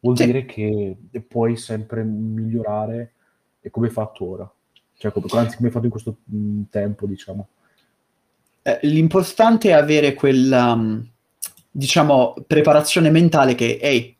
[0.00, 0.24] Vuol Sì.
[0.26, 0.96] dire che
[1.26, 3.12] puoi sempre migliorare
[3.60, 4.50] e come hai fatto ora.
[4.98, 7.48] Cioè, come, anzi, come hai fatto in questo mh, tempo, diciamo.
[8.62, 11.08] Eh, l'importante è avere quella, mh,
[11.70, 14.15] diciamo, preparazione mentale che, ehi,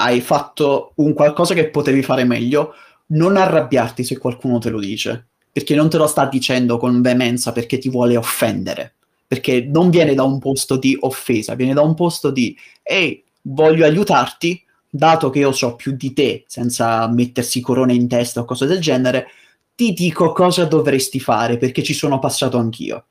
[0.00, 2.74] hai fatto un qualcosa che potevi fare meglio,
[3.08, 7.52] non arrabbiarti se qualcuno te lo dice, perché non te lo sta dicendo con veemenza
[7.52, 8.94] perché ti vuole offendere,
[9.26, 13.84] perché non viene da un posto di offesa, viene da un posto di, ehi, voglio
[13.84, 18.66] aiutarti, dato che io so più di te, senza mettersi corone in testa o cose
[18.66, 19.28] del genere,
[19.74, 23.04] ti dico cosa dovresti fare perché ci sono passato anch'io.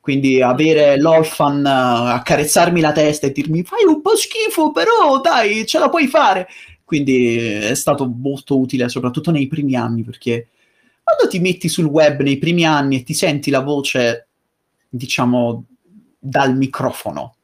[0.00, 5.66] Quindi avere l'orphan eh, accarezzarmi la testa e dirmi fai un po' schifo, però dai,
[5.66, 6.48] ce la puoi fare.
[6.84, 10.48] Quindi è stato molto utile, soprattutto nei primi anni, perché
[11.02, 14.26] quando ti metti sul web nei primi anni e ti senti la voce,
[14.88, 15.64] diciamo,
[16.18, 17.34] dal microfono,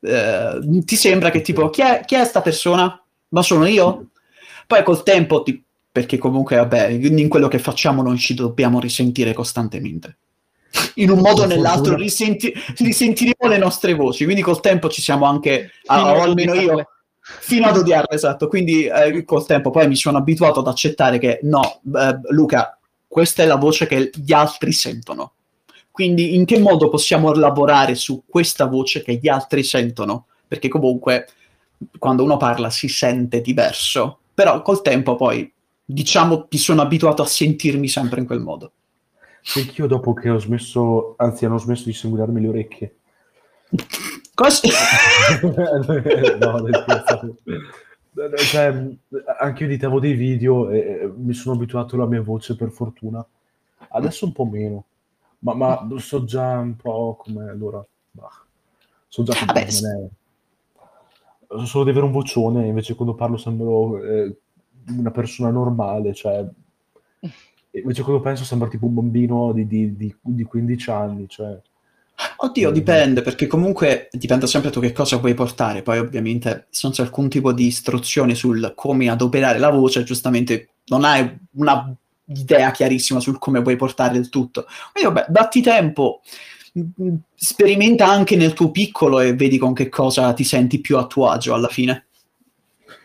[0.00, 3.00] eh, ti sembra che tipo, chi è, chi è sta persona?
[3.28, 4.08] Ma sono io?
[4.66, 5.62] Poi col tempo, ti-
[5.92, 10.16] perché comunque, vabbè, in quello che facciamo non ci dobbiamo risentire costantemente.
[10.94, 15.26] In un modo o nell'altro risenti- risentiremo le nostre voci, quindi col tempo ci siamo
[15.26, 16.88] anche, ad almeno io,
[17.20, 18.48] fino ad odiarle, esatto.
[18.48, 23.42] Quindi eh, col tempo poi mi sono abituato ad accettare che no, eh, Luca, questa
[23.42, 25.32] è la voce che gli altri sentono.
[25.90, 30.26] Quindi in che modo possiamo lavorare su questa voce che gli altri sentono?
[30.46, 31.26] Perché comunque
[31.98, 35.50] quando uno parla si sente diverso, però col tempo poi
[35.82, 38.72] diciamo mi sono abituato a sentirmi sempre in quel modo.
[39.54, 42.96] Anch'io dopo che ho smesso, anzi hanno smesso di sanguinarmi le orecchie.
[44.34, 44.68] Cosa?
[46.40, 46.64] no.
[48.36, 48.96] Cioè,
[49.38, 53.24] anche io editavo dei video e mi sono abituato alla mia voce per fortuna.
[53.88, 54.84] Adesso un po' meno,
[55.40, 57.84] ma, ma so già un po' come allora.
[58.10, 58.44] bah,
[59.06, 59.70] so già che Vabbè, è.
[59.70, 60.08] So
[61.64, 64.36] solo di avere un vocione, invece quando parlo sembro eh,
[64.88, 66.44] una persona normale, cioè
[67.80, 71.58] invece quando penso sembra tipo un bambino di, di, di, di 15 anni, cioè
[72.38, 75.82] Oddio, dipende, perché comunque dipende sempre tu che cosa vuoi portare.
[75.82, 81.30] Poi, ovviamente, senza alcun tipo di istruzione sul come adoperare la voce, giustamente non hai
[81.52, 81.94] una
[82.24, 84.66] idea chiarissima sul come vuoi portare il tutto.
[84.92, 86.22] Quindi, vabbè, datti tempo,
[86.72, 91.06] mh, sperimenta anche nel tuo piccolo e vedi con che cosa ti senti più a
[91.06, 92.06] tuo agio alla fine.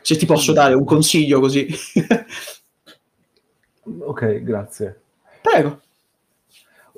[0.01, 1.67] Se ti posso dare un consiglio così.
[3.99, 5.01] ok, grazie.
[5.41, 5.81] Prego.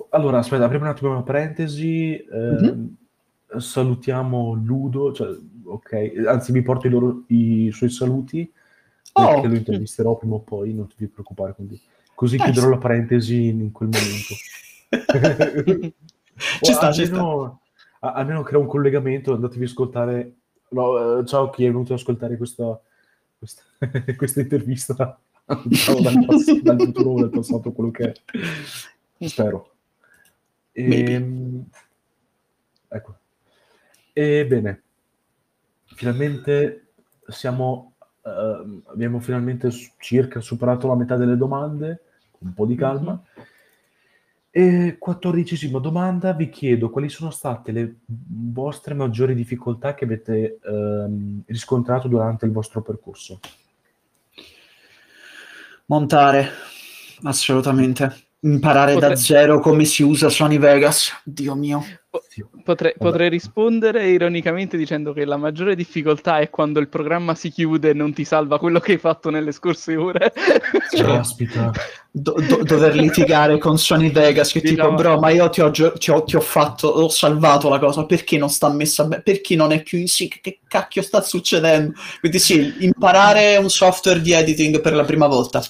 [0.10, 2.16] Allora, aspetta, apriamo un attimo una parentesi.
[2.16, 2.28] eh,
[2.62, 2.96] Mhm.
[3.56, 5.30] Salutiamo Ludo, cioè,
[5.66, 8.52] ok, anzi mi porto i, loro- i suoi saluti
[9.16, 9.28] Oh.
[9.34, 11.54] perché lo intervisterò prima o poi, non ti preoccupare.
[11.54, 11.80] Quindi.
[12.16, 12.50] Così Nice.
[12.52, 14.34] chiuderò la parentesi in, in quel momento.
[16.62, 17.16] ci sta, ci sta.
[17.16, 17.62] almeno,
[18.00, 20.34] a- almeno crea un collegamento, andatevi a ascoltare.
[20.70, 22.80] No, eh, ciao chi è venuto ad ascoltare questa,
[23.38, 23.62] questa,
[24.18, 25.20] questa intervista.
[25.46, 29.28] Ciao dal, pass- dal futuro o dal passato, quello che è.
[29.28, 29.72] Spero.
[30.72, 31.66] Ehm,
[32.88, 33.18] ecco.
[34.14, 34.82] Ebbene,
[35.86, 36.94] finalmente
[37.28, 43.22] siamo, eh, abbiamo finalmente circa superato la metà delle domande, con un po' di calma.
[44.50, 51.42] E quattordicesima domanda, vi chiedo quali sono state le vostre maggiori difficoltà che avete ehm,
[51.48, 53.40] riscontrato durante il vostro percorso?
[55.86, 56.50] Montare,
[57.24, 58.28] assolutamente.
[58.42, 61.12] Imparare da Potre- zero come si usa Sony Vegas.
[61.24, 61.84] Dio mio.
[62.64, 67.90] Potrei, potrei rispondere ironicamente dicendo che la maggiore difficoltà è quando il programma si chiude
[67.90, 70.32] e non ti salva quello che hai fatto nelle scorse ore.
[70.96, 71.72] Caspita.
[72.16, 75.72] Do- do- dover litigare con Sony Vegas che tipo Diciamo- bro ma io ti ho,
[75.72, 79.56] ti ho- ti ho fatto ho salvato la cosa perché non sta messa bene perché
[79.56, 80.40] non è più in sync?
[80.40, 81.94] Che cacchio sta succedendo?
[82.20, 85.64] Quindi sì imparare un software di editing per la prima volta.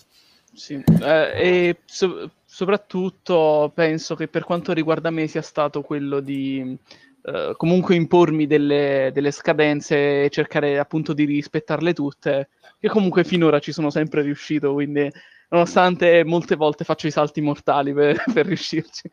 [0.54, 6.78] Sì, eh, e so- soprattutto penso che per quanto riguarda me sia stato quello di
[7.24, 12.50] eh, comunque impormi delle, delle scadenze e cercare appunto di rispettarle tutte,
[12.80, 15.12] che comunque finora ci sono sempre riuscito, quindi
[15.50, 19.10] nonostante molte volte faccio i salti mortali per, per riuscirci.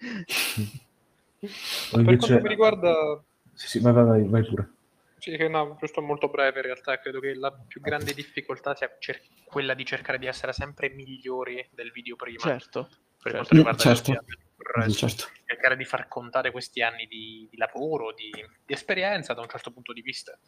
[1.91, 4.71] Per quanto mi riguarda, Sì, sì, vai, vai, vai, vai pure.
[5.19, 8.75] sì, che no, questo è molto breve in realtà, credo che la più grande difficoltà
[8.75, 12.39] sia cer- quella di cercare di essere sempre migliori del video prima.
[12.41, 12.89] Certo.
[13.23, 13.37] Per certo.
[13.37, 14.11] quanto riguarda Certo.
[14.11, 19.35] Il resto, certo cercare di far contare questi anni di, di lavoro, di, di esperienza
[19.35, 20.39] da un certo punto di vista.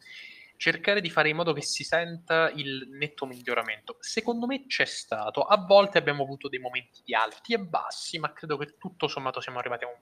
[0.55, 3.97] Cercare di fare in modo che si senta il netto miglioramento.
[3.99, 5.41] Secondo me c'è stato.
[5.41, 9.41] A volte abbiamo avuto dei momenti di alti e bassi, ma credo che tutto sommato
[9.41, 9.95] siamo arrivati a un,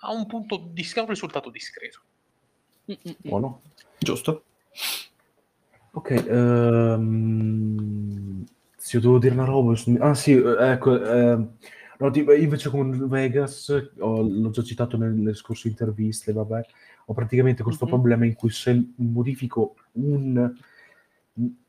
[0.00, 2.02] a un punto di a un risultato discreto.
[2.88, 3.16] Mm-mm.
[3.18, 3.62] Buono.
[3.98, 4.44] giusto
[5.90, 7.04] Ok, ehm,
[8.86, 11.48] se io devo dire una roba, ah sì, eh, ecco, ehm,
[11.98, 13.68] no, tipo, invece con Vegas,
[13.98, 16.60] ho- l'ho già citato nelle scorse interviste, vabbè,
[17.06, 17.90] ho praticamente questo Mhm.
[17.90, 20.54] problema in cui se modifico un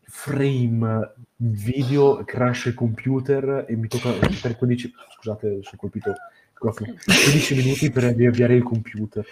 [0.04, 6.16] frame video crash il computer e mi tocca per 15, scusate, sono colpito il
[6.54, 9.26] microfono, 15 minuti per riavviare il computer.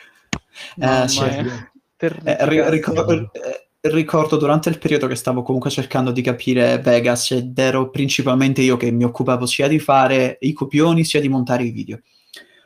[0.78, 1.20] Mamma sì.
[1.20, 1.72] mia.
[1.98, 2.10] Eh,
[2.50, 7.58] ri- ricor- eh, ricordo durante il periodo che stavo comunque cercando di capire Vegas ed
[7.58, 11.72] ero principalmente io che mi occupavo sia di fare i copioni sia di montare i
[11.72, 12.00] video.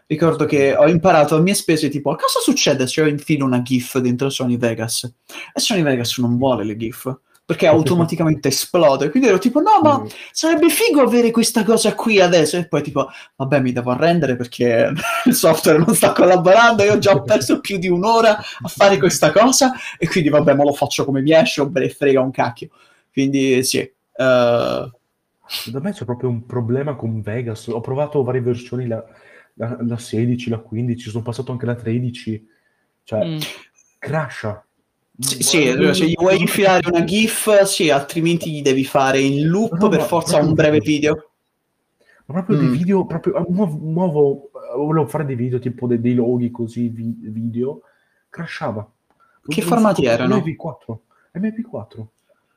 [0.08, 4.00] Ricordo che ho imparato a mie spese tipo cosa succede se io infilo una GIF
[4.00, 5.04] dentro Sony Vegas?
[5.54, 7.16] E Sony Vegas non vuole le GIF
[7.50, 9.10] perché automaticamente esplode.
[9.10, 10.06] Quindi ero tipo no ma Mm.
[10.32, 14.92] sarebbe figo avere questa cosa qui adesso e poi tipo vabbè mi devo arrendere perché
[15.26, 19.32] il software non sta collaborando io ho già perso più di un'ora a fare questa
[19.32, 22.30] cosa e quindi vabbè ma lo faccio come mi esce o me ne frega un
[22.30, 22.70] cacchio
[23.12, 24.92] quindi sì eh, Da
[25.82, 27.66] me c'è proprio un problema con Vegas.
[27.68, 29.04] Ho provato varie versioni, la,
[29.56, 32.48] la- la 16, la 15, sono passato anche la 13.
[33.04, 33.38] Cioè, Mm.
[33.98, 34.64] crasha.
[35.20, 39.48] Sì, sì, allora, se gli vuoi infilare una GIF sì altrimenti gli devi fare in
[39.48, 41.32] loop No, per forza un breve video
[42.26, 42.60] Ma proprio Mm.
[42.60, 46.52] dei video, proprio ah, nuovo, nuovo- eh, volevo fare dei video tipo dei, dei loghi
[46.52, 47.82] così, vi- video,
[48.30, 48.88] crashava.
[49.48, 50.38] Che formati erano?
[50.38, 51.00] MP4.
[51.34, 52.06] MP4.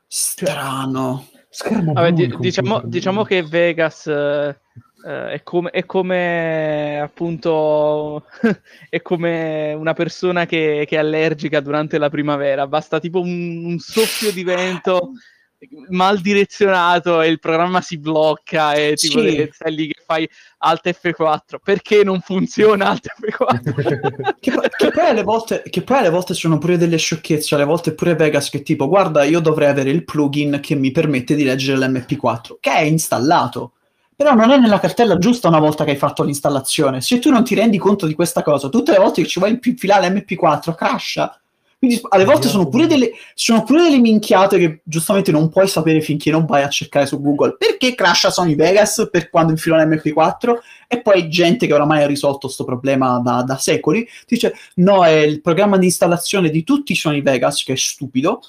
[0.06, 4.60] strano Schermo Vabbè, il diciamo, diciamo che Vegas eh,
[5.06, 8.24] eh, è, come, è come appunto
[8.88, 12.66] è come una persona che, che è allergica durante la primavera.
[12.66, 15.12] Basta tipo un, un soffio di vento
[15.90, 19.36] mal direzionato e il programma si blocca e tipo Sì.
[19.36, 24.90] de- stai lì che fai Alt F4 perché non funziona Alt F4 Che, poi- che
[24.90, 28.50] poi alle volte, che poi alle volte sono pure delle sciocchezze, alle volte pure Vegas
[28.50, 32.70] che tipo, guarda, io dovrei avere il plugin che mi permette di leggere l'MP4, che
[32.72, 33.74] è installato,
[34.22, 37.00] però non è nella cartella giusta una volta che hai fatto l'installazione.
[37.00, 39.58] Se tu non ti rendi conto di questa cosa, tutte le volte che ci vuoi
[39.62, 41.36] infilare l'MP4, crasha.
[41.76, 46.00] Quindi alle volte sono pure, delle, sono pure delle minchiate che giustamente non puoi sapere
[46.00, 50.58] finché non vai a cercare su Google perché crasha Sony Vegas per quando infilo l'MP4
[50.86, 55.10] e poi gente che oramai ha risolto questo problema da, da secoli dice no, è
[55.10, 58.42] il programma di installazione di tutti i Sony Vegas, che è stupido,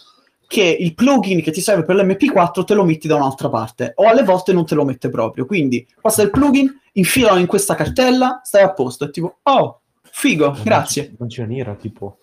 [0.54, 4.08] che il plugin che ti serve per l'MP4 te lo metti da un'altra parte, o
[4.08, 5.48] alle volte non te lo mette proprio.
[5.48, 9.06] Quindi passa il plugin, infilalo in questa cartella, stai a posto.
[9.06, 11.16] È tipo, oh, figo, grazie.
[11.18, 12.20] Non c'è nera, tipo.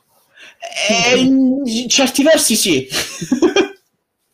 [0.89, 2.87] E in certi versi sì.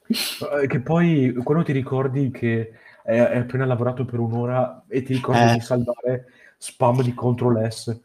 [0.08, 2.70] Eh, Che poi quando ti ricordi che
[3.06, 5.52] hai, hai appena lavorato per un'ora e ti ricordi Eh.
[5.54, 6.26] di salvare
[6.58, 7.98] spam di Ctrl S,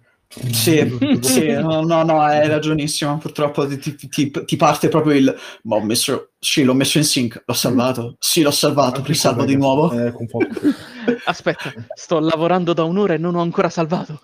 [0.51, 3.17] Sì, sì, no, no, no, hai ragionissimo.
[3.17, 5.35] Purtroppo ti, ti- ti- ti parte proprio il.
[5.63, 6.29] Ma ho messo.
[6.39, 7.43] Sì, l'ho messo in sync.
[7.45, 8.15] L'ho salvato.
[8.19, 9.03] Sì, l'ho salvato.
[9.05, 9.91] Risalvo di nuovo.
[9.91, 10.13] eh.
[11.25, 14.21] Aspetta, sto lavorando da un'ora e non ho ancora salvato.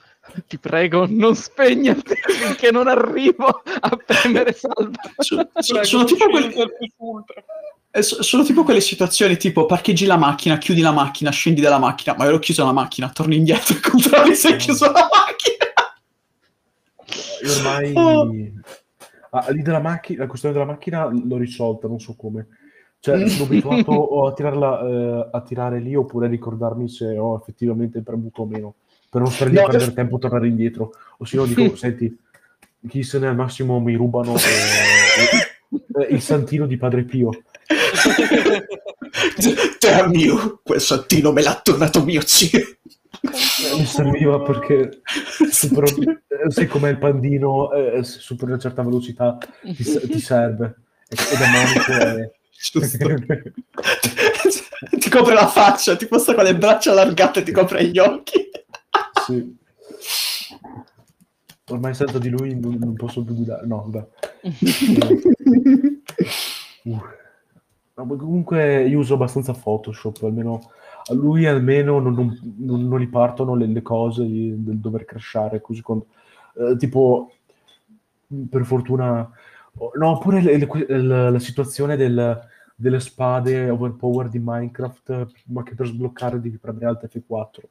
[0.47, 3.45] Ti prego, non spegnerti finché non arrivo
[3.79, 4.99] a premere salva.
[5.17, 6.53] So- so- sono, tipo quelle,
[7.91, 11.79] eh, so- sono tipo quelle situazioni tipo parcheggi la macchina, chiudi la macchina, scendi dalla
[11.79, 15.07] macchina, ma io ho chiuso la macchina, torni indietro e controlli se hai chiuso la
[15.11, 15.46] macchina.
[17.57, 18.31] Ormai Oh.
[19.31, 22.47] ah, lì della macchina, la questione della macchina l'ho risolta, non so come.
[22.99, 27.35] Cioè, sono abituato o a tirarla eh, a tirare lì oppure a ricordarmi se ho
[27.35, 28.75] effettivamente premuto o meno.
[29.09, 30.91] Per non stare lì No, a perdere io- tempo e tornare indietro.
[31.17, 32.17] O se no dico, senti,
[32.88, 37.29] chi se ne al massimo mi rubano eh, eh, il santino di Padre Pio.
[39.79, 42.59] Damn you, quel santino me l'ha tornato mio zio.
[43.77, 45.02] Mi serviva perché
[45.49, 50.76] super, eh, com'è il pandino, eh, se superi una certa velocità ti, ti serve.
[51.10, 52.31] Ed è.
[52.72, 53.07] Giusto.
[54.99, 58.49] ti copre la faccia, ti posta con le braccia allargate ti copre gli occhi.
[59.26, 59.56] Sì.
[61.69, 63.65] Ormai senza di lui non, non posso più guidare.
[63.65, 64.07] No, vabbè.
[66.88, 67.02] Uh.
[67.95, 70.72] No, comunque io uso abbastanza Photoshop, almeno
[71.09, 75.61] a lui almeno non, non- non- gli partono le, le cose di- del dover crashare
[75.61, 76.03] così con-
[76.55, 77.31] eh, tipo
[78.49, 79.29] per fortuna
[79.99, 82.39] no oppure le- le- la, la situazione del-
[82.75, 87.61] delle spade overpowered di Minecraft ma che per sbloccare devi premere Alt F4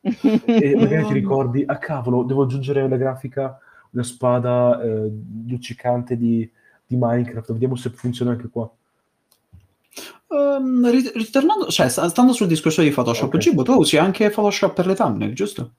[0.00, 3.58] e magari ti ricordi, ah cavolo, devo aggiungere la grafica,
[3.90, 5.10] una spada eh,
[5.46, 6.48] luccicante di,
[6.86, 8.70] di Minecraft, vediamo se funziona anche qua.
[10.28, 13.38] Rit- ritornando, cioè, sta- stando sul discorso di Photoshop, Ok.
[13.40, 15.72] Gibo, tu usi anche Photoshop per le thumbnail, giusto?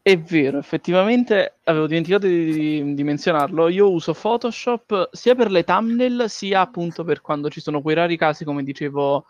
[0.00, 3.68] È vero, effettivamente avevo dimenticato di, di menzionarlo.
[3.68, 8.16] Io uso Photoshop sia per le thumbnail, sia appunto per quando ci sono quei rari
[8.16, 9.26] casi, come dicevo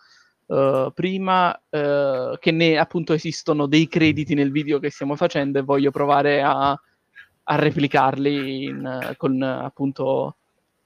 [0.47, 5.63] eh, prima, eh, che ne appunto esistono dei crediti nel video che stiamo facendo e
[5.63, 10.37] voglio provare a, a replicarli in, eh, con appunto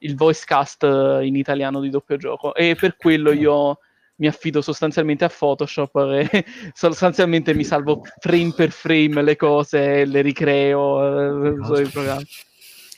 [0.03, 2.55] il voice cast eh, in italiano di doppio gioco.
[2.55, 3.79] E per quello io
[4.17, 5.97] mi affido sostanzialmente a Photoshop
[6.31, 12.23] e sostanzialmente mi salvo frame per frame le cose, le ricreo, eh, uso il programma.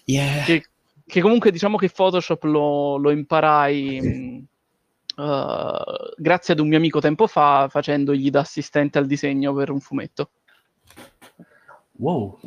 [0.04, 0.44] Yeah.
[0.44, 0.64] Che,
[1.06, 4.46] che comunque diciamo che Photoshop lo, lo imparai
[5.16, 9.80] eh, grazie ad un mio amico tempo fa facendogli da assistente al disegno per un
[9.80, 10.30] fumetto.
[11.96, 12.38] Wow,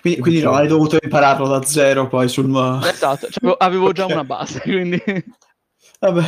[0.00, 2.50] Quindi, quindi no, hai dovuto impararlo da zero poi sul...
[2.84, 5.02] Esatto, cioè, avevo- già una base, quindi...
[6.00, 6.22] Vabbè,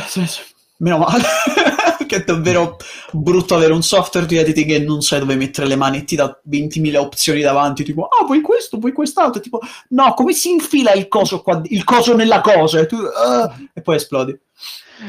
[0.77, 1.23] meno male.
[2.07, 2.77] che è davvero
[3.11, 6.15] brutto avere un software di editing e non sai dove mettere le mani e ti
[6.15, 9.59] dà 20.000 opzioni davanti, tipo, ah, vuoi questo, vuoi quest'altro, tipo,
[9.89, 13.81] no, come si infila il coso qua, il coso nella cosa, e, tu, ah, e
[13.81, 14.39] poi esplodi.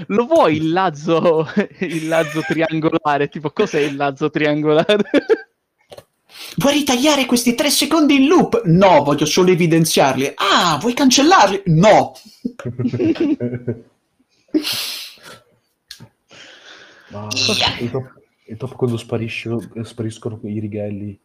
[0.08, 1.48] Lo vuoi il lazzo,
[1.80, 3.28] il lazzo triangolare?
[3.28, 4.98] Tipo, cos'è il lazzo triangolare?
[6.58, 8.62] Vuoi ritagliare questi tre secondi in loop?
[8.64, 10.32] No, voglio solo evidenziarli.
[10.34, 11.62] Ah, vuoi cancellarli?
[11.66, 12.14] No.
[17.10, 17.28] Ma
[17.80, 21.16] il top, il top quando spariscono i righelli.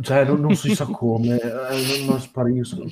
[0.00, 2.90] Cioè, non, non si sa come, eh, non, non spariscono.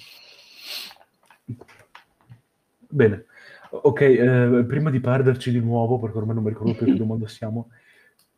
[2.89, 3.27] Bene,
[3.69, 7.29] ok, eh, prima di perderci di nuovo, perché ormai non mi ricordo più che domanda
[7.29, 7.69] siamo.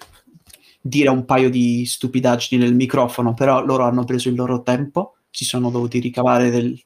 [0.85, 5.45] dire un paio di stupidaggini nel microfono, però loro hanno preso il loro tempo, si
[5.45, 6.77] sono dovuti ricavare del...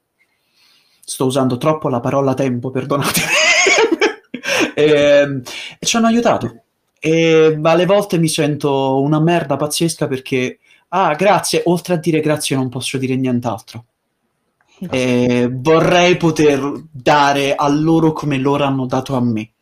[1.03, 3.26] Sto usando troppo la parola tempo, perdonatemi.
[4.76, 5.41] e,
[5.80, 6.61] e ci hanno aiutato.
[6.99, 10.60] E alle volte mi sento una merda pazzesca perché,
[10.90, 13.86] ah, grazie, oltre a dire grazie non posso dire nient'altro.
[14.91, 19.53] E vorrei poter dare a loro come loro hanno dato a me.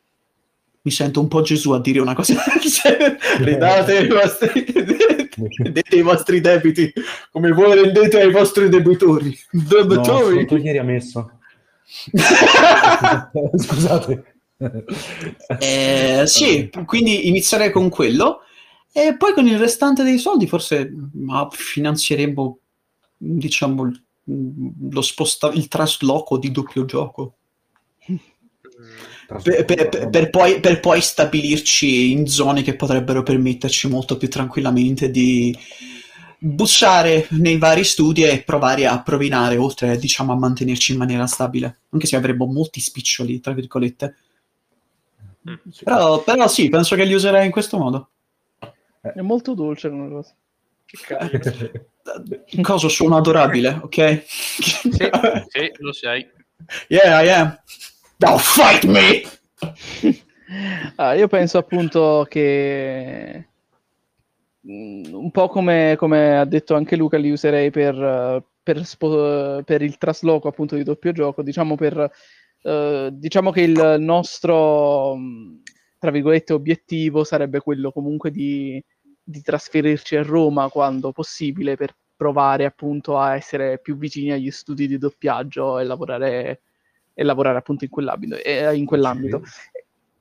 [0.86, 3.18] Mi sento un po' Gesù a dire una cosa del genere.
[3.40, 4.66] Ridate i vostri,
[5.58, 6.94] rendete i vostri debiti
[7.32, 9.36] come voi rendete ai vostri debitori.
[9.52, 10.42] No, Debitori.
[10.42, 11.32] sotto ieri ha messo.
[13.56, 14.36] Scusate.
[15.60, 18.42] Eh, sì, quindi inizierei con quello
[18.92, 20.94] e poi con il restante dei soldi forse
[21.50, 22.60] finanzieremo,
[23.18, 23.92] diciamo,
[24.24, 27.38] lo sposta- il trasloco di doppio gioco.
[29.28, 35.10] Per, per- per- poi, per poi stabilirci in zone che potrebbero permetterci molto più tranquillamente
[35.10, 35.58] di
[36.38, 41.80] bussare nei vari studi e provare a provinare, oltre diciamo a mantenerci in maniera stabile,
[41.90, 44.16] anche se avremo molti spiccioli, tra virgolette.
[45.84, 48.10] Però, però sì, penso che li userei in questo modo.
[49.02, 50.34] È molto dolce come cosa.
[50.86, 51.90] Che.
[52.62, 54.24] Cosa suona adorabile, ok?
[54.28, 56.28] Sì, sì, lo sei.
[56.88, 57.60] Yeah, I am.
[58.18, 59.24] Don't fight me!
[60.96, 63.48] Ah, io penso appunto che
[64.68, 69.82] mm, un po' come, come ha detto anche Luca, li userei per, per, spo- per
[69.82, 71.42] il trasloco appunto di doppio gioco.
[71.42, 72.12] Diciamo, per,
[72.62, 75.62] eh, diciamo che il nostro, mh,
[76.00, 78.82] tra virgolette, obiettivo sarebbe quello comunque di,
[79.24, 84.88] di trasferirci a Roma quando possibile per provare appunto a essere più vicini agli studi
[84.88, 86.62] di doppiaggio e lavorare,
[87.16, 88.36] e lavorare appunto in quell'ambito.
[88.36, 89.42] E, in quell'ambito.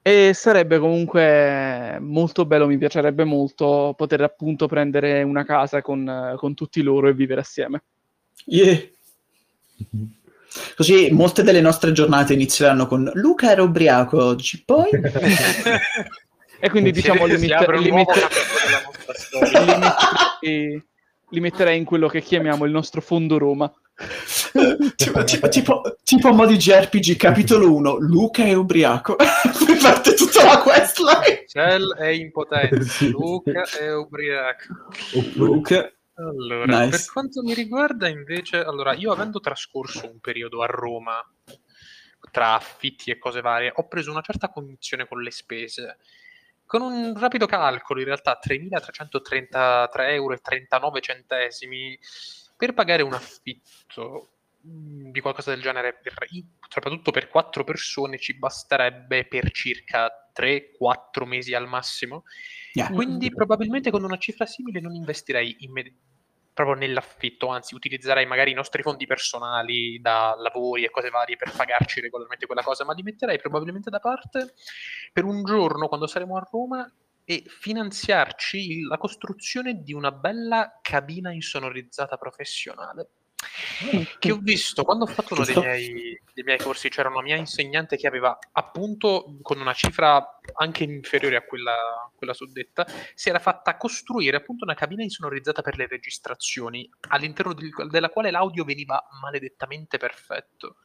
[0.00, 6.36] E sarebbe comunque molto bello, mi piacerebbe molto poter appunto prendere una casa con, eh,
[6.36, 7.82] con tutti loro e vivere assieme.
[8.46, 8.80] Yeah.
[10.76, 14.88] Così molte delle nostre giornate inizieranno con Luca era ubriaco oggi, poi
[16.60, 19.12] E quindi diciamo li, si mette- apre un li nuovo mette- capitolo della nostra
[19.50, 19.60] storia.
[19.60, 20.84] li metterei-
[21.30, 23.70] li metterei in quello che chiamiamo il nostro fondo Roma.
[24.96, 29.14] tipo, tipo, tipo, tipo a mo' di JRPG capitolo 1, Luca è ubriaco.
[29.16, 31.44] Poi parte tutta la questline.
[31.46, 33.10] Cell è impotente, Sì.
[33.10, 34.64] Luca è ubriaco.
[35.34, 35.90] Luca.
[36.16, 36.90] Allora, Nice.
[36.90, 41.20] per quanto mi riguarda invece, allora, io avendo trascorso un periodo a Roma
[42.30, 45.98] tra affitti e cose varie, ho preso una certa cognizione con le spese.
[46.66, 51.98] Con un rapido calcolo, in realtà 3.333 euro e 39 centesimi
[52.56, 56.14] per pagare un affitto mh, di qualcosa del genere, per,
[56.68, 62.24] soprattutto per quattro persone, ci basterebbe per circa 3-4 mesi al massimo.
[62.72, 62.90] Yeah.
[62.90, 65.96] Quindi probabilmente con una cifra simile non investirei imme-
[66.54, 71.50] proprio nell'affitto, anzi utilizzerei magari i nostri fondi personali da lavori e cose varie per
[71.50, 74.54] pagarci regolarmente quella cosa, ma li metterei probabilmente da parte
[75.12, 76.90] per un giorno quando saremo a Roma
[77.24, 83.08] e finanziarci la costruzione di una bella cabina insonorizzata professionale.
[84.18, 87.36] Che ho visto quando ho fatto uno dei miei, dei miei corsi, c'era una mia
[87.36, 93.38] insegnante che aveva appunto con una cifra anche inferiore a quella, quella suddetta, si era
[93.38, 99.02] fatta costruire appunto una cabina insonorizzata per le registrazioni, all'interno del- della quale l'audio veniva
[99.20, 100.76] maledettamente perfetto.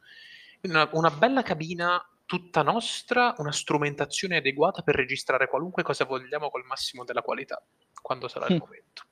[0.62, 1.98] Una, una bella cabina
[2.30, 7.60] tutta nostra, una strumentazione adeguata per registrare qualunque cosa vogliamo col massimo della qualità,
[8.00, 8.58] quando sarà il Mm.
[8.58, 9.02] momento.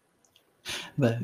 [0.94, 1.18] Beh,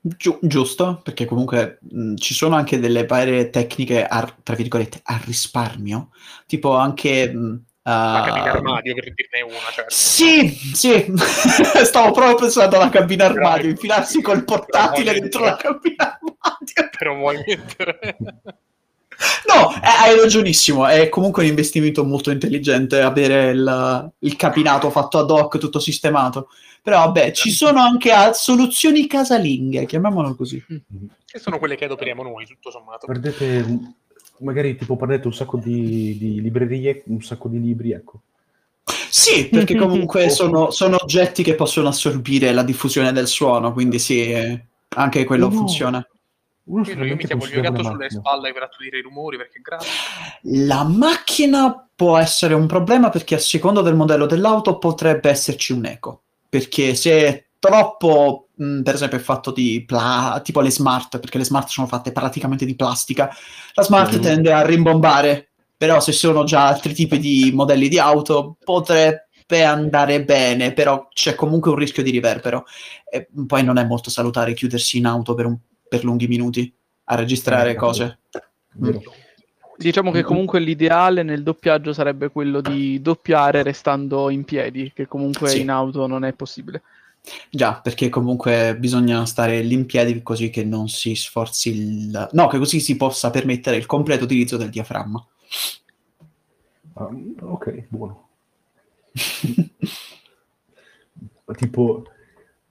[0.00, 5.20] giu- giusto, perché comunque mh, ci sono anche delle varie tecniche, a, tra virgolette, a
[5.24, 6.10] risparmio,
[6.46, 7.28] tipo anche...
[7.34, 9.92] mh, La ah, cabina armadio per dirne una, certo.
[9.92, 11.04] Sì, sì,
[11.82, 16.90] stavo proprio pensando alla cabina armadio, infilarsi col portatile dentro la cabina armadio.
[16.96, 18.16] Però vuoi mettere...
[19.46, 25.18] No, eh, hai ragionissimo, è comunque un investimento molto intelligente avere il, il cabinato fatto
[25.18, 26.48] ad hoc, tutto sistemato.
[26.82, 30.62] Però vabbè, ci sono anche soluzioni casalinghe, chiamiamolo così.
[31.24, 33.06] che sono quelle che adoperiamo noi, tutto sommato.
[33.06, 33.78] Perdete,
[34.40, 38.20] magari tipo prendete un sacco di, di librerie, un sacco di libri, ecco.
[39.08, 44.30] Sì, perché comunque sono, sono oggetti che possono assorbire la diffusione del suono, quindi sì,
[44.30, 44.66] eh,
[44.96, 45.52] anche quello No.
[45.52, 46.06] funziona.
[46.66, 49.90] Uno Io, io mi chiamo il gatto sulle spalle per attudire i rumori, perché grazie.
[50.64, 55.84] La macchina può essere un problema perché a seconda del modello dell'auto potrebbe esserci un
[55.84, 56.22] eco.
[56.48, 61.44] Perché se troppo, mh, per esempio, è fatto di pla- tipo le smart, perché le
[61.44, 63.30] smart sono fatte praticamente di plastica.
[63.74, 64.20] La smart Mm.
[64.20, 70.24] tende a rimbombare, però se sono già altri tipi di modelli di auto potrebbe andare
[70.24, 72.64] bene, però c'è comunque un rischio di riverbero.
[73.10, 75.58] E poi non è molto salutare chiudersi in auto per, un-
[75.88, 76.72] per lunghi minuti
[77.04, 78.18] a registrare Eh, cose.
[78.74, 79.02] Vero.
[79.76, 80.26] Diciamo che Mm.
[80.26, 85.60] comunque l'ideale nel doppiaggio sarebbe quello di doppiare restando in piedi, che comunque Sì.
[85.62, 86.82] in auto non è possibile.
[87.50, 92.28] Già, perché comunque bisogna stare lì in piedi così che non si sforzi il...
[92.32, 95.26] No, che così si possa permettere il completo utilizzo del diaframma.
[96.94, 97.08] Ah,
[97.40, 98.28] ok, buono.
[101.56, 102.04] tipo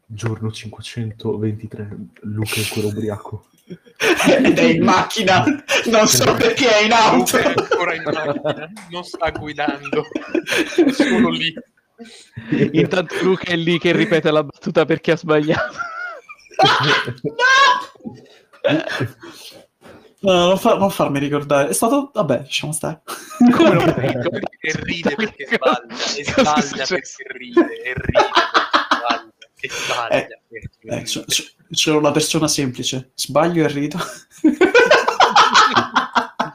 [0.06, 3.48] giorno 523, Luca è ancora ubriaco.
[3.66, 5.46] Ed è in macchina,
[5.86, 7.38] non so perché è in auto.
[7.38, 10.06] Luca è ancora in macchina, non sta guidando,
[10.86, 11.54] è solo lì.
[12.74, 15.74] Intanto Luca è lì che ripete la battuta perché ha sbagliato.
[20.20, 21.70] No, non, fa- non farmi ricordare.
[21.70, 22.10] È stato...
[22.14, 23.02] Vabbè, lasciamo stare.
[23.52, 28.73] Come non E ride perché sbaglia, e sbaglia perché ride, e ride
[29.68, 31.06] perché sbaglia, e sbaglia perché Eh, ride.
[31.06, 33.12] so- so- sono una persona semplice.
[33.16, 33.98] Sbaglio e rido.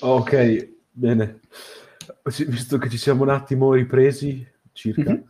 [0.00, 1.40] ok, bene.
[2.46, 5.10] Visto che ci siamo un attimo ripresi, circa.
[5.12, 5.28] Mhm.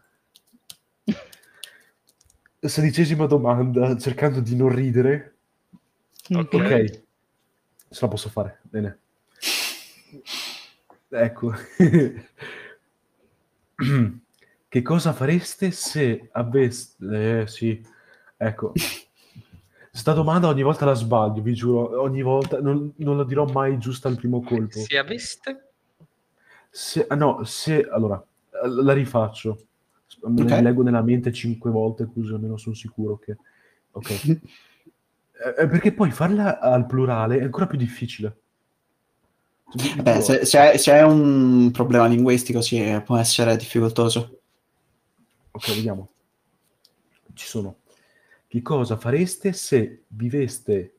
[2.62, 5.36] Sedicesima domanda, cercando di non ridere.
[6.30, 6.54] Ok.
[6.54, 6.90] Ok,
[7.88, 8.98] ce la posso fare, bene.
[11.08, 11.52] Ecco.
[14.68, 17.42] che cosa fareste se aveste...
[17.42, 17.84] Eh, sì,
[18.36, 18.72] ecco.
[19.92, 23.78] Sta domanda ogni volta la sbaglio, vi giuro, ogni volta, non, non la dirò mai
[23.78, 24.78] giusta al primo colpo.
[24.78, 25.72] Se aveste...
[26.70, 27.88] Se, ah, no, se...
[27.88, 28.24] Allora,
[28.64, 29.66] la rifaccio.
[30.22, 30.62] Me la Ok.
[30.62, 33.36] leggo nella mente cinque volte, così almeno sono sicuro che...
[33.92, 34.38] Ok.
[35.42, 38.39] Eh, eh, perché poi farla al plurale è ancora più difficile.
[40.02, 44.40] Beh, se, se è, se è un problema linguistico, sì, eh, può essere difficoltoso.
[45.52, 46.08] Ok, vediamo.
[47.34, 47.76] Ci sono.
[48.48, 50.94] Che cosa fareste se viveste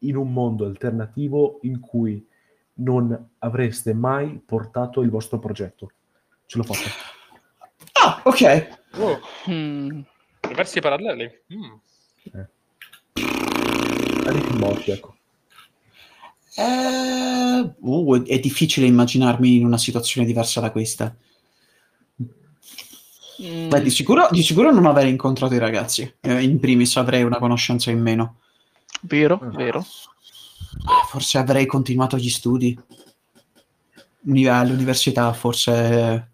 [0.00, 2.26] in un mondo alternativo in cui
[2.78, 5.92] non avreste mai portato il vostro progetto?
[6.46, 6.90] Ce l'ho fatta.
[7.92, 8.78] Ah, ok.
[8.98, 10.00] Oh, Mm.
[10.48, 11.30] universi paralleli.
[11.52, 11.74] Mm.
[14.26, 15.15] Arrivi morti, ecco.
[16.58, 21.14] Eh, uh, è difficile immaginarmi in una situazione diversa da questa.
[23.42, 23.68] Mm.
[23.68, 26.10] Beh, di sicuro, di sicuro non aver incontrato i ragazzi.
[26.20, 28.40] Eh, in primis avrei una conoscenza in meno.
[29.02, 29.48] Vero, Ah.
[29.50, 29.84] vero.
[30.86, 32.78] Ah, Forse avrei continuato gli studi.
[34.22, 36.30] Uni- All'università, forse...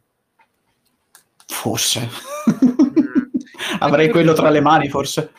[1.46, 2.08] Forse.
[3.80, 5.32] avrei quello tra le mani, forse.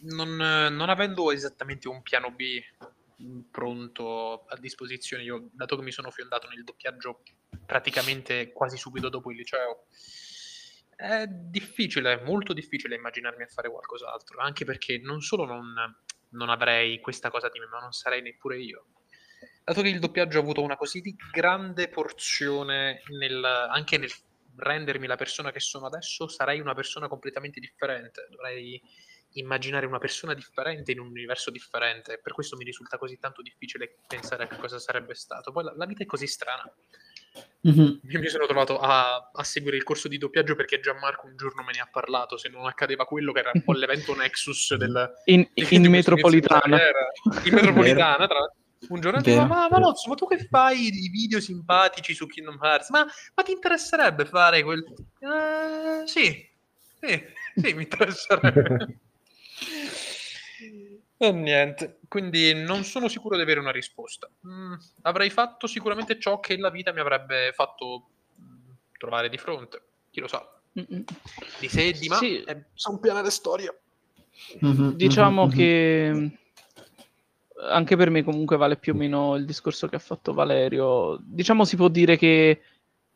[0.00, 2.42] non, non avendo esattamente un piano B
[3.50, 7.22] pronto a disposizione, io dato che mi sono fiondato nel doppiaggio
[7.64, 9.86] praticamente quasi subito dopo il liceo,
[10.94, 15.74] è difficile, molto difficile immaginarmi a fare qualcos'altro, anche perché non solo non,
[16.30, 18.86] non avrei questa cosa di me, ma non sarei neppure io.
[19.62, 21.02] Dato che il doppiaggio ha avuto una così
[21.32, 24.10] grande porzione nel, anche nel
[24.56, 28.26] rendermi la persona che sono adesso, sarei una persona completamente differente.
[28.30, 28.80] Dovrei
[29.38, 32.20] immaginare una persona differente in un universo differente.
[32.22, 35.52] Per questo mi risulta così tanto difficile pensare a che cosa sarebbe stato.
[35.52, 36.70] Poi la, la vita è così strana.
[37.60, 38.00] Mhm.
[38.08, 41.62] Io mi sono trovato a, a seguire il corso di doppiaggio perché Gianmarco un giorno
[41.62, 42.36] me ne ha parlato.
[42.36, 46.78] Se non accadeva quello, che era un po' l'evento Nexus del, In, in di metropolitana.
[47.44, 48.64] In metropolitana, tra l'altro.
[48.88, 49.42] Un giorno Vero.
[49.42, 52.90] dico, ma Malozzo, ma tu che fai i video simpatici su Kingdom Hearts?
[52.90, 53.04] Ma,
[53.34, 54.84] ma ti interesserebbe fare quel...
[55.18, 56.48] Eh, sì,
[57.00, 57.24] sì,
[57.56, 59.00] sì, mi interesserebbe.
[61.18, 64.30] E niente, quindi non sono sicuro di avere una risposta.
[64.46, 68.10] Mm, avrei fatto sicuramente ciò che la vita mi avrebbe fatto
[68.40, 69.82] mm, trovare di fronte.
[70.10, 70.46] Chi lo sa?
[70.78, 71.04] Mm-mm.
[71.58, 72.42] Di sé e di ma Sì.
[72.42, 72.56] è
[72.90, 73.74] un pianere storia.
[74.60, 75.56] Mhm, Diciamo mhm, mhm.
[75.56, 76.30] che
[77.70, 81.18] anche per me comunque vale più o meno il discorso che ha fatto Valerio.
[81.22, 82.60] Diciamo si può dire che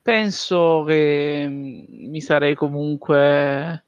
[0.01, 3.85] penso che mm, mi sarei comunque,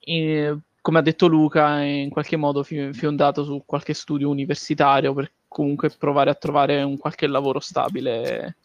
[0.00, 5.30] in- come ha detto Luca, in qualche modo fi- fiondato su qualche studio universitario per
[5.46, 8.56] comunque provare a trovare un qualche lavoro stabile.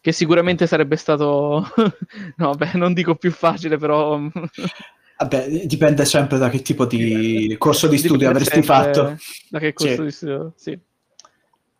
[0.00, 1.68] Che sicuramente sarebbe stato,
[2.36, 4.18] no, beh, non dico più facile, però
[5.18, 9.18] Vabbè, dipende sempre da che tipo di corso di studio Dipende avresti fatto.
[9.50, 10.02] Da che corso Sì.
[10.04, 10.78] di studio, sì.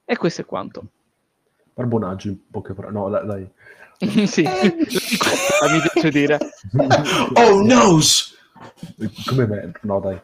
[0.04, 0.84] E questo è quanto.
[1.72, 2.92] Barbonaggi, in poche parole.
[2.92, 3.26] No, dai.
[3.96, 4.26] dai.
[4.28, 4.76] sì, Eh.
[4.76, 6.38] mi piace dire.
[7.32, 8.40] Oh noes!
[9.26, 9.72] Come me?
[9.82, 10.20] No, dai.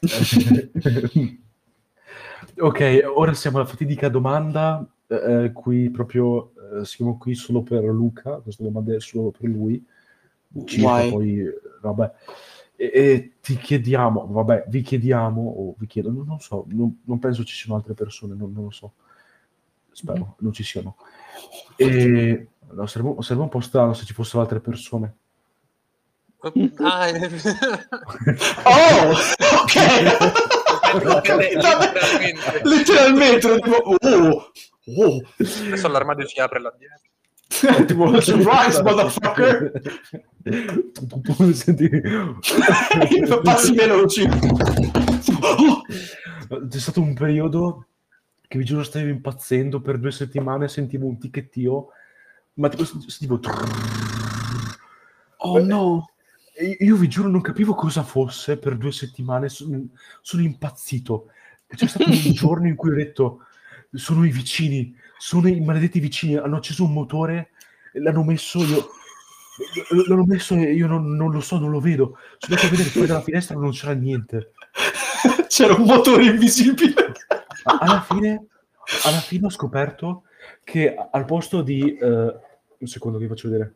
[2.58, 4.86] ok, ora siamo alla fatidica domanda.
[5.06, 8.38] eh, qui proprio eh, siamo qui solo per Luca.
[8.38, 9.84] Questa domanda è solo per lui.
[10.64, 12.12] Circa poi, eh, vabbè.
[12.76, 17.18] E, e ti chiediamo, vabbè, vi chiediamo, o vi chiedo, non, non so, non, non
[17.18, 18.92] penso ci siano altre persone, non, non lo so.
[19.92, 20.96] Spero non ci siano.
[21.76, 25.14] E no, sarebbe, sarebbe un po' strano se ci fossero altre persone.
[26.80, 27.30] Ah, eh,
[28.64, 29.14] Oh!
[29.62, 29.74] Ok!
[30.94, 32.60] letteralmente.
[32.62, 34.52] Letteralmente, tipo, oh!
[34.96, 35.20] Oh!
[35.38, 36.98] Adesso l'armadio si apre là dietro.
[37.86, 39.72] tipo Surprise, motherfucker!
[43.42, 44.28] Passi veloci.
[45.40, 45.82] Oh!
[46.68, 47.86] C'è stato un periodo
[48.46, 51.88] che vi giuro stavo impazzendo per due settimane, sentivo un ticchettio,
[52.54, 53.40] ma tipo sentivo
[55.38, 56.10] Oh no!
[56.78, 59.80] Io vi giuro non capivo cosa fosse per due settimane, sono,
[60.20, 61.30] sono impazzito.
[61.66, 63.46] C'è stato un giorno in cui ho detto
[63.92, 67.50] sono i vicini, sono i maledetti vicini, hanno acceso un motore,
[67.92, 68.88] l'hanno messo io
[70.08, 72.18] l'hanno messo e io non, non lo so, non lo vedo.
[72.38, 74.52] Sono andato a vedere fuori dalla finestra non c'era niente.
[75.46, 77.12] C'era un motore invisibile.
[77.62, 78.46] Alla fine,
[79.04, 80.24] alla fine ho scoperto
[80.64, 82.06] che al posto di eh,
[82.78, 83.74] un secondo vi faccio vedere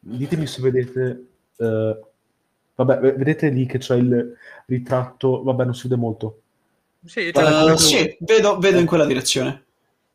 [0.00, 1.26] ditemi se vedete
[1.58, 2.00] eh,
[2.74, 4.36] vabbè ve- vedete lì che c'è il
[4.66, 6.40] ritratto vabbè non si vede molto
[7.04, 9.64] Sì, quello- sì, vedo, vedo in quella direzione.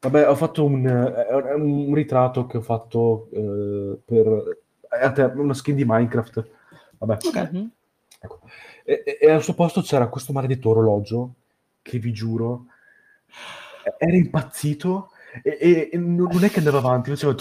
[0.01, 4.57] vabbè ho fatto un, eh, un ritratto che ho fatto eh, per
[4.91, 6.47] eh, una skin di Minecraft
[6.97, 7.49] vabbè Ok.
[7.51, 7.69] Mhm.
[8.19, 8.39] ecco.
[8.83, 11.33] e, e- e al suo posto c'era questo maledetto orologio
[11.81, 12.65] che vi giuro
[13.97, 15.11] era impazzito
[15.43, 17.33] e, e- e non è che andava avanti faceva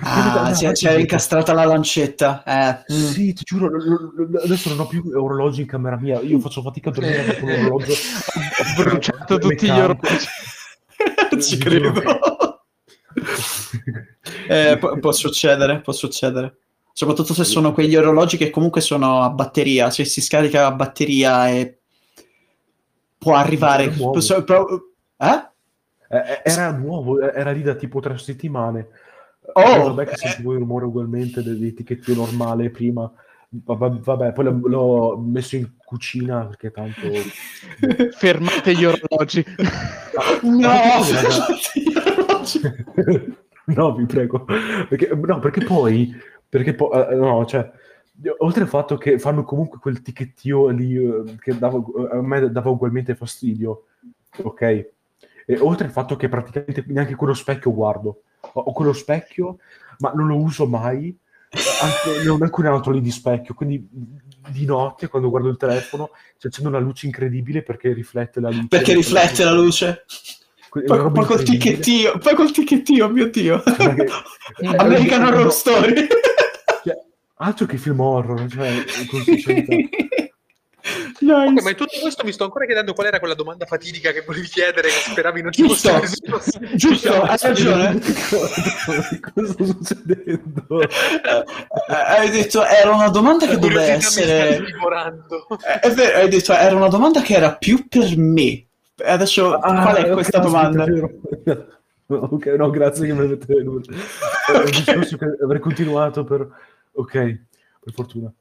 [0.00, 2.42] Ah, c'è- c'era incastrata la lancetta.
[2.44, 2.92] Eh.
[2.94, 3.06] mm.
[3.06, 6.20] Sì, ti giuro, lo- lo- adesso non ho più orologi in camera mia.
[6.20, 7.92] Io faccio fatica a dormire con un orologio.
[7.92, 10.26] Ho bruciato tutti gli orologi.
[11.40, 11.92] Ci credo.
[14.48, 16.56] Eh, può, può succedere, può succedere.
[16.92, 21.48] Soprattutto se sono quegli orologi che comunque sono a batteria, se si scarica a batteria
[21.48, 21.78] e
[23.16, 23.84] può arrivare...
[23.84, 24.42] Era nuovo.
[24.44, 24.82] pro-
[25.16, 25.46] eh?
[26.10, 28.88] Eh, Era nuovo, era lì da tipo tre settimane.
[29.52, 30.16] Oh, vabbè che eh.
[30.16, 33.10] sentivo il rumore ugualmente dell'etichettino normale prima.
[33.50, 37.00] Vabbè, vabbè, poi l'ho, l'ho messo in cucina perché tanto...
[38.12, 39.42] Fermate gli orologi.
[40.42, 40.68] No!
[43.64, 44.44] no, vi prego.
[44.44, 46.14] Perché, no, perché poi...
[46.46, 47.06] Perché poi...
[47.08, 47.70] eh, no, cioè...
[48.38, 51.80] Oltre al fatto che fanno comunque quel ticchettio lì eh, che dava,
[52.10, 53.84] a me dava ugualmente fastidio,
[54.42, 54.60] ok?
[54.60, 59.58] E oltre al fatto che praticamente neanche quello specchio guardo, ho, quello specchio,
[59.98, 61.16] ma non lo uso mai,
[61.50, 63.86] anche, non ho neanche un altro lì di specchio, quindi
[64.48, 68.66] di notte quando guardo il telefono si accende una luce incredibile perché riflette la luce.
[68.68, 70.04] Perché riflette la luce.
[70.70, 73.62] Poi, poi col ticchettio, poi col ticchettio, mio Dio.
[73.62, 74.08] Perché-
[74.76, 76.06] American Horror Story.
[76.84, 76.96] Cioè,
[77.36, 79.74] altro che film horror, cioè, con sincerità.
[81.20, 81.68] Ok, ma nice.
[81.70, 84.88] in tutto questo mi sto ancora chiedendo qual era quella domanda fatidica che volevi chiedere,
[84.88, 86.76] che speravi non ci Giusto, fosse nessuno.
[86.76, 88.00] giusto, hai ragione.
[89.34, 90.80] Cosa sta succedendo?
[90.82, 91.44] Eh,
[91.88, 94.56] hai detto era una domanda che doveva essere.
[94.58, 98.62] Eh, è vero, hai detto era una domanda che era più per me
[99.04, 100.86] adesso Ah, qual è questa domanda?
[102.10, 103.52] Ok, no, grazie che mi avete...
[103.52, 103.80] Ho
[104.64, 106.48] discorso che avrei continuato per...
[106.92, 108.32] Ok, per fortuna.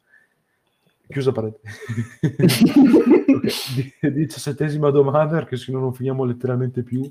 [1.09, 1.59] Chiusa parete.
[3.37, 7.09] Ok, di- Diciassettesima domanda, perché se no non finiamo letteralmente più.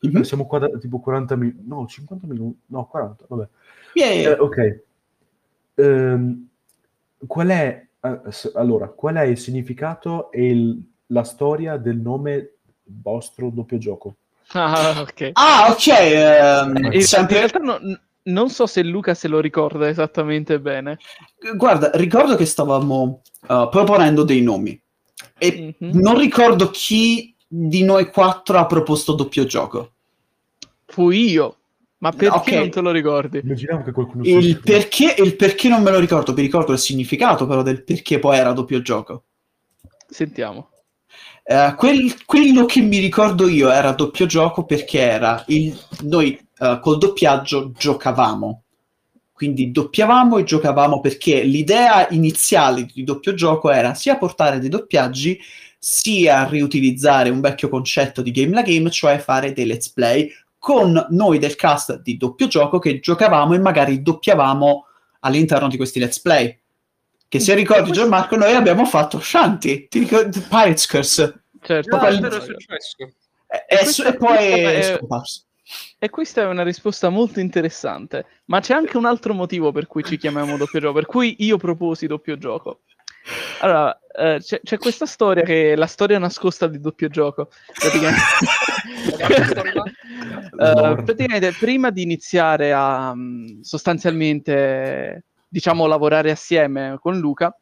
[0.00, 0.20] Mhm.
[0.22, 3.48] Siamo qua da tipo 40 minuti, no, 50 minuti, no, 40, vabbè.
[3.94, 4.32] Yeah.
[4.32, 4.80] Eh, ok.
[5.76, 6.48] Ehm,
[7.26, 8.20] qual è, eh,
[8.54, 12.50] allora, qual è il significato e il- la storia del nome
[12.84, 14.16] vostro doppio gioco?
[14.52, 15.30] Ah, ok.
[15.32, 17.80] ah ok ehm, In, in realtà no-
[18.26, 20.98] non so se Luca se lo ricorda esattamente bene.
[21.56, 24.80] guarda ricordo che stavamo uh, proponendo dei nomi
[25.38, 26.00] e Mhm.
[26.00, 29.92] non ricordo chi di noi quattro ha proposto doppio gioco
[30.86, 31.56] Fui io.
[31.98, 32.52] Ma perché Ok.
[32.52, 33.40] non te lo ricordi?
[33.42, 37.46] Immaginavo che qualcuno il perché, il perché non me lo ricordo vi ricordo il significato
[37.46, 39.24] però del perché poi era doppio gioco
[40.08, 40.70] Sentiamo.
[41.42, 46.78] Eh, quel- quello che mi ricordo io era doppio gioco perché era il, noi eh,
[46.80, 48.62] col doppiaggio giocavamo.
[49.32, 55.38] Quindi doppiavamo e giocavamo perché l'idea iniziale di doppio gioco era sia portare dei doppiaggi
[55.78, 61.06] sia riutilizzare un vecchio concetto di game la game, cioè fare dei let's play con
[61.10, 64.86] noi del cast di doppio gioco che giocavamo e magari doppiavamo
[65.20, 66.58] all'interno di questi let's play.
[67.28, 71.42] Che se ricordi Gianmarco, noi abbiamo fatto Shanti, ti ricordi Pirates Curse?
[71.60, 71.98] Certo.
[71.98, 72.96] Poi- è successo.
[73.48, 75.42] E, e- questo- e poi è è- scomparso.
[75.98, 80.04] E questa è una risposta molto interessante, ma c'è anche un altro motivo per cui
[80.04, 82.82] ci chiamiamo doppio gioco, per cui io proposi doppio gioco.
[83.60, 87.48] Allora, eh, c'è, c'è questa storia che è la storia nascosta di doppio gioco.
[87.72, 88.22] Praticamente,
[90.52, 91.04] Lord.
[91.04, 97.56] praticamente prima di iniziare a mm, sostanzialmente, diciamo, lavorare assieme con Luca,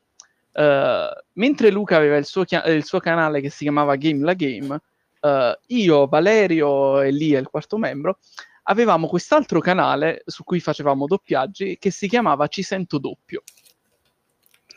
[0.53, 4.35] eh, mentre Luca aveva il suo, chia- il suo canale che si chiamava Game la
[4.35, 4.79] Game,
[5.25, 8.19] eh, io, Valerio e Lia, il quarto membro,
[8.65, 13.43] avevamo quest'altro canale su cui facevamo doppiaggi che si chiamava Ci Sento Doppio,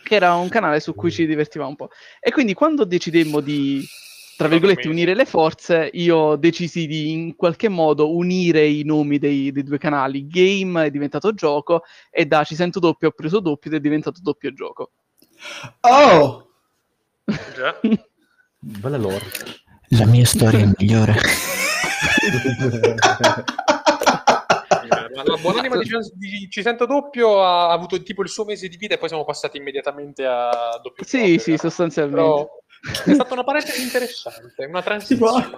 [0.03, 1.89] che era un canale su cui ci divertivamo un po'.
[2.19, 3.85] E quindi quando decidemmo di,
[4.37, 9.51] tra virgolette, unire le forze, io decisi di in qualche modo unire i nomi dei,
[9.51, 10.27] dei due canali.
[10.27, 14.21] Game è diventato gioco e da Ci Sento Doppio ho preso doppio ed è diventato
[14.21, 14.91] doppio gioco.
[15.81, 16.51] Oh!
[17.25, 17.79] Già.
[18.59, 19.65] Bella lore.
[19.91, 21.15] La mia storia è migliore.
[25.15, 28.77] Ma la buonanima di, di Ci Sento Doppio ha avuto tipo il suo mese di
[28.77, 31.57] vita e poi siamo passati immediatamente a doppio Sì, gioco, sì, no?
[31.57, 32.21] sostanzialmente.
[32.21, 32.49] Però
[33.05, 35.49] è stata una parentesi interessante, una transizione.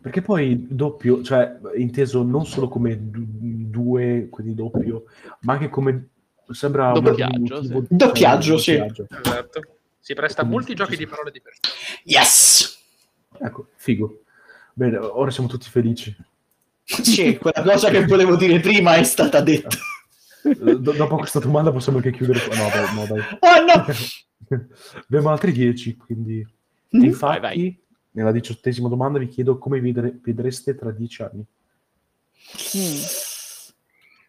[0.00, 5.04] Perché poi doppio, cioè inteso non solo come du- due, quindi doppio,
[5.40, 6.10] ma anche come
[6.52, 7.86] sembra un Doppiaggio, sì.
[7.88, 8.76] Doppiaggio, sì.
[8.76, 9.06] doppiaggio.
[9.24, 9.60] Esatto.
[9.98, 11.60] Si presta a molti giochi di parole diverse.
[12.04, 12.75] Yes!
[13.40, 14.22] Ecco, figo.
[14.72, 16.14] Bene, ora siamo tutti felici.
[16.84, 19.76] Sì, quella cosa che volevo dire prima è stata detta.
[20.44, 22.56] Eh, do- dopo questa domanda possiamo anche chiudere qua.
[22.56, 23.20] No, dai, no, dai.
[23.40, 23.86] Oh no!
[25.08, 26.46] Abbiamo altri dieci, quindi...
[26.96, 27.02] Mm.
[27.02, 27.80] Infatti, Vai, vai.
[28.12, 31.44] nella diciottesima domanda vi chiedo come vedre- vedreste tra dieci anni.
[32.76, 33.02] Mm.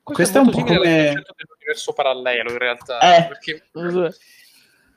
[0.02, 3.00] Questo è un molto po' come- dell'universo parallelo in realtà.
[3.18, 3.28] Eh.
[3.28, 3.64] Perché.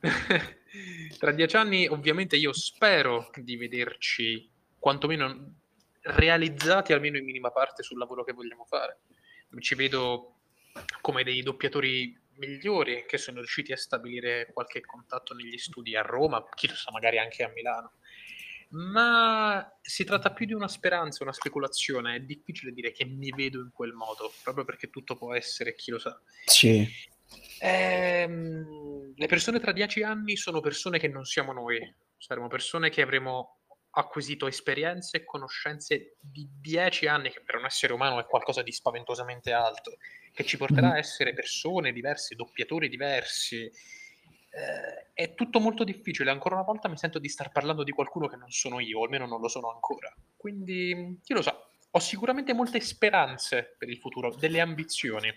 [1.18, 4.48] tra dieci anni ovviamente io spero di vederci
[4.78, 5.54] quantomeno
[6.02, 9.00] realizzati almeno in minima parte sul lavoro che vogliamo fare.
[9.58, 10.36] Ci vedo
[11.00, 16.44] come dei doppiatori migliori che sono riusciti a stabilire qualche contatto negli studi a Roma,
[16.54, 17.92] chi lo sa, magari anche a Milano.
[18.70, 22.14] Ma si tratta più di una speranza, una speculazione.
[22.14, 25.90] È difficile dire che mi vedo in quel modo, proprio perché tutto può essere, chi
[25.90, 26.18] lo sa.
[26.44, 26.88] Sì.
[27.60, 31.78] Ehm, le persone tra dieci anni sono persone che non siamo noi,
[32.16, 33.60] saremo persone che avremo
[33.92, 38.72] acquisito esperienze e conoscenze di dieci anni, che per un essere umano è qualcosa di
[38.72, 39.96] spaventosamente alto,
[40.32, 43.64] che ci porterà a essere persone diverse, doppiatori diversi.
[44.52, 46.30] Eh, è tutto molto difficile.
[46.30, 49.04] Ancora una volta mi sento di star parlando di qualcuno che non sono io, o
[49.04, 50.14] almeno non lo sono ancora.
[50.36, 51.56] Quindi, chi lo sa,
[51.90, 55.32] ho sicuramente molte speranze per il futuro, delle ambizioni.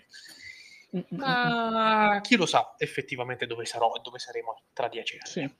[0.94, 1.18] Mm, mm, mm.
[1.18, 5.50] Ma chi lo sa effettivamente dove sarò e dove saremo tra dieci anni.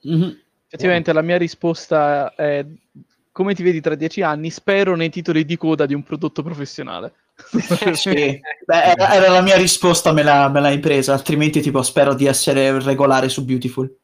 [0.00, 0.08] Sì.
[0.08, 0.42] Mhm.
[0.66, 2.64] Effettivamente la mia risposta è
[3.32, 4.50] come ti vedi tra dieci anni?
[4.50, 7.14] Spero nei titoli di coda di un prodotto professionale.
[7.94, 8.12] Sì.
[8.66, 12.78] Beh, era, la mia risposta, me, la, me l'hai presa, altrimenti tipo spero di essere
[12.80, 13.96] regolare su Beautiful.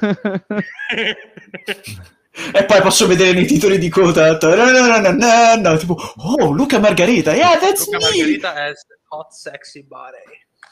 [2.54, 5.96] E poi posso vedere nei titoli di coda, no, no, no, no, no, no, tipo,
[6.18, 8.04] oh, Luca Margarita, yeah, that's Luca me!
[8.04, 10.16] Margherita has hot sexy body.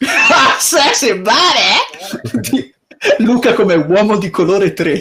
[0.05, 2.75] Ah, sexy body!
[3.19, 5.01] Luca come uomo di colore 3.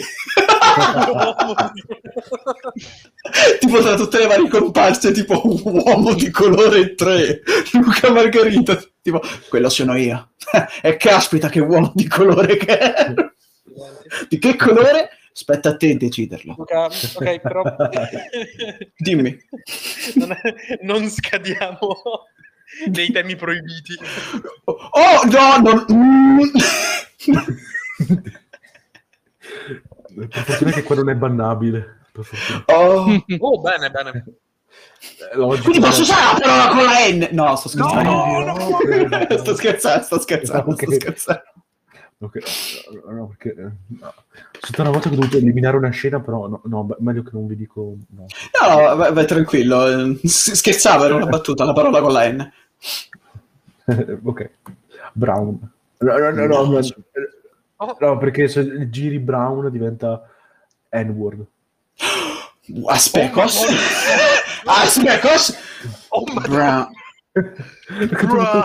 [3.60, 7.42] tipo tra tutte le varie comparse, tipo uomo di colore 3.
[7.72, 10.30] Luca Margarita, tipo, quello sono io.
[10.82, 13.14] e caspita che uomo di colore che è.
[14.28, 15.10] Di che colore?
[15.32, 16.54] Aspetta a te deciderlo.
[16.56, 17.62] Luca, ok, però
[18.96, 19.36] Dimmi.
[20.14, 20.36] non,
[20.82, 21.94] non scadiamo
[22.92, 23.94] nei temi proibiti.
[24.64, 25.86] Oh, no, non...
[25.92, 26.48] mm.
[30.28, 32.00] Per fortuna che quello non è bannabile.
[32.66, 33.24] Oh.
[33.38, 34.24] Oh, bene, bene.
[35.32, 37.28] Eh, logico, Quindi posso usare la parola con la N?
[37.32, 38.10] No, sto scherzando.
[38.10, 39.38] No, no, no.
[39.38, 40.94] sto scherzando, sto scherzando, sto Ok.
[40.94, 41.42] scherzando.
[42.18, 42.38] Ok,
[43.10, 43.70] no, perché eh,
[44.00, 44.14] no.
[44.58, 47.46] Tutta una volta che ho dovuto eliminare una scena, però no, no, meglio che non
[47.46, 47.94] vi dico.
[48.08, 48.24] No.
[48.58, 50.16] No, vai, vai tranquillo.
[50.24, 52.52] Scherzavo, era una battuta, la parola con la N.
[54.24, 54.50] ok,
[55.12, 55.58] Brown.
[55.98, 56.80] No, no, no, no, no,
[57.78, 60.26] Oh, no, perché se giri Brown diventa
[60.90, 61.44] N-word.
[62.86, 63.64] Aspecos?
[63.64, 63.66] Oh,
[64.64, 65.54] Aspecos?
[66.08, 66.90] oh Brown.
[67.32, 68.64] Bra.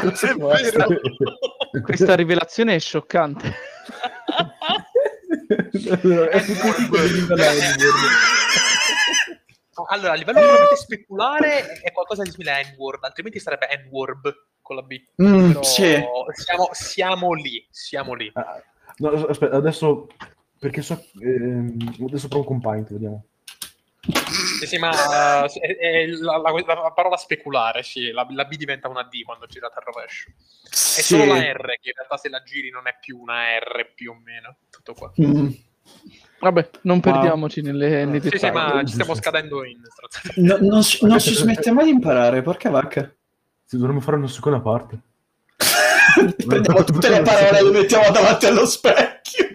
[1.84, 3.54] Questa rivelazione è scioccante.
[5.52, 5.82] È tutto
[6.92, 8.32] che diventa la N-word.
[9.88, 14.76] Allora, a livello puramente speculare è qualcosa di simile a N-word, altrimenti sarebbe N-word con
[14.76, 15.02] la B.
[15.22, 15.84] Mm, Però sì.
[16.34, 18.30] siamo, siamo lì, siamo lì.
[18.34, 18.61] Ah,
[18.98, 20.07] no, aspetta, adesso
[20.60, 23.26] perché so ehm, adesso provo con Paint, vediamo.
[24.60, 28.88] Sì, sì, ma è- è la, la- la parola speculare, sì, la, la B diventa
[28.89, 30.30] una D quando girata al rovescio.
[30.69, 31.02] È Sì.
[31.15, 34.11] solo la R che in realtà se la giri non è più una R più
[34.11, 34.57] o meno.
[34.69, 35.11] Tutto qua.
[35.22, 35.49] Mm.
[36.40, 38.53] Vabbè, non perdiamoci nelle, nei Sì, sì, dettagli.
[38.53, 39.80] ma ci stiamo scadendo in.
[40.38, 43.14] No- non, si, non si smette mai di imparare, porca vacca.
[43.64, 44.99] Sì, dovremmo fare una seconda parte.
[46.48, 49.49] Prendiamo tutte le parole e le mettiamo davanti allo specchio.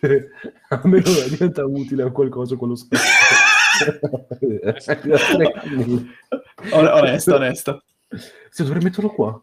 [0.70, 2.74] Almeno diventa utile a qualcosa quello.
[6.72, 7.82] On- onesto, onesto.
[8.50, 9.40] Sì, dovrei metterlo qua.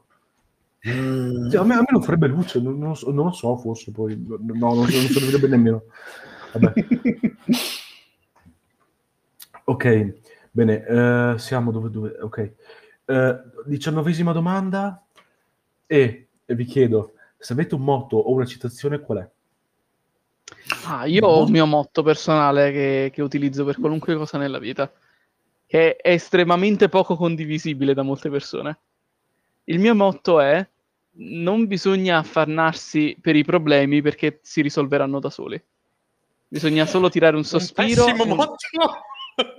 [0.82, 3.58] Sì, a, me, a me non farebbe luce, non, non lo so, non lo so,
[3.58, 4.18] forse poi.
[4.18, 5.84] No, non, non se lo vedo bene nemmeno.
[6.54, 6.74] Vabbè.
[9.66, 10.14] Ok,
[10.52, 12.18] bene, eh, siamo dove, dove...
[12.22, 12.52] Ok.
[13.06, 15.04] Eh, diciannovesima domanda
[15.86, 19.30] e, e vi chiedo, se avete un motto o una citazione, qual è?
[20.86, 24.92] Ah, io ho un mio motto personale che, che utilizzo per qualunque cosa nella vita,
[25.66, 28.78] che è estremamente poco condivisibile da molte persone.
[29.70, 30.68] Il mio motto è
[31.22, 35.62] non bisogna affannarsi per i problemi perché si risolveranno da soli.
[36.48, 38.56] Bisogna solo tirare un sospiro Un motto.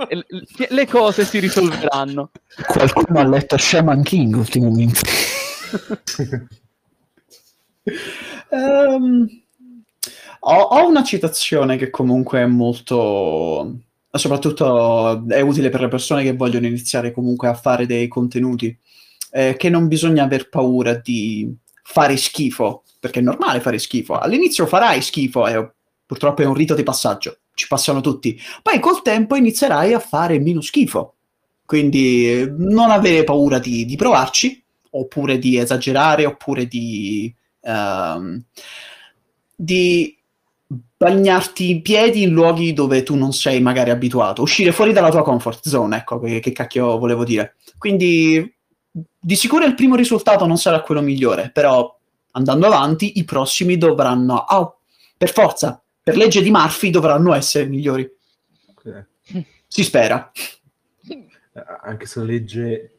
[0.08, 0.26] e le-
[0.68, 2.30] le cose si risolveranno.
[2.66, 5.00] Qualcuno ha letto Shaman King ultimamente.
[8.52, 9.26] Ehm,
[10.40, 13.78] ho, ho una citazione che comunque è molto...
[14.10, 18.76] soprattutto è utile per le persone che vogliono iniziare comunque a fare dei contenuti,
[19.30, 21.52] eh, che non bisogna aver paura di
[21.82, 24.18] fare schifo, perché è normale fare schifo.
[24.18, 25.70] All'inizio farai schifo, e
[26.06, 28.38] purtroppo è un rito di passaggio, ci passano tutti.
[28.62, 31.14] Poi col tempo inizierai a fare meno schifo.
[31.64, 37.32] Quindi eh, non avere paura di, di provarci, oppure di esagerare, oppure di,
[37.62, 38.42] ehm,
[39.54, 40.16] di
[40.96, 45.22] bagnarti i piedi in luoghi dove tu non sei magari abituato, uscire fuori dalla tua
[45.22, 47.56] comfort zone, ecco che, che cacchio volevo dire.
[47.78, 48.52] Quindi
[48.92, 51.96] di sicuro il primo risultato non sarà quello migliore, però
[52.32, 54.74] andando avanti i prossimi dovranno, ah,
[55.16, 58.08] per forza, per legge di Murphy dovranno essere migliori.
[58.84, 60.30] Eh, Si spera.
[61.82, 62.94] anche se la legge...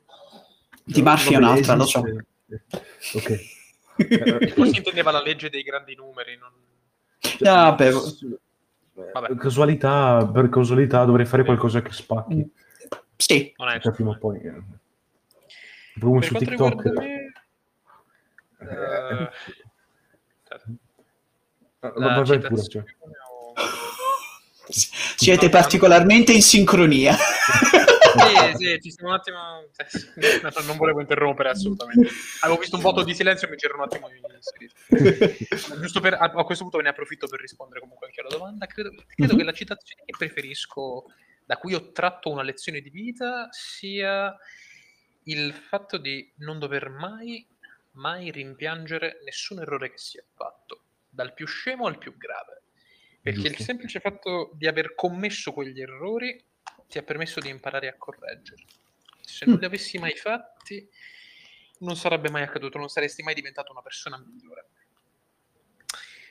[0.83, 2.03] Di Murphy è un'altra, lo so.
[2.05, 2.65] esiste.
[3.13, 3.29] Ok.
[3.97, 6.37] Eh, Forse intendeva la legge dei grandi numeri.
[6.37, 6.51] Non...
[7.43, 7.91] Ah, beh,
[9.13, 9.35] Vabbè.
[9.35, 12.51] Casualità, per casualità dovrei fare qualcosa che spacchi.
[13.15, 14.39] sì, non è Cioè, prima o poi.
[14.41, 14.61] eh.
[15.99, 16.49] Per su quanto TikTok.
[16.49, 17.31] riguarda me...
[21.83, 22.83] Ah, la vai- pure, cioè.
[25.17, 27.13] siete No, particolarmente in sincronia.
[27.15, 29.37] Sì, sì, ci stiamo un attimo...
[30.43, 32.09] No, non volevo interrompere assolutamente.
[32.41, 34.07] Avevo visto un voto di silenzio e mi c'era un attimo.
[35.81, 38.65] Giusto per, a, questo punto ve ne approfitto per rispondere comunque anche alla domanda.
[38.67, 39.39] Credo, credo Mhm.
[39.39, 41.05] che la citazione che preferisco,
[41.45, 44.35] da cui ho tratto una lezione di vita, sia
[45.25, 47.45] il fatto di non dover mai,
[47.91, 52.61] mai rimpiangere nessun errore che sia fatto, dal più scemo al più grave.
[53.21, 53.63] Perché il Giusto.
[53.63, 56.43] semplice fatto di aver commesso quegli errori
[56.87, 58.65] ti ha permesso di imparare a correggerli.
[59.21, 59.59] Se non Mm.
[59.59, 60.89] li avessi mai fatti,
[61.79, 64.67] non sarebbe mai accaduto, non saresti mai diventato una persona migliore.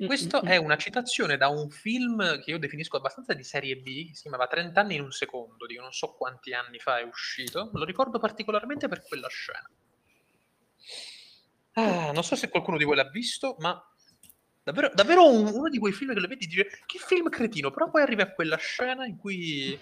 [0.07, 4.15] Questa è una citazione da un film che io definisco abbastanza di serie B, che
[4.15, 7.71] si chiamava 30 anni in un secondo, di non so quanti anni fa è uscito,
[7.73, 9.69] lo ricordo particolarmente per quella scena.
[11.73, 13.81] Ah, non so se qualcuno di voi l'ha visto, ma
[14.63, 17.71] davvero, davvero un- uno di quei film che lo vedi e dice che film cretino,
[17.71, 19.79] però poi arrivi a quella scena in cui,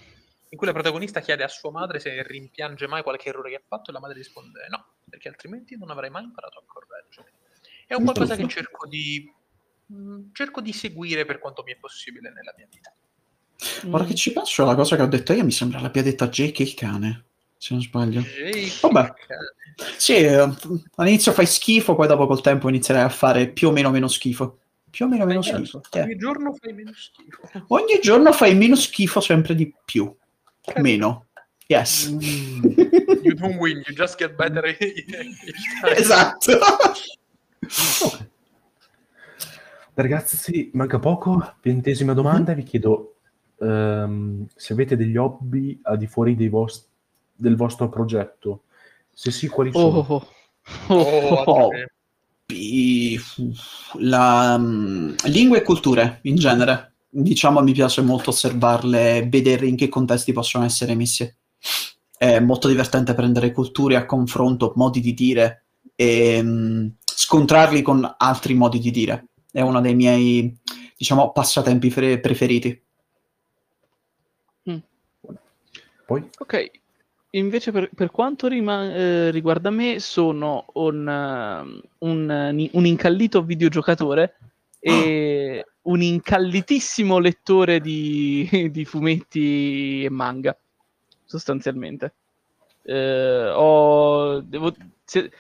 [0.49, 3.63] in cui la protagonista chiede a sua madre se rimpiange mai qualche errore che ha
[3.67, 7.33] fatto e la madre risponde no, perché altrimenti non avrei mai imparato a correggere.
[7.87, 9.33] È un qualcosa che cerco di,
[9.89, 12.93] mh, cerco di seguire per quanto mi è possibile nella mia vita.
[13.91, 16.63] Ora che ci penso, la cosa che ho detto io mi sembra l'abbia detta Jake
[16.63, 17.25] il cane,
[17.57, 18.21] se non sbaglio.
[18.21, 19.13] Jake, Vabbè.
[19.97, 20.49] Sì, eh,
[20.97, 24.59] all'inizio fai schifo, poi dopo col tempo inizierai a fare più o meno meno schifo.
[24.91, 25.83] Più o meno meno Fai- schifo.
[25.93, 26.01] eh.
[26.03, 27.51] Ogni giorno fai meno schifo.
[27.69, 30.13] Ogni giorno fai meno schifo sempre di più.
[30.77, 31.27] Meno.
[31.67, 32.09] Yes.
[32.09, 32.63] Mm.
[33.23, 35.05] You don't win, you just get better each
[35.81, 36.59] time.
[39.99, 41.55] Ragazzi, manca poco.
[41.61, 42.53] Ventesima domanda.
[42.53, 43.17] Vi chiedo
[43.59, 46.87] ehm, se avete degli hobby al di fuori dei vos-
[47.35, 48.63] del vostro progetto.
[49.13, 49.99] Se sì, quali sono?
[49.99, 50.27] Oh, oh,
[50.89, 50.95] oh.
[50.95, 51.71] Oh, Oh.
[52.47, 53.19] I-
[53.99, 56.93] la, mm, lingue e culture in genere.
[57.11, 61.29] diciamo mi piace molto osservarle e vedere in che contesti possono essere messi.
[62.17, 65.65] È molto divertente prendere culture a confronto, modi di dire
[65.97, 69.25] e mh, scontrarli con altri modi di dire.
[69.59, 70.57] È uno dei miei,
[70.97, 72.81] diciamo, passatempi pre- preferiti.
[76.07, 76.27] Poi?
[76.39, 76.71] Ok,
[77.31, 84.39] invece per, per quanto rima- eh, riguarda me sono un, uh, un, un incallito videogiocatore
[84.79, 90.57] e un incallitissimo lettore di, di fumetti e manga,
[91.25, 92.15] sostanzialmente.
[92.85, 94.73] Eh, ho, devo,
[95.05, 95.31] se,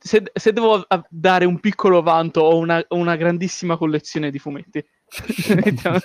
[0.00, 4.84] se, se, devo dare un piccolo vanto, ho una, una grandissima collezione di fumetti.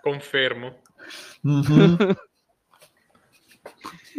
[0.00, 0.80] Confermo.
[1.46, 2.10] Mm-hmm.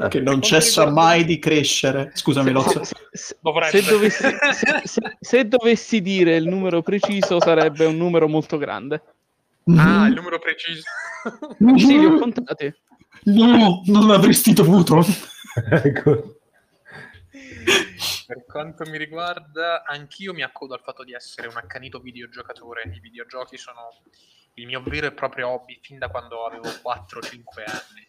[0.09, 2.11] che non cessa mai di crescere.
[2.13, 4.27] Scusami, se, se, se, dovessi,
[5.19, 9.03] se, dovessi, dire il numero preciso, sarebbe un numero molto grande.
[9.75, 10.83] Ah, il numero preciso.
[11.75, 12.73] sì, li ho contati.
[13.23, 15.03] No, non l'avresti dovuto.
[15.83, 16.35] ecco.
[18.29, 22.83] Per quanto mi riguarda, anch'io mi accodo al fatto di essere un accanito videogiocatore.
[22.83, 24.03] I videogiochi sono
[24.53, 28.07] il mio vero e proprio hobby fin da quando avevo 4-5 anni.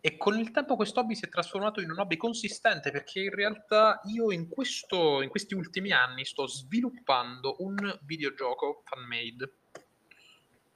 [0.00, 3.34] E con il tempo questo hobby si è trasformato in un hobby consistente perché in
[3.34, 9.52] realtà io in, questo, in questi ultimi anni sto sviluppando un videogioco fan-made.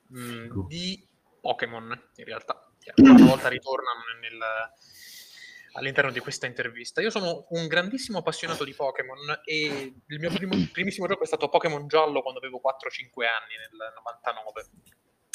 [0.08, 1.06] Mh, di
[1.40, 2.68] Pokémon in realtà.
[2.96, 4.38] Una volta ritornano nel,
[5.72, 7.00] all'interno di questa intervista.
[7.00, 11.48] Io sono un grandissimo appassionato di Pokémon e il mio primo, primissimo gioco è stato
[11.48, 14.64] Pokémon Giallo quando avevo 4-5 anni nel 99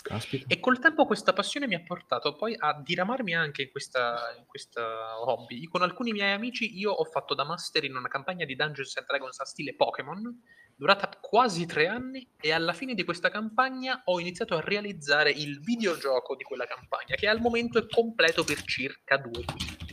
[0.05, 0.45] Caspita.
[0.47, 4.45] E col tempo questa passione mi ha portato poi a diramarmi anche in questa, in
[4.45, 5.65] questa hobby.
[5.65, 9.07] Con alcuni miei amici io ho fatto da master in una campagna di Dungeons and
[9.07, 10.43] Dragons a stile Pokémon,
[10.75, 15.59] durata quasi tre anni, e alla fine di questa campagna ho iniziato a realizzare il
[15.61, 19.84] videogioco di quella campagna, che al momento è completo per circa due quinti.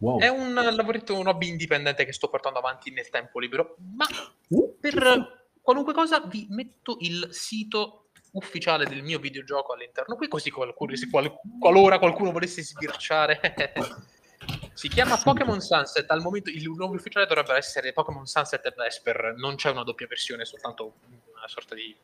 [0.00, 0.18] Wow.
[0.18, 4.06] È un lavoretto, un hobby indipendente che sto portando avanti nel tempo libero, ma
[4.48, 10.50] Uh, per qualunque cosa vi metto il sito ufficiale del mio videogioco all'interno qui, così
[10.50, 13.40] qualcuno, qual, qualora qualcuno volesse sbirciare.
[14.72, 19.34] si chiama Pokémon Sunset, al momento il nome ufficiale dovrebbe essere Pokémon Sunset e Vesper,
[19.36, 20.94] non c'è una doppia versione, soltanto
[21.32, 21.94] una sorta di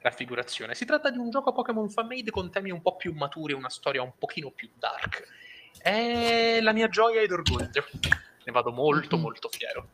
[0.00, 0.74] raffigurazione.
[0.74, 3.70] Si tratta di un gioco Pokémon fan-made con temi un po' più maturi e una
[3.70, 5.26] storia un pochino più dark.
[5.78, 7.84] È la mia gioia ed orgoglio.
[8.44, 9.90] Ne vado molto molto fiero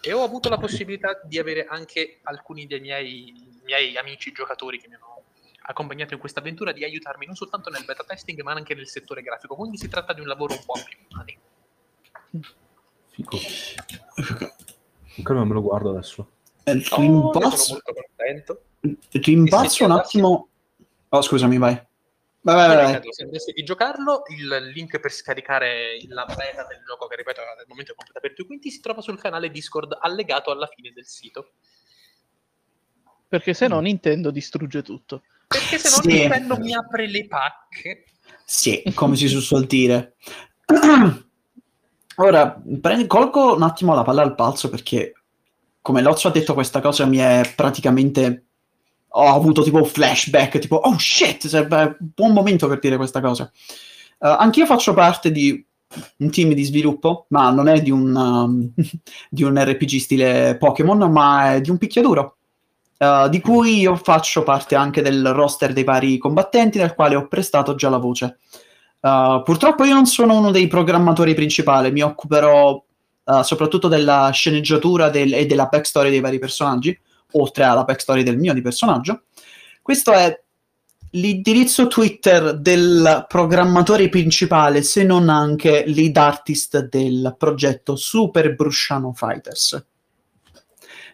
[0.00, 3.34] e ho avuto la possibilità di avere anche alcuni dei miei,
[3.64, 5.24] miei amici giocatori che mi hanno
[5.62, 9.20] accompagnato in questa avventura di aiutarmi non soltanto nel beta testing ma anche nel settore
[9.20, 11.38] grafico quindi si tratta di un lavoro un po' più umani
[13.10, 13.38] Fico.
[15.16, 16.30] Ancora non me lo guardo adesso.
[16.62, 18.62] Eh, oh, sono rimbalzo, molto contento
[19.10, 20.48] rimbalzo un attimo.
[21.08, 21.88] Oh, scusami, vai.
[22.42, 22.92] Vai, vai, Poi, vai.
[22.94, 27.40] ripeto, se avessi di giocarlo, il link per scaricare la beta del gioco, che ripeto
[27.40, 30.90] al momento è completa per due quinti, si trova sul canale Discord allegato alla fine
[30.92, 31.52] del sito.
[33.28, 35.22] Perché se no Nintendo distrugge tutto.
[35.46, 36.18] Perché se no Sì.
[36.18, 38.04] Nintendo mi apre le pacche.
[38.44, 40.16] Sì, come si suol dire.
[42.16, 45.12] Ora, prendi- colgo un attimo la palla al balzo perché,
[45.80, 48.46] come Lozzo ha detto, questa cosa mi è praticamente...
[49.12, 53.20] Ho avuto tipo un flashback, tipo, oh shit, sarebbe un buon momento per dire questa
[53.20, 53.50] cosa.
[54.20, 55.64] Eh, anch'io faccio parte di
[56.18, 58.72] un team di sviluppo, ma non è di un, um,
[59.28, 62.36] di un RPG stile Pokémon, ma è di un picchiaduro.
[62.98, 67.26] eh, di cui io faccio parte anche del roster dei vari combattenti, del quale ho
[67.28, 68.38] prestato già la voce.
[69.00, 72.74] Uh, purtroppo io non sono uno dei programmatori principali, mi occuperò
[73.24, 76.98] uh, soprattutto della sceneggiatura del- e della backstory dei vari personaggi,
[77.32, 79.24] oltre alla backstory del mio di personaggio.
[79.82, 80.40] Questo è
[81.12, 89.84] l'indirizzo Twitter del programmatore principale, se non anche lead artist del progetto Super Brusciano Fighters.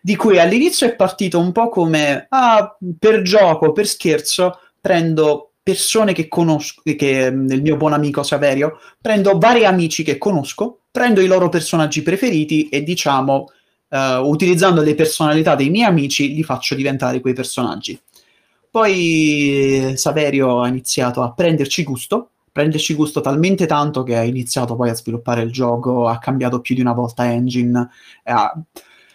[0.02, 6.12] Di cui all'inizio è partito un po' come ah, per gioco, per scherzo, prendo persone
[6.12, 11.20] che conosco, che mm, il mio buon amico Saverio, prendo vari amici che conosco, prendo
[11.20, 13.50] i loro personaggi preferiti e diciamo,
[13.88, 17.98] eh, utilizzando le personalità dei miei amici, li faccio diventare quei personaggi.
[18.70, 24.76] Poi eh, Saverio ha iniziato a prenderci gusto, prenderci gusto talmente tanto che ha iniziato
[24.76, 27.88] poi a sviluppare il gioco, ha cambiato più di una volta engine,
[28.22, 28.54] e ha-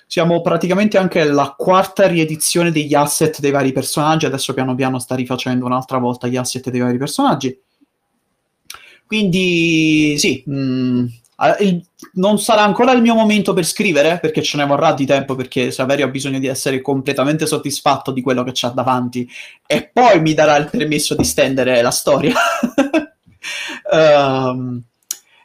[0.08, 4.26] siamo praticamente anche alla quarta riedizione degli asset dei vari personaggi.
[4.26, 7.58] Adesso piano piano sta rifacendo un'altra volta gli asset dei vari personaggi.
[9.06, 11.21] Quindi sì, mh, Ah,
[11.60, 15.36] il- non sarà ancora il mio momento per scrivere, perché ce ne vorrà di tempo,
[15.36, 19.28] perché Saverio ha bisogno di essere completamente soddisfatto di quello che c'ha davanti,
[19.66, 22.34] e poi mi darà il permesso di stendere la storia.
[23.92, 24.82] Ehm,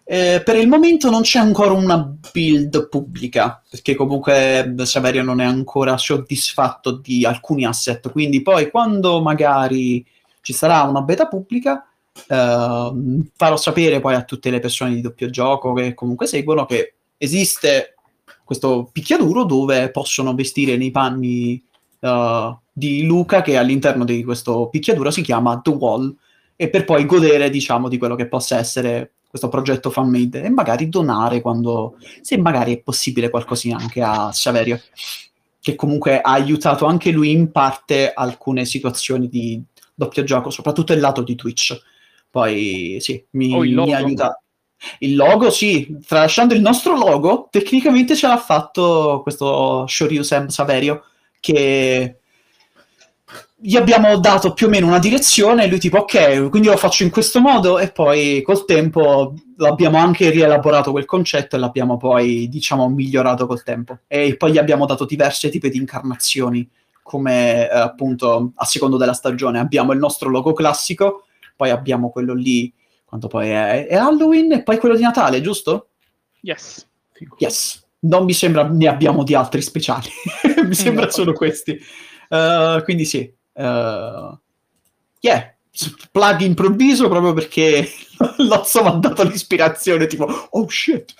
[0.05, 5.45] eh, per il momento non c'è ancora una build pubblica, perché comunque Saverio non è
[5.45, 10.05] ancora soddisfatto di alcuni asset, quindi poi quando magari
[10.43, 11.85] ci sarà una beta pubblica,
[12.29, 16.95] ehm, farò sapere poi a tutte le persone di doppio gioco che comunque seguono che
[17.19, 17.95] esiste
[18.45, 21.63] questo picchiaduro dove possono vestire nei panni
[22.01, 26.15] eh, di Luca che all'interno di questo picchiaduro si chiama The Wall
[26.55, 30.49] e per poi godere diciamo di quello che possa essere questo progetto fan made e
[30.49, 34.81] magari donare quando se magari è possibile qualcosina anche a Saverio
[35.61, 39.61] che comunque ha aiutato anche lui in parte alcune situazioni di
[39.95, 41.79] doppio gioco soprattutto il lato di Twitch
[42.37, 44.39] poi sì mi, Oh, mi aiuta.
[44.99, 51.05] Il logo sì tralasciando il nostro logo tecnicamente ce l'ha fatto questo Shoryu Sam Saverio
[51.41, 52.19] che
[53.59, 57.05] gli abbiamo dato più o meno una direzione e lui tipo ok, quindi lo faccio
[57.05, 62.51] in questo modo e poi col tempo l'abbiamo anche rielaborato quel concetto e l'abbiamo poi
[62.51, 64.01] diciamo migliorato col tempo.
[64.07, 66.69] E poi gli abbiamo dato diverse tipi di incarnazioni
[67.03, 71.26] come eh, appunto a secondo della stagione abbiamo il nostro logo classico
[71.57, 72.73] poi abbiamo quello lì
[73.05, 75.89] quando poi è, è Halloween e poi quello di Natale giusto?
[76.41, 76.87] Yes.
[77.39, 80.09] Yes, non mi sembra ne abbiamo di altri speciali,
[80.67, 81.11] mi sembra No.
[81.11, 81.79] solo questi.
[82.29, 84.39] Uh, quindi sì, uh,
[85.21, 85.57] yeah,
[86.11, 87.89] plug improvviso proprio perché
[88.39, 91.15] Lozzo mi ha dato l'ispirazione, tipo, oh shit.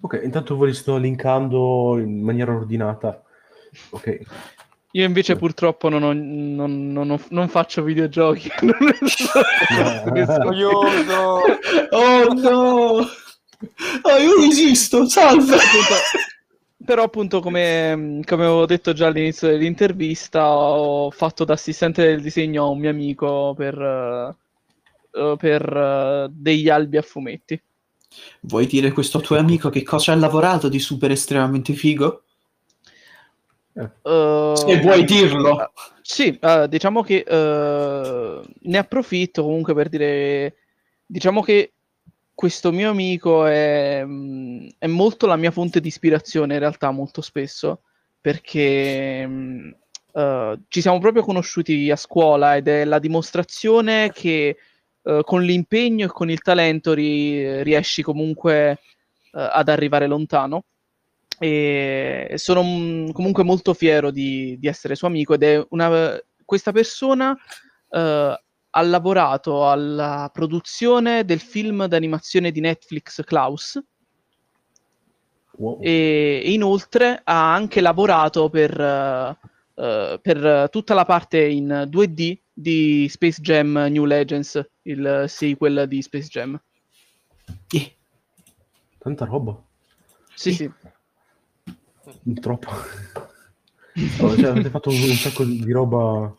[0.00, 3.22] Ok, intanto voi li sto linkando in maniera ordinata.
[3.90, 4.20] Ok,
[4.92, 8.50] Io invece purtroppo non, ho- non- non ho- non faccio videogiochi.
[8.62, 11.42] Non so- Noioso.
[11.90, 13.06] Oh no,
[14.02, 15.56] oh, io esisto, salve.
[16.84, 22.64] Però appunto come, come avevo detto già all'inizio dell'intervista ho fatto da assistente del disegno
[22.64, 24.34] a un mio amico per, eh,
[25.20, 27.60] eh, per eh, degli albi a fumetti.
[28.40, 32.22] Vuoi dire questo tuo amico che cosa ha lavorato di super estremamente figo?
[33.74, 35.72] Eh, Se vuoi dirlo.
[36.02, 40.56] Sì, eh, diciamo che eh, ne approfitto comunque per dire,
[41.06, 41.72] diciamo che
[42.34, 47.20] questo mio amico è, mh, è molto la mia fonte di ispirazione in realtà molto
[47.20, 47.82] spesso,
[48.20, 49.28] perché
[50.12, 54.56] eh, ci siamo proprio conosciuti a scuola ed è la dimostrazione che
[55.02, 58.78] eh, con l'impegno e con il talento ri- riesci comunque eh,
[59.32, 60.64] ad arrivare lontano
[61.42, 66.70] e sono mm, comunque molto fiero di, di essere suo amico ed è una, questa
[66.70, 67.34] persona
[67.88, 73.82] eh, ha lavorato alla produzione del film d'animazione di Netflix Klaus
[75.52, 75.78] wow.
[75.80, 79.38] e, e inoltre ha anche lavorato per, eh,
[79.76, 86.02] eh, per tutta la parte in 2D di Space Jam New Legends, il sequel di
[86.02, 86.62] Space Jam.
[87.70, 87.96] Eh,
[88.98, 89.58] tanta roba,
[90.34, 90.70] Sì, sì.
[92.40, 92.68] Troppo.
[94.20, 96.32] Oh, cioè, avete fatto un, sacco di roba.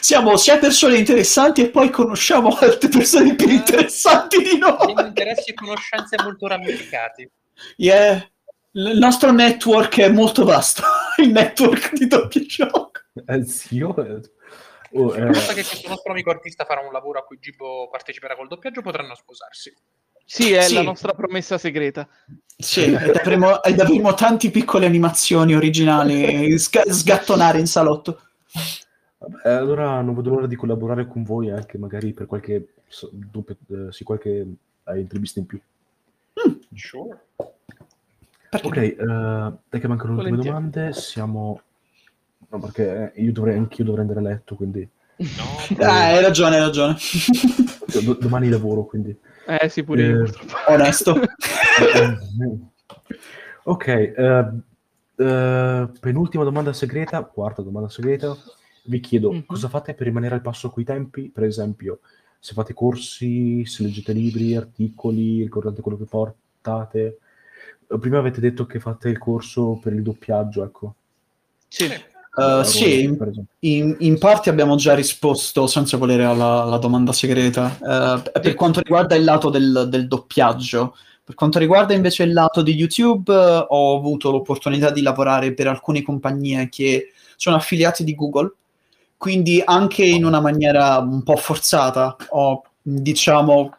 [0.00, 4.76] Siamo sia persone interessanti e poi conosciamo altre persone più interessanti di noi.
[4.80, 7.30] Abbiamo interessi e conoscenze molto ramificati.
[7.76, 8.28] Yeah.
[8.72, 10.82] Il nostro network è molto vasto.
[11.18, 12.90] Il network di doppio gioco.
[13.26, 13.94] Eh, sì, io...
[13.96, 14.20] eh,
[14.92, 17.88] oh, eh, Una volta che questo nostro amico artista farà un lavoro a cui Gibbo
[17.90, 19.74] parteciperà col doppiaggio, potranno sposarsi.
[20.32, 20.74] Sì, è Sì.
[20.74, 22.06] la nostra promessa segreta.
[22.56, 28.20] Sì, ed avremo, ed avremo tanti piccole animazioni originali sga- sgattonare in salotto.
[29.18, 33.56] vabbè, allora non vedo l'ora di collaborare con voi anche magari per qualche, so- doppio-
[33.70, 34.46] eh, sì, qualche
[34.84, 35.60] eh, intervista in più.
[36.76, 37.18] Sure.
[38.50, 38.68] Perché?
[38.68, 38.94] Ok,
[39.68, 40.48] dai che mancano le ultime Volentieri.
[40.48, 41.60] domande, siamo...
[42.50, 44.88] No, perché eh, io dovrei, anch'io dovrei andare a letto, quindi...
[45.16, 46.96] No, Ah, hai ragione, hai ragione.
[48.04, 49.16] do- domani lavoro, quindi...
[49.46, 50.72] Eh sì, pure io Eh, purtroppo.
[50.72, 51.20] Onesto.
[53.64, 54.50] ok, eh,
[55.16, 58.36] eh, penultima domanda segreta, quarta domanda segreta.
[58.84, 59.44] Vi chiedo Mhm.
[59.46, 61.30] cosa fate per rimanere al passo coi tempi?
[61.30, 62.00] Per esempio,
[62.38, 67.18] se fate corsi, se leggete libri, articoli, ricordate quello che portate.
[67.86, 70.94] Prima avete detto che fate il corso per il doppiaggio, ecco.
[71.68, 71.88] Sì.
[72.32, 73.02] Uh, sì,
[73.60, 77.76] in, in- parte abbiamo già risposto senza volere alla, alla domanda segreta.
[77.80, 80.94] Uh, per quanto riguarda il lato del, del doppiaggio,
[81.30, 85.68] per quanto riguarda invece il lato di YouTube, eh, ho avuto l'opportunità di lavorare per
[85.68, 88.52] alcune compagnie che sono affiliate di Google,
[89.16, 93.74] quindi anche in una maniera un po' forzata ho, diciamo,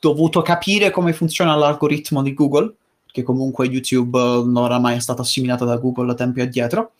[0.00, 2.72] dovuto capire come funziona l'algoritmo di Google,
[3.12, 6.92] che comunque YouTube non oramai è stato assimilato da Google a tempi addietro.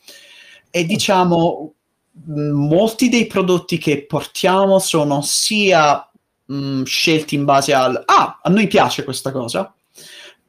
[0.77, 1.73] E diciamo,
[2.11, 6.11] mh, molti dei prodotti che portiamo sono sia
[6.47, 9.73] mh, scelti in base al ah, a noi piace questa cosa,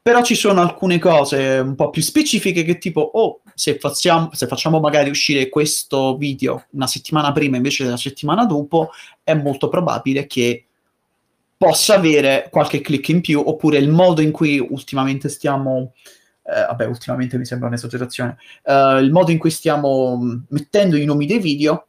[0.02, 4.48] però ci sono alcune cose un po' più specifiche che tipo, oh, se facciamo, se
[4.48, 8.90] facciamo magari uscire questo video una settimana prima invece della settimana dopo,
[9.24, 10.66] è molto probabile che
[11.56, 15.92] possa avere qualche click in più, oppure il modo in cui ultimamente stiamo...
[16.48, 18.38] Eh, vabbè, ultimamente mi sembra un'esagerazione.
[18.64, 21.88] eh, il modo in cui stiamo mh, mettendo i nomi dei video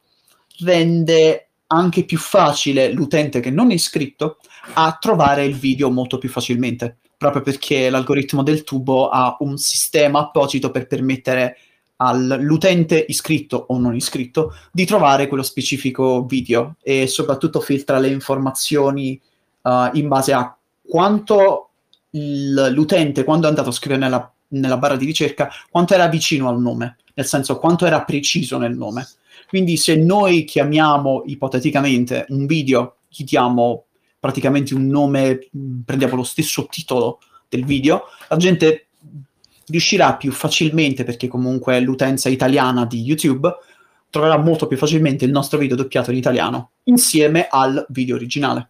[0.59, 4.37] rende anche più facile l'utente che non è iscritto
[4.73, 10.19] a trovare il video molto più facilmente, proprio perché l'algoritmo del tubo ha un sistema
[10.19, 11.57] apposito per permettere
[11.97, 19.19] all'utente iscritto o non iscritto di trovare quello specifico video e soprattutto filtra le informazioni
[19.63, 20.55] uh, in base a
[20.87, 21.69] quanto
[22.11, 26.59] l'utente, quando è andato a scrivere nella, nella barra di ricerca, quanto era vicino al
[26.59, 29.07] nome, nel senso quanto era preciso nel nome.
[29.47, 33.85] Quindi se noi chiamiamo ipoteticamente un video, gli diamo
[34.19, 35.47] praticamente un nome,
[35.85, 38.87] prendiamo lo stesso titolo del video, la gente
[39.67, 43.49] riuscirà più facilmente, perché comunque l'utenza italiana di YouTube
[44.09, 48.69] troverà molto più facilmente il nostro video doppiato in italiano insieme al video originale.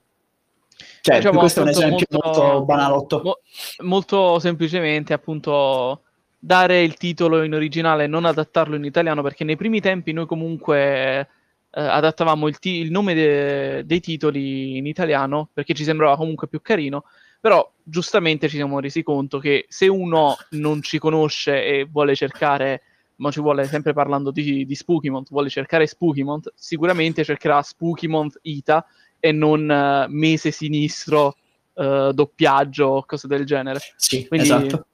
[1.08, 3.22] Cioè, Diciamo, questo è un esempio molto- molto, banalotto.
[3.24, 3.40] Mo-
[3.86, 6.02] molto semplicemente, appunto,
[6.38, 10.26] dare il titolo in originale e non adattarlo in italiano, perché nei primi tempi noi
[10.26, 11.28] comunque eh,
[11.72, 16.62] adattavamo il, ti- il nome de- dei titoli in italiano perché ci sembrava comunque più
[16.62, 17.06] carino.
[17.40, 22.82] Però giustamente ci siamo resi conto che se uno non ci conosce e vuole cercare,
[23.18, 28.86] ma ci vuole sempre parlando di, di Spookymont, vuole cercare Spookymont, sicuramente cercherà Spookymont Ita
[29.28, 31.36] e non eh, mese sinistro,
[31.74, 33.80] eh, doppiaggio, cose del genere.
[33.98, 34.86] Sì, Quindi esatto.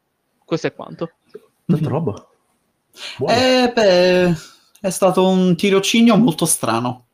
[0.44, 1.12] questo è quanto.
[1.66, 2.28] Tanta roba.
[3.28, 4.36] Eh, beh,
[4.82, 7.06] è stato un tirocinio molto strano.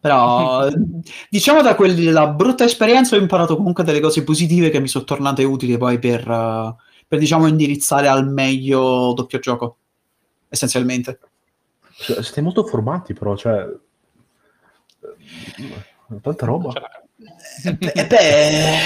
[0.00, 0.66] Però,
[1.28, 5.44] diciamo da quella brutta esperienza ho imparato comunque delle cose positive che mi sono tornate
[5.44, 6.74] utili poi per, eh,
[7.06, 9.76] per, diciamo, indirizzare al meglio doppio gioco,
[10.48, 11.20] essenzialmente.
[11.98, 13.68] Cioè, siete molto formati, però, cioè...
[16.16, 16.70] eh, Tanta roba.
[16.70, 16.90] Ce l'ha.
[17.94, 18.78] Eh, beh,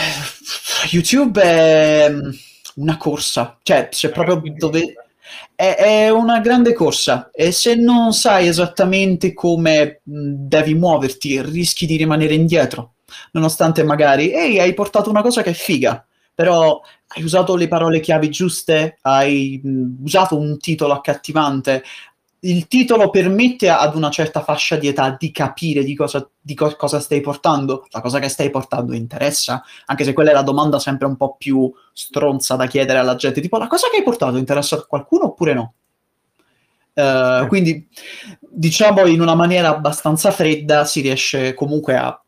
[0.90, 2.30] YouTube è mm,
[2.76, 4.94] una corsa, cioè c'è proprio dove...
[5.54, 11.86] È, è una grande corsa e se non sai esattamente come mh, devi muoverti, rischi
[11.86, 12.96] di rimanere indietro,
[13.32, 18.00] nonostante magari, ehi, hai portato una cosa che è figa, però hai usato le parole
[18.00, 21.82] chiavi giuste, hai mh, usato un titolo accattivante.
[22.40, 26.76] Il titolo permette ad una certa fascia di età di capire di cosa, di co-
[26.76, 27.86] cosa stai portando.
[27.90, 31.36] La cosa che stai portando interessa, anche se quella è la domanda sempre un po'
[31.36, 33.40] più stronza da chiedere alla gente.
[33.40, 35.74] Tipo, la cosa che hai portato interessa a qualcuno oppure no?
[36.98, 37.86] Eh, quindi,
[38.40, 42.18] diciamo, in una maniera abbastanza fredda si riesce comunque a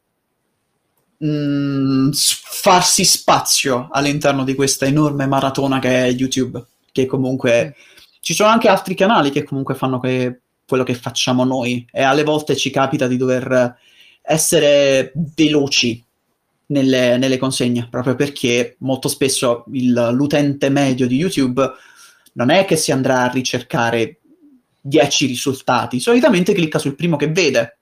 [1.24, 6.62] mm, s- farsi spazio all'interno di questa enorme maratona che è YouTube,
[6.92, 7.76] che comunque
[8.20, 12.24] ci sono anche altri canali che comunque fanno que- quello che facciamo noi e alle
[12.24, 13.76] volte ci capita di dover
[14.22, 16.04] essere veloci
[16.66, 21.66] nelle, nelle consegne, proprio perché molto spesso il- l'utente medio di YouTube
[22.34, 24.18] non è che si andrà a ricercare
[24.80, 27.78] 10 risultati, solitamente clicca sul primo che vede,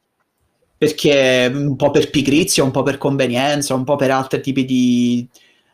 [0.79, 5.27] perché un po' per pigrizia, un po' per convenienza, un po' per altri tipi di,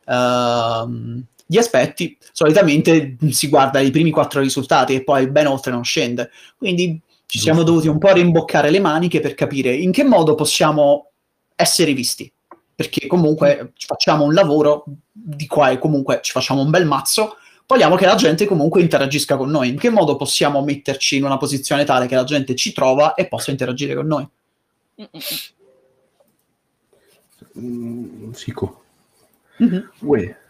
[0.07, 5.85] ehm, di aspetti, solitamente si guarda i primi quattro risultati e poi ben oltre non
[5.85, 6.31] scende.
[6.57, 11.11] Quindi ci siamo dovuti un po' rimboccare le maniche per capire in che modo possiamo
[11.55, 12.33] essere visti.
[12.75, 17.37] Perché comunque ci facciamo un lavoro di qua e comunque ci facciamo un bel mazzo,
[17.67, 19.69] vogliamo che la gente comunque interagisca con noi.
[19.69, 23.29] In che modo possiamo metterci in una posizione tale che la gente ci trova e
[23.29, 24.27] possa interagire con noi?
[27.59, 28.85] Mm, Fico.
[29.59, 29.91] Mhm.
[30.01, 30.41] Uè.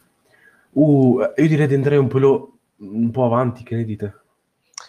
[0.74, 4.20] Uh, io direi di andare un po', un po' avanti, che ne dite?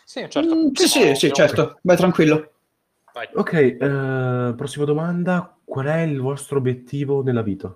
[0.06, 0.56] Sì, certo.
[0.56, 2.52] Mm, sì, sì, sì, certo, vai tranquillo.
[3.14, 3.28] Vai.
[3.34, 5.56] Ok, eh, prossima domanda.
[5.64, 7.76] Qual è il vostro obiettivo nella vita?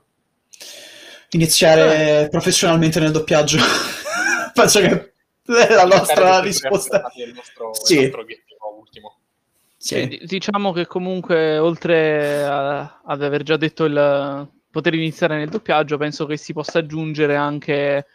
[1.31, 3.57] Iniziare professionalmente nel doppiaggio.
[4.53, 5.13] Penso che
[5.45, 7.11] è la nostra risposta.
[7.15, 7.95] il nostro, Sì.
[7.95, 9.17] il nostro obiettivo ultimo.
[9.77, 10.07] Sì.
[10.07, 15.97] D- Diciamo che comunque, oltre a- ad aver già detto il poter iniziare nel doppiaggio,
[15.97, 18.05] penso che si possa aggiungere anche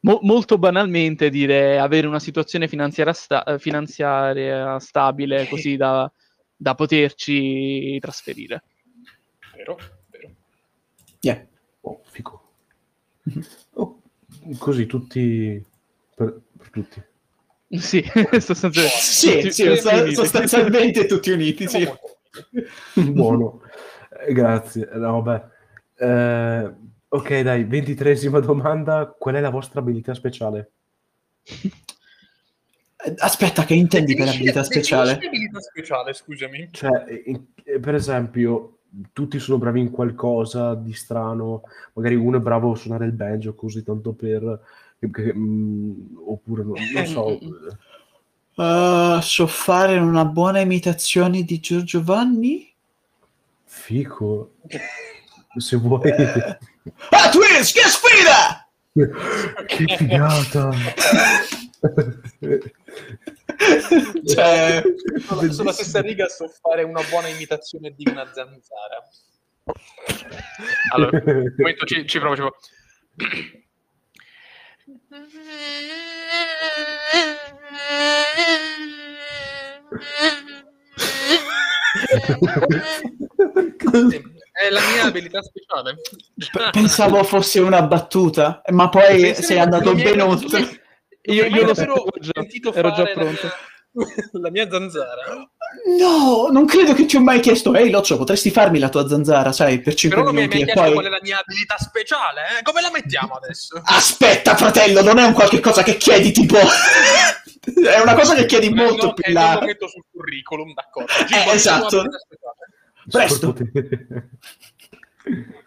[0.00, 6.10] mo- molto banalmente dire avere una situazione finanziaria, sta- eh, finanziaria stabile così da,
[6.56, 8.62] da poterci trasferire.
[9.56, 9.78] Vero?
[10.10, 10.30] Vero.
[11.20, 11.46] Yeah.
[11.82, 12.42] Oh, fico.
[13.74, 14.00] Oh,
[14.58, 15.64] così tutti...
[16.14, 17.02] Per, per tutti.
[17.70, 18.04] Sì,
[18.38, 18.98] sostanzialmente.
[18.98, 20.14] Sì, tutti- sì, tutti uniti.
[20.14, 21.88] sostanzialmente tutti uniti, sì.
[22.94, 23.62] Buono.
[24.26, 24.88] Eh, grazie.
[24.92, 25.44] No, vabbè.
[25.96, 26.74] Eh,
[27.08, 29.06] ok, dai, ventitresima domanda.
[29.06, 30.70] Qual è la vostra abilità speciale?
[31.42, 35.12] Eh, Aspetta, che intendi per abilità speciale?
[35.12, 36.68] abilità speciale, scusami.
[36.70, 38.78] Cioè, in- eh, per esempio,
[39.12, 41.62] tutti sono bravi in qualcosa di strano,
[41.94, 44.60] magari uno è bravo a suonare il banjo così tanto per...
[44.98, 47.38] che- che- mm, oppure no- non so.
[48.56, 52.72] Uh, so fare una buona imitazione di Giorgio Vanni?
[53.64, 54.52] Fico.
[55.56, 56.10] Se vuoi...
[57.10, 58.68] Ah, Twins, che sfida!
[59.66, 60.70] che figata!
[64.26, 64.82] cioè,
[65.26, 69.02] Sulla, sulla stessa riga so fare una buona imitazione di una zanzara.
[70.92, 72.56] Allora, un momento ci, ci provo, ci provo.
[84.54, 85.96] È la mia abilità speciale.
[86.36, 90.82] p- pensavo fosse una battuta, ma poi Pensi sei andato ben oltre.
[91.22, 93.42] Io, io lo sapevo già, sentito ero già la pronto.
[93.42, 93.72] mia-
[94.40, 95.48] La mia zanzara.
[95.98, 99.52] No, non credo che ti ho mai chiesto, ehi Loccio, potresti farmi la tua zanzara,
[99.52, 100.92] sai, per 5 Però non mi hai minuti e poi...
[100.92, 102.62] qual è la mia abilità speciale, eh?
[102.62, 103.80] Come la mettiamo adesso?
[103.84, 106.58] Aspetta, fratello, non è un qualche cosa che chiedi tipo...
[106.58, 109.58] è una cosa che chiedi molto no, più là.
[109.60, 111.12] lo metto sul curriculum, d'accordo.
[111.12, 112.04] Eh, esatto.
[113.10, 113.54] Presto.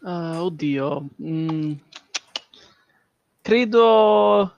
[0.04, 1.10] Ah, oddio.
[1.20, 1.72] Mm.
[3.42, 4.56] Credo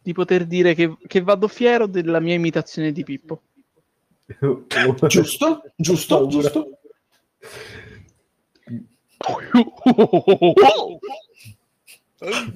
[0.00, 3.42] di poter dire che, che vado fiero della mia imitazione di Pippo.
[5.08, 6.78] Giusto, giusto, giusto.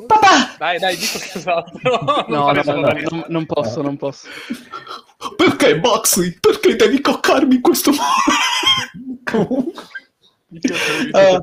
[0.07, 2.25] Papà, Dai, dai, dico cos'altro.
[2.29, 3.27] No, no, no, no, mia.
[3.29, 4.29] non, posso, non posso.
[5.37, 6.39] perché Baxi?
[6.41, 8.03] Perché devi coccarmi in questo modo?
[9.25, 9.83] Comunque,
[11.13, 11.41] Eh.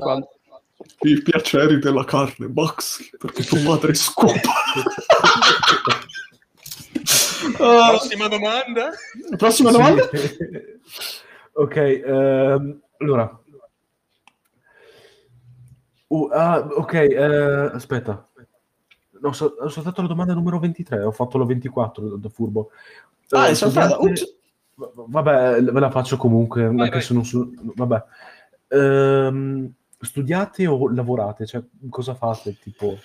[1.00, 4.34] I piaceri della carne, Baxi, perché tuo padre scopa.
[7.56, 8.90] Prossima domanda.
[9.36, 10.08] prossima domanda?
[10.12, 10.36] Sì.
[11.52, 13.40] ok, ehm, allora.
[16.08, 18.28] Uh, ah, ok, eh, aspetta.
[19.20, 22.70] No, so- ho saltato la domanda numero 23, ho fatto la 24 da, da furbo.
[23.30, 23.98] Ah, Eh, è saltata.
[23.98, 24.37] Ups.
[24.78, 27.02] Va- Vabbè, ve la faccio comunque, anche vai.
[27.02, 27.50] se non so...
[27.74, 28.04] Vabbè.
[28.68, 31.46] Ehm, studiate o lavorate?
[31.46, 32.56] Cioè, cosa fate?
[32.60, 32.96] Tipo...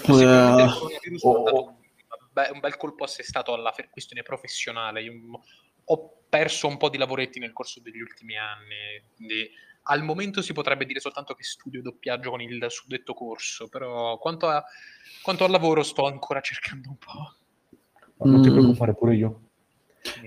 [0.00, 1.64] Sicuramente Eh, il coronavirus oh, dato oh.
[1.66, 1.74] un,
[2.32, 5.02] be- un bel colpo assestato alla fe- questione professionale.
[5.02, 5.12] Io
[5.84, 9.50] ho perso un po' di lavoretti nel corso degli ultimi anni, quindi
[9.84, 14.46] al momento si potrebbe dire soltanto che studio doppiaggio con il suddetto corso, però quanto,
[14.46, 14.62] a-
[15.22, 17.34] quanto al lavoro sto ancora cercando un po'.
[18.22, 18.52] Non ti Mm.
[18.52, 19.40] preoccupare, pure io.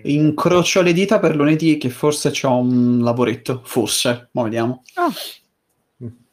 [0.04, 4.84] Incrocio le dita per lunedì che forse c'ho un lavoretto, forse, ma vediamo.
[4.96, 5.12] Ah,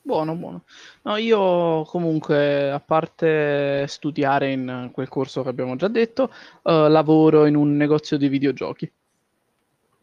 [0.02, 0.64] buono, buono.
[1.02, 6.32] No, io comunque, a parte studiare in quel corso che abbiamo già detto,
[6.62, 8.90] eh, lavoro in un negozio di videogiochi.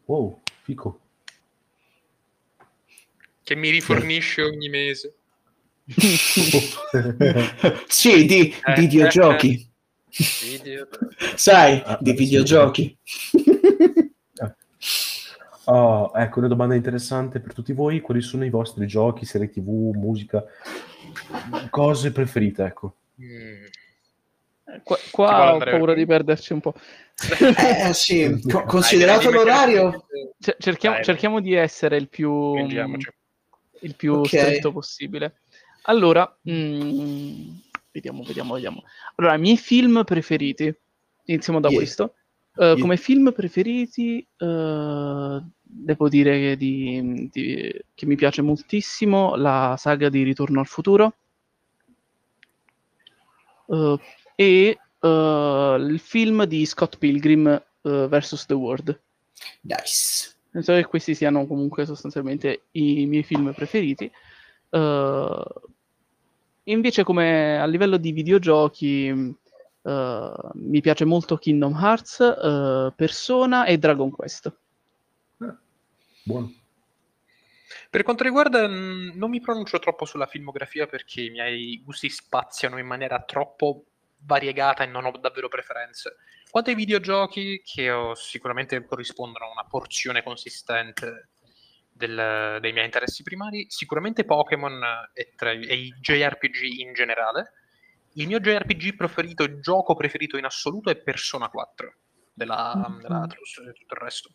[0.06, 1.00] Wow, fico.
[3.42, 5.14] Che mi rifornisce ogni mese.
[7.86, 9.66] sì, di Eh, videogiochi.
[10.10, 10.88] Video.
[11.36, 12.16] Sai, Ah, di sì.
[12.16, 12.98] videogiochi.
[15.64, 18.00] Ah, ecco, una domanda interessante per tutti voi.
[18.00, 20.42] Quali sono i vostri giochi, serie TV, musica,
[21.70, 22.94] cose preferite, ecco.
[23.20, 23.64] Mm.
[24.82, 26.74] Qua, qua ho andare paura di perderci un po'.
[27.38, 30.06] Eh sì, co- considerato Dai, l'orario...
[30.38, 34.26] Ce- cerchiamo, Dai, cerchiamo di essere il più, il più Ok.
[34.26, 35.40] stretto possibile.
[35.82, 37.48] Allora, mm,
[37.98, 38.82] vediamo, vediamo, vediamo.
[39.16, 40.72] Allora, i miei film preferiti.
[41.24, 41.76] Iniziamo da Yeah.
[41.78, 42.14] questo.
[42.56, 49.76] Eh, Come film preferiti, eh, devo dire che, di- di- che mi piace moltissimo la
[49.78, 51.14] saga di Ritorno al futuro.
[53.66, 53.98] Eh,
[54.34, 58.46] e il film di Scott Pilgrim vs.
[58.46, 59.00] The World.
[59.62, 60.34] Nice.
[60.50, 64.10] Penso che questi siano comunque sostanzialmente i miei film preferiti.
[64.70, 65.44] Eh,
[66.70, 73.78] invece, come a livello di videogiochi, eh, mi piace molto Kingdom Hearts, eh, Persona e
[73.78, 74.52] Dragon Quest.
[76.24, 76.52] Buono.
[77.90, 82.78] Per quanto riguarda, mh, non mi pronuncio troppo sulla filmografia perché i miei gusti spaziano
[82.78, 83.84] in maniera troppo
[84.20, 86.16] variegata e non ho davvero preferenze.
[86.50, 91.28] Quanto ai videogiochi, che ho- sicuramente corrispondono a una porzione consistente
[91.98, 94.80] del- dei miei interessi primari, sicuramente Pokémon
[95.12, 97.52] e, tra- e i JRPG in generale.
[98.14, 101.92] Il mio JRPG preferito, il gioco preferito in assoluto è Persona 4
[102.32, 103.00] della, Mhm.
[103.02, 104.30] della e tutto il resto,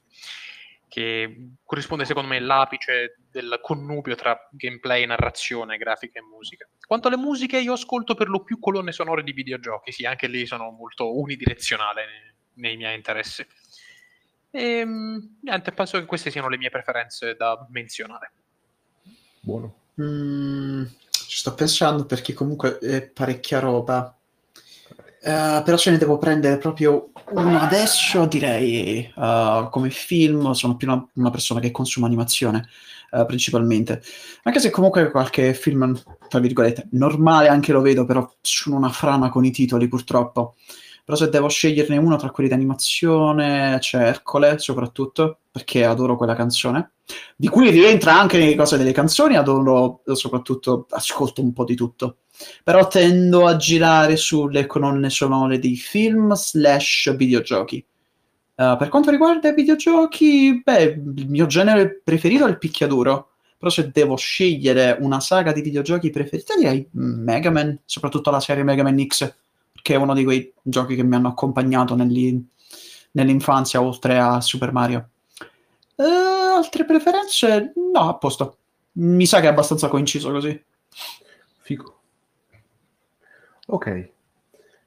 [0.88, 6.68] che corrisponde secondo me all'apice del connubio tra gameplay, narrazione, grafica e musica.
[6.86, 10.46] Quanto alle musiche, io ascolto per lo più colonne sonore di videogiochi, sì, anche lì
[10.46, 13.46] sono molto unidirezionale nei, nei miei interessi.
[14.56, 14.86] E
[15.42, 18.32] niente, penso che queste siano le mie preferenze da menzionare.
[19.40, 19.78] Buono.
[20.00, 24.16] Mm, ci sto pensando perché comunque è parecchia roba.
[25.26, 30.88] Eh, però se ne devo prendere proprio uno adesso, direi eh, come film, sono più
[30.88, 32.70] una, una persona che consuma animazione
[33.10, 34.04] eh, principalmente.
[34.44, 39.30] Anche se comunque qualche film, tra virgolette, normale anche lo vedo, però sono una frana
[39.30, 40.56] con i titoli purtroppo.
[41.06, 46.36] Però se devo sceglierne uno tra quelli di animazione, c'è Ercole soprattutto, perché adoro quella
[46.36, 46.94] canzone
[47.36, 52.18] di cui rientra anche nelle cose delle canzoni, adoro soprattutto ascolto un po' di tutto.
[52.64, 57.86] Però tendo a girare sulle colonne sonore dei film slash videogiochi.
[58.56, 63.30] Uh, per quanto riguarda i videogiochi, beh, il mio genere preferito è il picchiaduro.
[63.58, 68.64] Però se devo scegliere una saga di videogiochi preferita, direi Mega Man, soprattutto la serie
[68.64, 69.34] Mega Man X,
[69.84, 72.42] che è uno di quei giochi che mi hanno accompagnato negli-
[73.12, 75.10] nell'infanzia, oltre a Super Mario.
[75.98, 77.74] Eh, altre preferenze?
[77.76, 78.58] No, a posto.
[78.94, 80.64] Mi sa che è abbastanza coinciso così.
[81.60, 82.00] Figo.
[83.68, 84.12] Ok.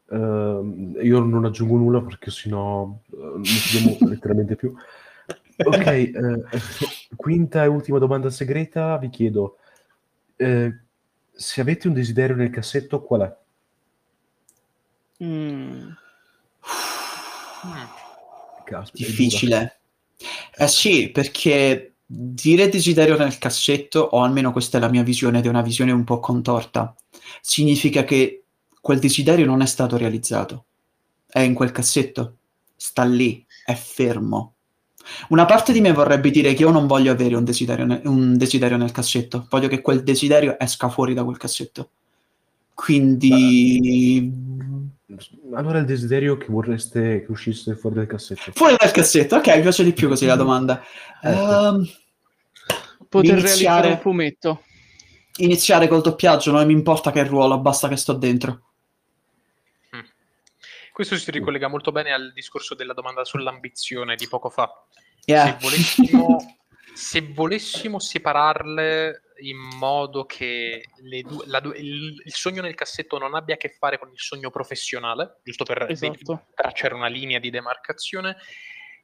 [0.08, 4.74] Ehm, io non aggiungo nulla perché sennò eh, non ci letteralmente più.
[5.58, 6.12] Ok, eh,
[7.16, 9.58] quinta e ultima domanda segreta, vi chiedo,
[10.36, 10.74] eh,
[11.32, 13.36] se avete un desiderio nel cassetto, qual è?
[15.22, 15.90] Mm.
[18.64, 19.06] Caspita.
[19.06, 19.80] Difficile.
[20.56, 25.46] Eh sì, perché dire desiderio nel cassetto, o almeno questa è la mia visione, ed
[25.46, 26.94] è una visione un po' contorta,
[27.40, 28.44] significa che
[28.80, 30.64] quel desiderio non è stato realizzato.
[31.26, 32.36] È in quel cassetto,
[32.76, 34.54] sta lì, è fermo.
[35.28, 38.36] Una parte di me vorrebbe dire che io non voglio avere un desiderio, ne- un
[38.36, 41.90] desiderio nel cassetto, voglio che quel desiderio esca fuori da quel cassetto.
[42.74, 44.30] Quindi
[45.54, 48.52] Allora il desiderio che vorreste che uscisse fuori dal cassetto.
[48.52, 50.82] fuori dal cassetto, ok, mi piace di più così la domanda.
[51.22, 51.68] Ecco.
[51.68, 51.88] Ehm,
[53.08, 54.62] Poter Iniziare- realizzare un fumetto.
[55.36, 58.62] iniziare col doppiaggio, non mi importa che ruolo, basta che sto dentro.
[60.92, 64.70] Questo si ricollega molto bene al discorso della domanda sull'ambizione di poco fa.
[65.26, 65.44] Yeah.
[65.44, 66.58] Se, volessimo,
[66.94, 73.18] se volessimo separarle in modo che le due- la due- il, il sogno nel cassetto
[73.18, 76.46] non abbia a che fare con il sogno professionale, giusto per Esatto.
[76.54, 78.36] tracciare una linea di demarcazione,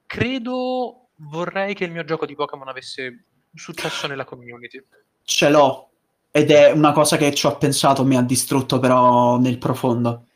[0.06, 4.82] credo vorrei che il mio gioco di Pokémon avesse successo nella community.
[5.24, 5.90] Ce l'ho
[6.30, 10.28] ed è una cosa che ci ho pensato, mi ha distrutto però nel profondo.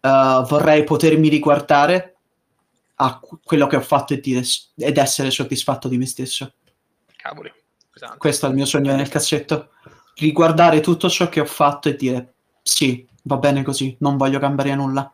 [0.00, 2.16] Uh, vorrei potermi riguardare
[2.96, 4.42] a qu- quello che ho fatto e dire-
[4.76, 6.54] ed essere soddisfatto di me stesso.
[7.16, 7.50] Cavoli,
[7.94, 8.18] pesante.
[8.18, 9.70] Questo è il mio sogno nel cassetto.
[10.16, 14.74] Riguardare tutto ciò che ho fatto e dire sì, va bene così, non voglio cambiare
[14.74, 15.10] nulla.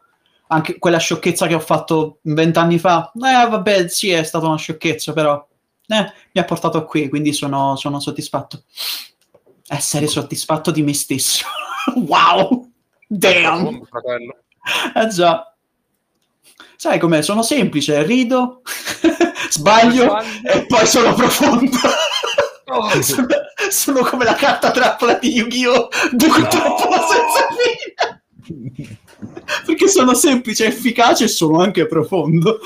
[0.49, 5.13] Anche quella sciocchezza che ho fatto vent'anni fa, eh vabbè, sì, è stata una sciocchezza,
[5.13, 5.47] però
[5.87, 8.65] eh, mi ha portato qui, quindi sono, sono soddisfatto.
[9.69, 11.45] Essere soddisfatto di me stesso.
[12.07, 12.69] wow!
[13.07, 13.85] Damn!
[13.85, 14.37] Fratello.
[14.95, 15.55] Eh già.
[16.77, 17.23] Sai com'è?
[17.23, 18.63] Sono semplice, rido,
[19.51, 20.19] sbaglio Sbaglio.
[20.45, 21.79] e poi sono profondo.
[22.73, 23.03] Oh.
[23.03, 23.27] sono,
[23.71, 25.89] sono come la carta trappola di Yu-Gi-Oh!
[26.13, 29.01] Due trappola senza fine.
[29.67, 32.59] Perché sono semplice, efficace e sono anche profondo.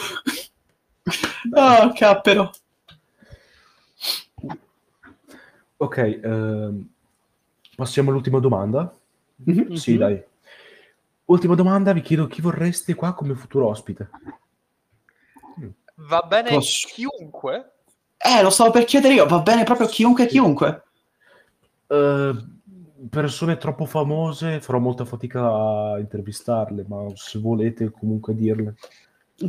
[1.53, 2.51] Oh, cappero.
[5.77, 6.89] Ok, ehm,
[7.77, 8.95] passiamo all'ultima domanda.
[9.37, 9.75] Mhm.
[9.75, 9.99] Sì, Mhm.
[9.99, 10.23] dai.
[11.27, 14.09] Ultima domanda, vi chiedo chi vorreste qua come futuro ospite.
[15.97, 17.73] Va bene Posso- chiunque?
[18.27, 20.83] Eh, lo stavo per chiedere io, va bene proprio chiunque, chiunque.
[21.87, 22.33] Eh,
[23.11, 28.77] persone troppo famose, farò molta fatica a intervistarle, ma se volete comunque dirle.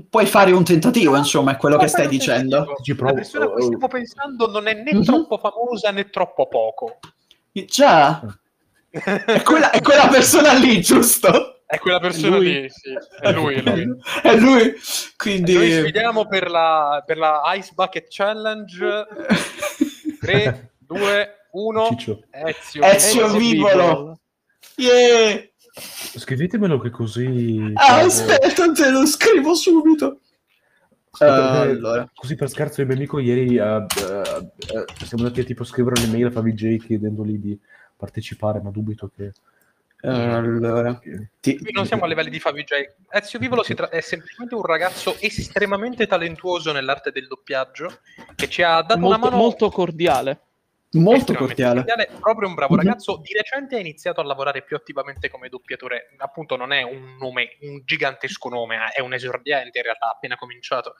[0.09, 2.75] Puoi fare un tentativo, insomma, è quello che stai dicendo.
[2.81, 5.03] Ci La persona a cui stiamo pensando non è né Mhm.
[5.03, 6.97] troppo famosa né troppo poco.
[7.53, 8.21] Già,
[8.89, 11.54] è quella, è quella persona lì, giusto?
[11.67, 12.61] È quella persona Lui.
[12.61, 12.93] lì, sì.
[13.19, 13.97] È lui, è lui.
[14.21, 14.73] È lui.
[15.17, 15.53] Quindi...
[15.55, 19.07] Noi sfidiamo per la, per la Ice Bucket Challenge
[20.21, 22.23] 3, 2, 1 Ciccio.
[22.29, 22.83] Ezio.
[22.83, 24.19] Ezio Ezio Vivolo.
[24.75, 25.41] Yeah.
[25.73, 27.71] Scrivetemelo che così...
[27.73, 30.19] Ah, aspetta, te lo scrivo subito.
[31.19, 32.09] Eh, allora.
[32.13, 36.27] Così per scherzo il mio amico ieri eh, eh, siamo andati a tipo scrivere un'email
[36.27, 37.59] a Favij chiedendogli di
[37.95, 39.31] partecipare, ma dubito che...
[40.09, 40.99] Allora,
[41.39, 42.73] ti- Qui non siamo a livelli di Fabio J.
[43.09, 47.99] Ezio Vivolo si tra- è semplicemente un ragazzo estremamente talentuoso nell'arte del doppiaggio
[48.35, 50.39] che ci ha dato una molto, mano molto cordiale.
[50.91, 52.09] molto estremamente cordiale.
[52.19, 52.81] Proprio un bravo Mhm.
[52.81, 53.17] ragazzo.
[53.21, 56.13] Di recente ha iniziato a lavorare più attivamente come doppiatore.
[56.17, 60.11] Appunto, non è un nome, un gigantesco nome, eh, è un esordiente in realtà, ha
[60.11, 60.95] appena cominciato.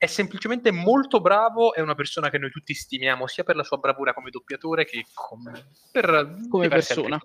[0.00, 3.76] È semplicemente molto bravo, è una persona che noi tutti stimiamo sia per la sua
[3.76, 7.22] bravura come doppiatore che come, per Come persona.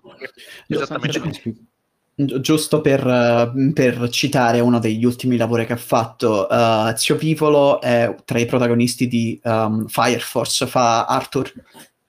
[0.66, 1.20] Esattamente.
[1.20, 7.16] Gi- Giusto per, eh, per citare uno degli ultimi lavori che ha fatto, eh, Zio
[7.16, 11.50] Vivolo è tra i protagonisti di um, Fire Force, fa Arthur.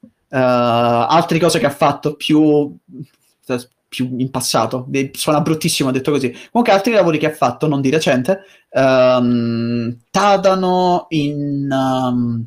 [0.02, 2.76] Eh, altre cose che ha fatto più,
[3.88, 6.32] più in passato, de- suona bruttissimo detto così.
[6.52, 11.68] Comunque altri lavori che ha fatto, non di recente, ehm, Tadano in...
[11.72, 12.46] um,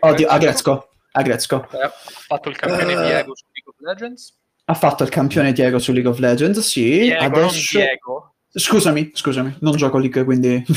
[0.00, 0.88] oddio, a Grezco.
[1.12, 1.56] A Grezco.
[1.70, 1.92] Ha
[2.26, 2.96] fatto il campione Eh.
[3.06, 4.34] Diego su League of Legends.
[4.66, 6.84] Ha fatto il campione Diego su League of Legends, sì.
[7.00, 7.78] Diego, Adesso...
[7.78, 8.34] Diego.
[8.50, 10.64] Scusami, scusami, non gioco League, quindi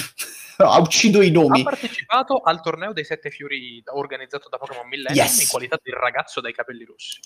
[0.58, 1.64] Ah, uccido i Ha nomi.
[1.64, 5.42] partecipato al torneo dei Sette Fiori organizzato da Pokémon Millennium Yes.
[5.42, 7.20] in qualità del ragazzo dai capelli rossi.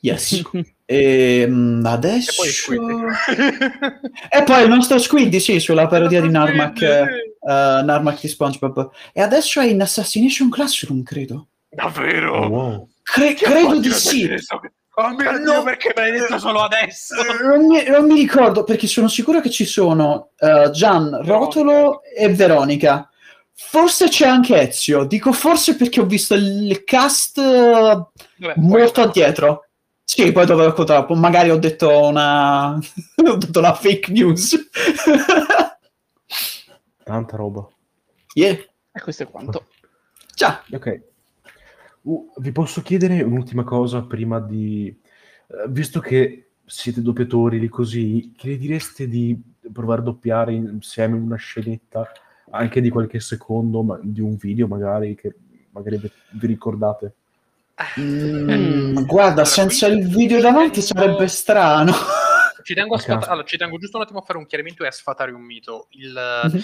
[0.00, 0.42] Yes.
[0.88, 2.32] E mm, E adesso...
[2.40, 2.80] poi Squid.
[4.30, 6.84] E poi il nostro Squiddy, sì, sulla parodia di eh, sì.
[7.42, 8.90] Narmak di SpongeBob.
[9.12, 11.48] E adesso è in Assassination Classroom, credo.
[11.68, 12.36] Davvero?
[12.38, 12.88] Oh, wow.
[13.02, 14.32] Cre- credo di sì.
[14.98, 15.38] Oh mio No.
[15.38, 17.14] Dio, perché me l'hai detto solo adesso?
[17.16, 22.02] Eh, Non mi, non mi ricordo perché sono sicuro che ci sono eh, Gian, Rotolo
[22.04, 23.10] e Veronica.
[23.52, 25.04] Forse c'è anche Ezio.
[25.04, 29.62] Dico forse perché ho visto il cast eh, Vabbè, molto poi- addietro.
[30.16, 31.14] Sì, poi dovevo troppo.
[31.14, 34.56] Magari ho detto una, ho detto una fake news.
[37.04, 37.68] Tanta roba.
[38.32, 38.54] yeah.
[38.92, 39.66] E questo è quanto.
[40.34, 40.64] Già.
[40.72, 41.02] Ok.
[42.00, 44.88] Uh, vi posso chiedere un'ultima cosa prima di...
[45.48, 49.38] eh, visto che siete doppiatori lì così, che ne direste di
[49.70, 52.10] provare a doppiare insieme una scenetta,
[52.52, 55.34] anche di qualche secondo, ma di un video magari, che
[55.72, 57.16] magari vi vi ricordate?
[58.00, 61.92] Mm, guarda, Allora, senza qui- il video davanti tengo- sarebbe strano.
[62.62, 63.02] Ci tengo, a Ok.
[63.02, 65.42] sfata- allora, ci tengo giusto un attimo a fare un chiarimento e a sfatare un
[65.42, 65.86] mito.
[65.90, 66.60] Il, Mhm.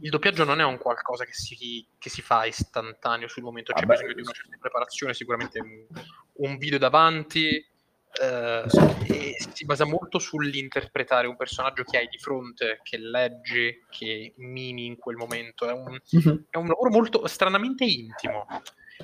[0.00, 3.80] il doppiaggio non è un qualcosa che si, che si fa istantaneo sul momento, c'è
[3.86, 5.86] Vabbè, bisogno di una certa preparazione, sicuramente un,
[6.48, 7.64] un video davanti.
[8.20, 8.64] eh,
[9.06, 14.86] e si basa molto sull'interpretare un personaggio che hai di fronte, che leggi, che mimi
[14.86, 15.66] in quel momento.
[15.68, 16.44] È un, Mhm.
[16.50, 18.46] è un lavoro molto stranamente intimo.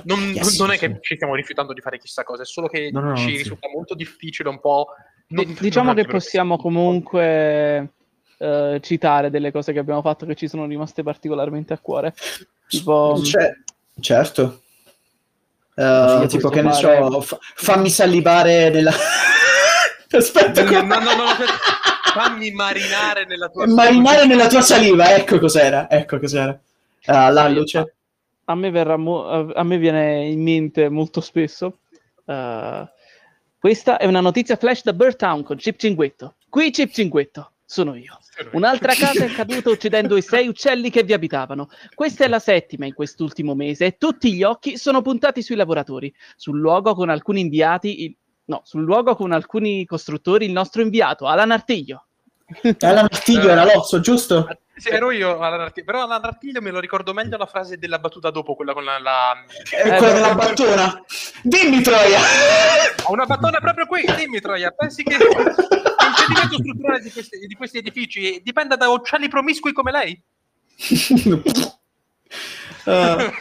[0.02, 0.80] Non, Yes, non è sì.
[0.88, 3.22] che ci stiamo rifiutando di fare chissà cosa, è solo che No, no, no, ci
[3.24, 3.36] anzi.
[3.36, 4.88] risulta molto difficile un po'.
[5.26, 7.90] Di- non- diciamo non che possiamo comunque
[8.38, 12.12] eh, citare delle cose che abbiamo fatto che ci sono rimaste particolarmente a cuore.
[12.68, 13.52] Tipo, Cioè,
[14.00, 14.62] certo.
[15.76, 18.92] Eh, Sì, tipo che ne fare- so, fa- fammi salivare nella...
[20.10, 21.52] Aspetta, No, no, no, no, aspetta.
[22.14, 26.56] fammi marinare nella tua marinare nella tua saliva, ecco cos'era, ecco cos'era.
[27.06, 27.93] Ah, la luce.
[28.46, 31.78] A me, verrà mo- a me viene in mente molto spesso.
[32.26, 32.88] eh,
[33.58, 36.34] questa è una notizia flash da Birdtown con Chip Cinguetto.
[36.50, 38.18] Qui Chip Cinguetto, sono io.
[38.52, 41.70] Un'altra casa è caduta uccidendo i sei uccelli che vi abitavano.
[41.94, 46.12] Questa è la settima in quest'ultimo mese e tutti gli occhi sono puntati sui lavoratori.
[46.36, 48.16] Sul luogo con alcuni inviati, il-
[48.46, 52.06] no, sul luogo con alcuni costruttori il nostro inviato, Alan Artiglio.
[52.80, 54.46] Alan Artiglio era l'osso, giusto?
[54.76, 57.98] Sì, ero io, Alan Artiglio, però Alan Artiglio me lo ricordo meglio la frase della
[58.00, 58.98] battuta dopo, quella con la...
[58.98, 59.44] la...
[59.70, 61.04] Eh, quella della battona.
[61.42, 62.20] Dimmi, Troia!
[63.04, 67.78] Ho una battona proprio qui, dimmi Troia, pensi che l'impedimento strutturale di questi, di questi
[67.78, 70.22] edifici dipenda da uccelli promiscui come lei?
[72.86, 73.32] Eh,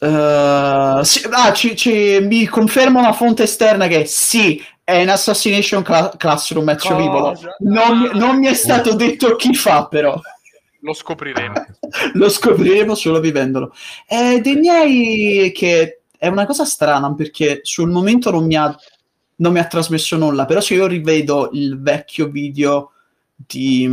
[0.00, 5.82] eh, sì, ah, ci- ci- mi conferma una fonte esterna che sì, è in Assassination
[5.82, 6.96] Cla- Classroom Cosa?
[6.96, 7.38] Vivolo.
[7.60, 10.18] Non, mi- non mi è stato detto chi fa, però.
[10.80, 11.54] Lo scopriremo.
[12.14, 13.72] Lo scopriremo solo vivendolo.
[14.06, 18.74] Eh, dei miei che è una cosa strana perché sul momento non mi ha,
[19.36, 22.92] non mi ha trasmesso nulla, però se io rivedo il vecchio video
[23.34, 23.88] di,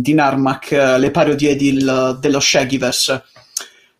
[0.00, 3.24] di Narmak, eh, le parodie del- dello Shaggyverse,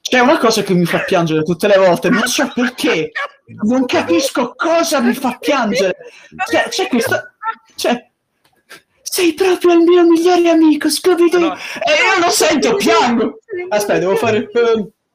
[0.01, 3.13] c'è una cosa che mi fa piangere tutte le volte, non so perché,
[3.63, 5.97] non capisco cosa mi fa piangere.
[6.45, 7.35] C'è, c'è questa...
[7.75, 8.09] C'è,
[9.03, 11.41] sei proprio il mio migliore amico, Scooby-Doo!
[11.41, 11.55] No.
[11.55, 13.41] E io lo sento, piango!
[13.69, 14.49] Aspetta, devo fare...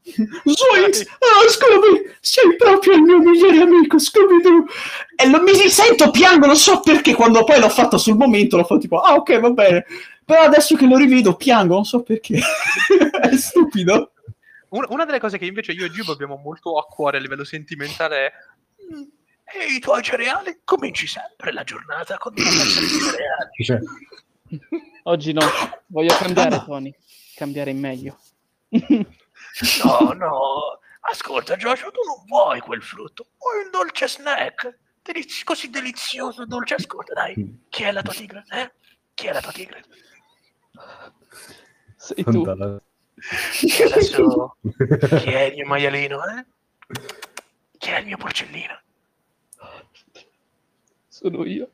[0.04, 1.06] Zoinks!
[1.18, 2.10] Oh, Scooby!
[2.20, 4.66] Sei proprio il mio migliore amico, Scooby-Doo!
[5.16, 8.64] E non mi sento, piango, non so perché, quando poi l'ho fatto sul momento, l'ho
[8.64, 9.86] fatto tipo, ah ok, va bene.
[10.26, 12.38] Però adesso che lo rivedo, piango, non so perché.
[13.20, 14.10] È stupido.
[14.70, 18.26] Una, delle cose che invece io e Gibo abbiamo molto a cuore a livello sentimentale
[18.26, 18.32] è
[18.94, 19.02] "Mm,
[19.44, 20.60] e i tuoi cereali?
[20.64, 23.64] Cominci sempre la giornata con di cereali.
[23.64, 23.78] Cioè,
[25.04, 25.42] Oggi no,
[25.86, 26.94] voglio cambiare, Tony.
[27.36, 28.18] Cambiare in meglio.
[29.84, 35.70] No, no, ascolta Joshua, tu non vuoi quel frutto, vuoi un dolce snack, Deliz- così
[35.70, 38.44] delizioso, dolce, ascolta dai, chi è la tua tigre?
[38.50, 38.72] Eh?
[39.14, 39.84] Chi è la tua tigre?
[41.96, 42.42] Sei tu.
[43.84, 44.56] Adesso,
[45.20, 46.44] chi è il mio maialino, eh?
[47.78, 48.80] Chi è il mio porcellino?
[51.08, 51.70] Sono io.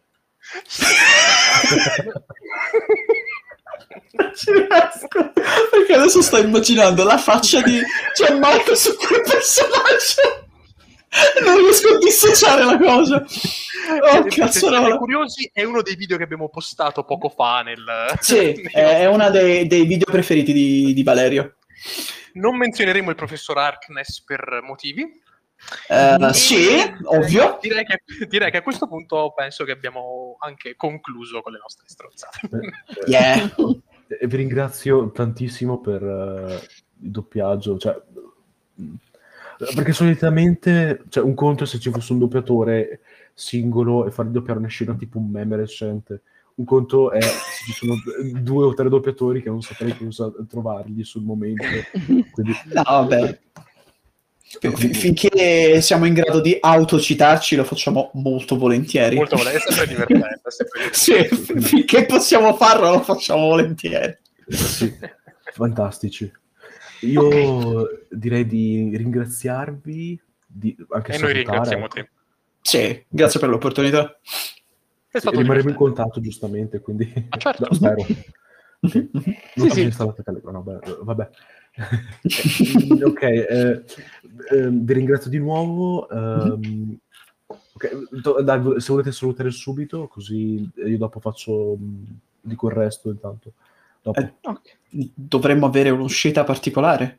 [4.34, 5.32] Ci riesco.
[5.70, 7.80] Perché adesso sto immaginando la faccia di
[8.14, 10.50] Gianmarco su quel personaggio.
[11.44, 13.16] Non riesco a dissociare la cosa.
[13.16, 14.96] Oh, Se siete cazzarola.
[14.96, 17.84] curiosi, è uno dei video che abbiamo postato poco fa nel...
[18.20, 21.56] Sì, è è uno dei, dei video preferiti di, di Valerio.
[22.34, 25.02] Non menzioneremo il professor Harkness per motivi.
[25.88, 26.66] Eh, E- sì,
[27.04, 27.58] ovvio.
[27.60, 31.84] Direi che, direi che a questo punto penso che abbiamo anche concluso con le nostre
[31.88, 32.40] stronzate.
[32.50, 33.52] Eh, Yeah.
[34.20, 36.54] Vi ringrazio tantissimo per eh,
[37.02, 37.98] il doppiaggio, cioè,
[39.74, 43.00] perché solitamente cioè, un conto è se ci fosse un doppiatore
[43.34, 46.22] singolo e far doppiare una scena tipo un meme recente.
[46.54, 47.94] Un conto è se ci sono
[48.40, 51.64] due o tre doppiatori che non saprei cosa trovargli sul momento.
[52.30, 53.40] Quindi, No, vabbè.
[54.60, 59.16] Fin- finché siamo in grado di autocitarci lo facciamo molto volentieri.
[59.16, 60.40] Molto volentieri, è sempre divertente.
[60.44, 61.34] è sempre divertente.
[61.34, 64.14] Sì, fin- finché possiamo farlo lo facciamo volentieri.
[64.48, 64.92] sì,
[65.54, 66.30] fantastici.
[67.02, 71.94] Io direi di ringraziarvi, di anche E noi salutare, ringraziamo ecco.
[71.94, 72.10] te.
[72.62, 74.18] Sì, grazie per l'opportunità.
[75.08, 77.66] È stato rimarremo in contatto giustamente, quindi Ah, certo.
[77.68, 78.06] No, spero.
[78.84, 79.02] Non
[79.54, 79.70] Sì, so sì.
[79.74, 80.96] se installate Telegram, vabbè.
[81.02, 81.30] vabbè.
[82.22, 83.84] Eh, ok, eh,
[84.50, 86.08] eh, vi ringrazio di nuovo.
[86.08, 86.98] ehm,
[87.46, 91.76] ok, do- dai, se volete salutare subito, così io dopo faccio,
[92.40, 93.52] dico il resto intanto.
[94.02, 94.20] Dopo.
[94.20, 94.76] Eh, Ok.
[95.14, 97.18] Dovremmo avere un'uscita particolare.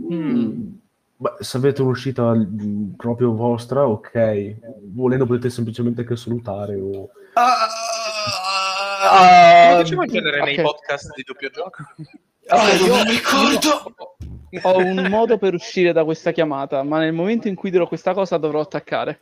[0.00, 0.68] Mm,
[1.16, 4.56] beh, se avete un'uscita mh, proprio vostra, ok.
[4.92, 7.08] Volendo potete semplicemente anche salutare o...
[9.08, 10.62] Ah, Come facciamo in genere nei ok.
[10.62, 11.82] podcast di doppio gioco?
[12.48, 13.94] ah, Io- non mi ricordo.
[14.62, 18.14] Ho un modo per uscire da questa chiamata, ma nel momento in cui dirò questa
[18.14, 19.20] cosa dovrò attaccare.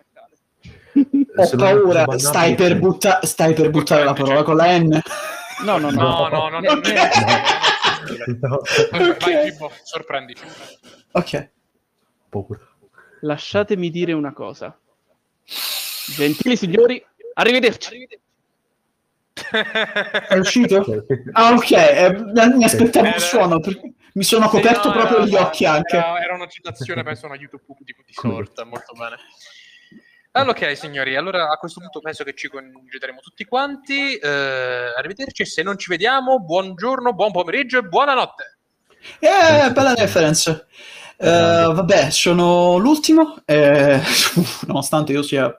[1.37, 1.65] Ho è una
[2.05, 5.01] paura, stai per, butta- stai per buttare la parola con la N.
[5.63, 6.01] No, no, no.
[6.03, 7.11] No, no, no, non è...
[8.41, 9.25] No, Ok.
[9.25, 10.45] Vai, Gibbo, sorprendici.
[11.13, 11.49] Ok.
[12.29, 12.61] paura.
[13.21, 14.79] Lasciatemi dire una cosa.
[16.15, 17.03] Gentili signori,
[17.35, 18.07] arrivederci.
[20.29, 20.85] È uscito?
[21.33, 21.71] Ah, ok.
[21.71, 22.13] eh,
[22.55, 23.61] mi aspettavo un Era- suono.
[23.61, 25.97] perché Mi sono Sì, coperto no, proprio era- gli occhi anche.
[25.97, 29.17] Era, era una citazione, penso, a un aiuto pubblico di sorta, molto bene.
[30.37, 34.17] Allora, ok, signori, allora a questo punto penso che ci congedaremo tutti quanti.
[34.17, 38.59] Eh, arrivederci, se non ci vediamo, buongiorno, buon pomeriggio e buonanotte.
[39.21, 40.67] Eh, bella reference.
[41.19, 41.29] Eh,
[41.73, 43.43] vabbè, sono l'ultimo.
[43.45, 44.01] eh,
[44.67, 45.57] nonostante io sia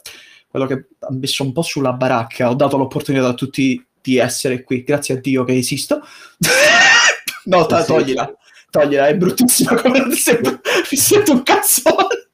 [0.50, 4.64] quello che ha messo un po' sulla baracca, ho dato l'opportunità a tutti di essere
[4.64, 4.84] qui.
[4.84, 6.06] Grazie a Dio che esisto.
[7.46, 8.30] no, ta- toglila.
[8.70, 10.52] Toglila, è bruttissima come sembra.
[10.92, 12.25] Mi sento un cazzone.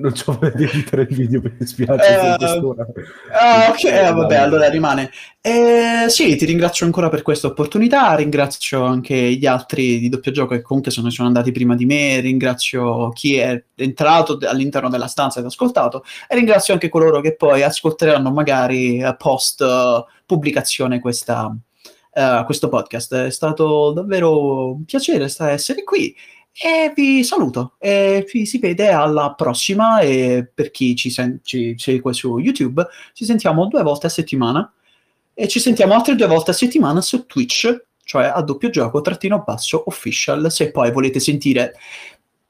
[0.00, 2.08] Non ci di editare il video, mi dispiace.
[2.08, 2.86] Eh, sono quest'ora.
[3.32, 5.10] Ah, ok, eh, vabbè, allora rimane.
[5.40, 10.54] Eh, sì, ti ringrazio ancora per questa opportunità, ringrazio anche gli altri di doppio gioco
[10.54, 15.06] che comunque se ne sono andati prima di me, ringrazio chi è entrato all'interno della
[15.06, 20.98] stanza ed ascoltato e ringrazio anche coloro che poi ascolteranno magari eh, post eh, pubblicazione
[20.98, 21.54] questa,
[22.12, 23.14] eh, questo podcast.
[23.14, 26.14] È stato davvero un piacere essere qui
[26.62, 27.74] e vi saluto.
[27.78, 30.00] E ci si vede alla prossima.
[30.00, 34.72] E per chi ci, sen- ci segue su YouTube ci sentiamo due volte a settimana.
[35.34, 39.42] E ci sentiamo altre due volte a settimana su Twitch cioè a doppio gioco trattino
[39.44, 41.74] basso official se poi volete sentire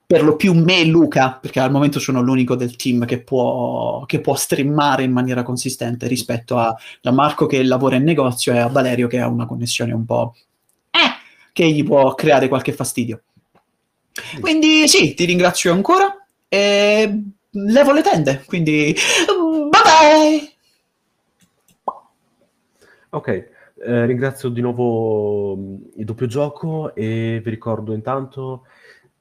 [0.07, 4.05] per lo più me e Luca perché al momento sono l'unico del team che può,
[4.05, 8.69] che può streamare in maniera consistente rispetto a Gianmarco che lavora in negozio e a
[8.69, 10.35] Valerio che ha una connessione un po'
[10.91, 13.23] eh, che gli può creare qualche fastidio
[14.41, 18.95] quindi sì, ti ringrazio ancora e levo le tende, quindi
[19.71, 20.55] bye bye!
[23.11, 28.67] Ok, eh, ringrazio di nuovo mh, il doppio gioco e vi ricordo intanto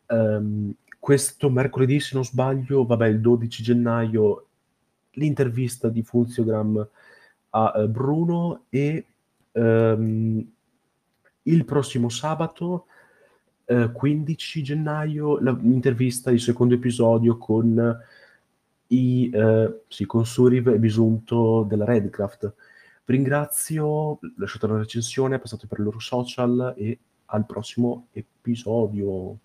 [0.07, 4.47] ehm, questo mercoledì, se non sbaglio, vabbè, il 12 gennaio,
[5.11, 6.87] l'intervista di Funziogram
[7.51, 9.05] a eh, Bruno e
[9.51, 10.51] ehm,
[11.43, 12.87] il prossimo sabato
[13.65, 17.99] eh, 15 gennaio l'intervista, il secondo episodio con
[18.87, 22.53] i eh, sì, con Suriv e Bisunto della Redcraft.
[23.05, 29.39] Vi ringrazio, lasciate una recensione, passate per i loro social e al prossimo episodio.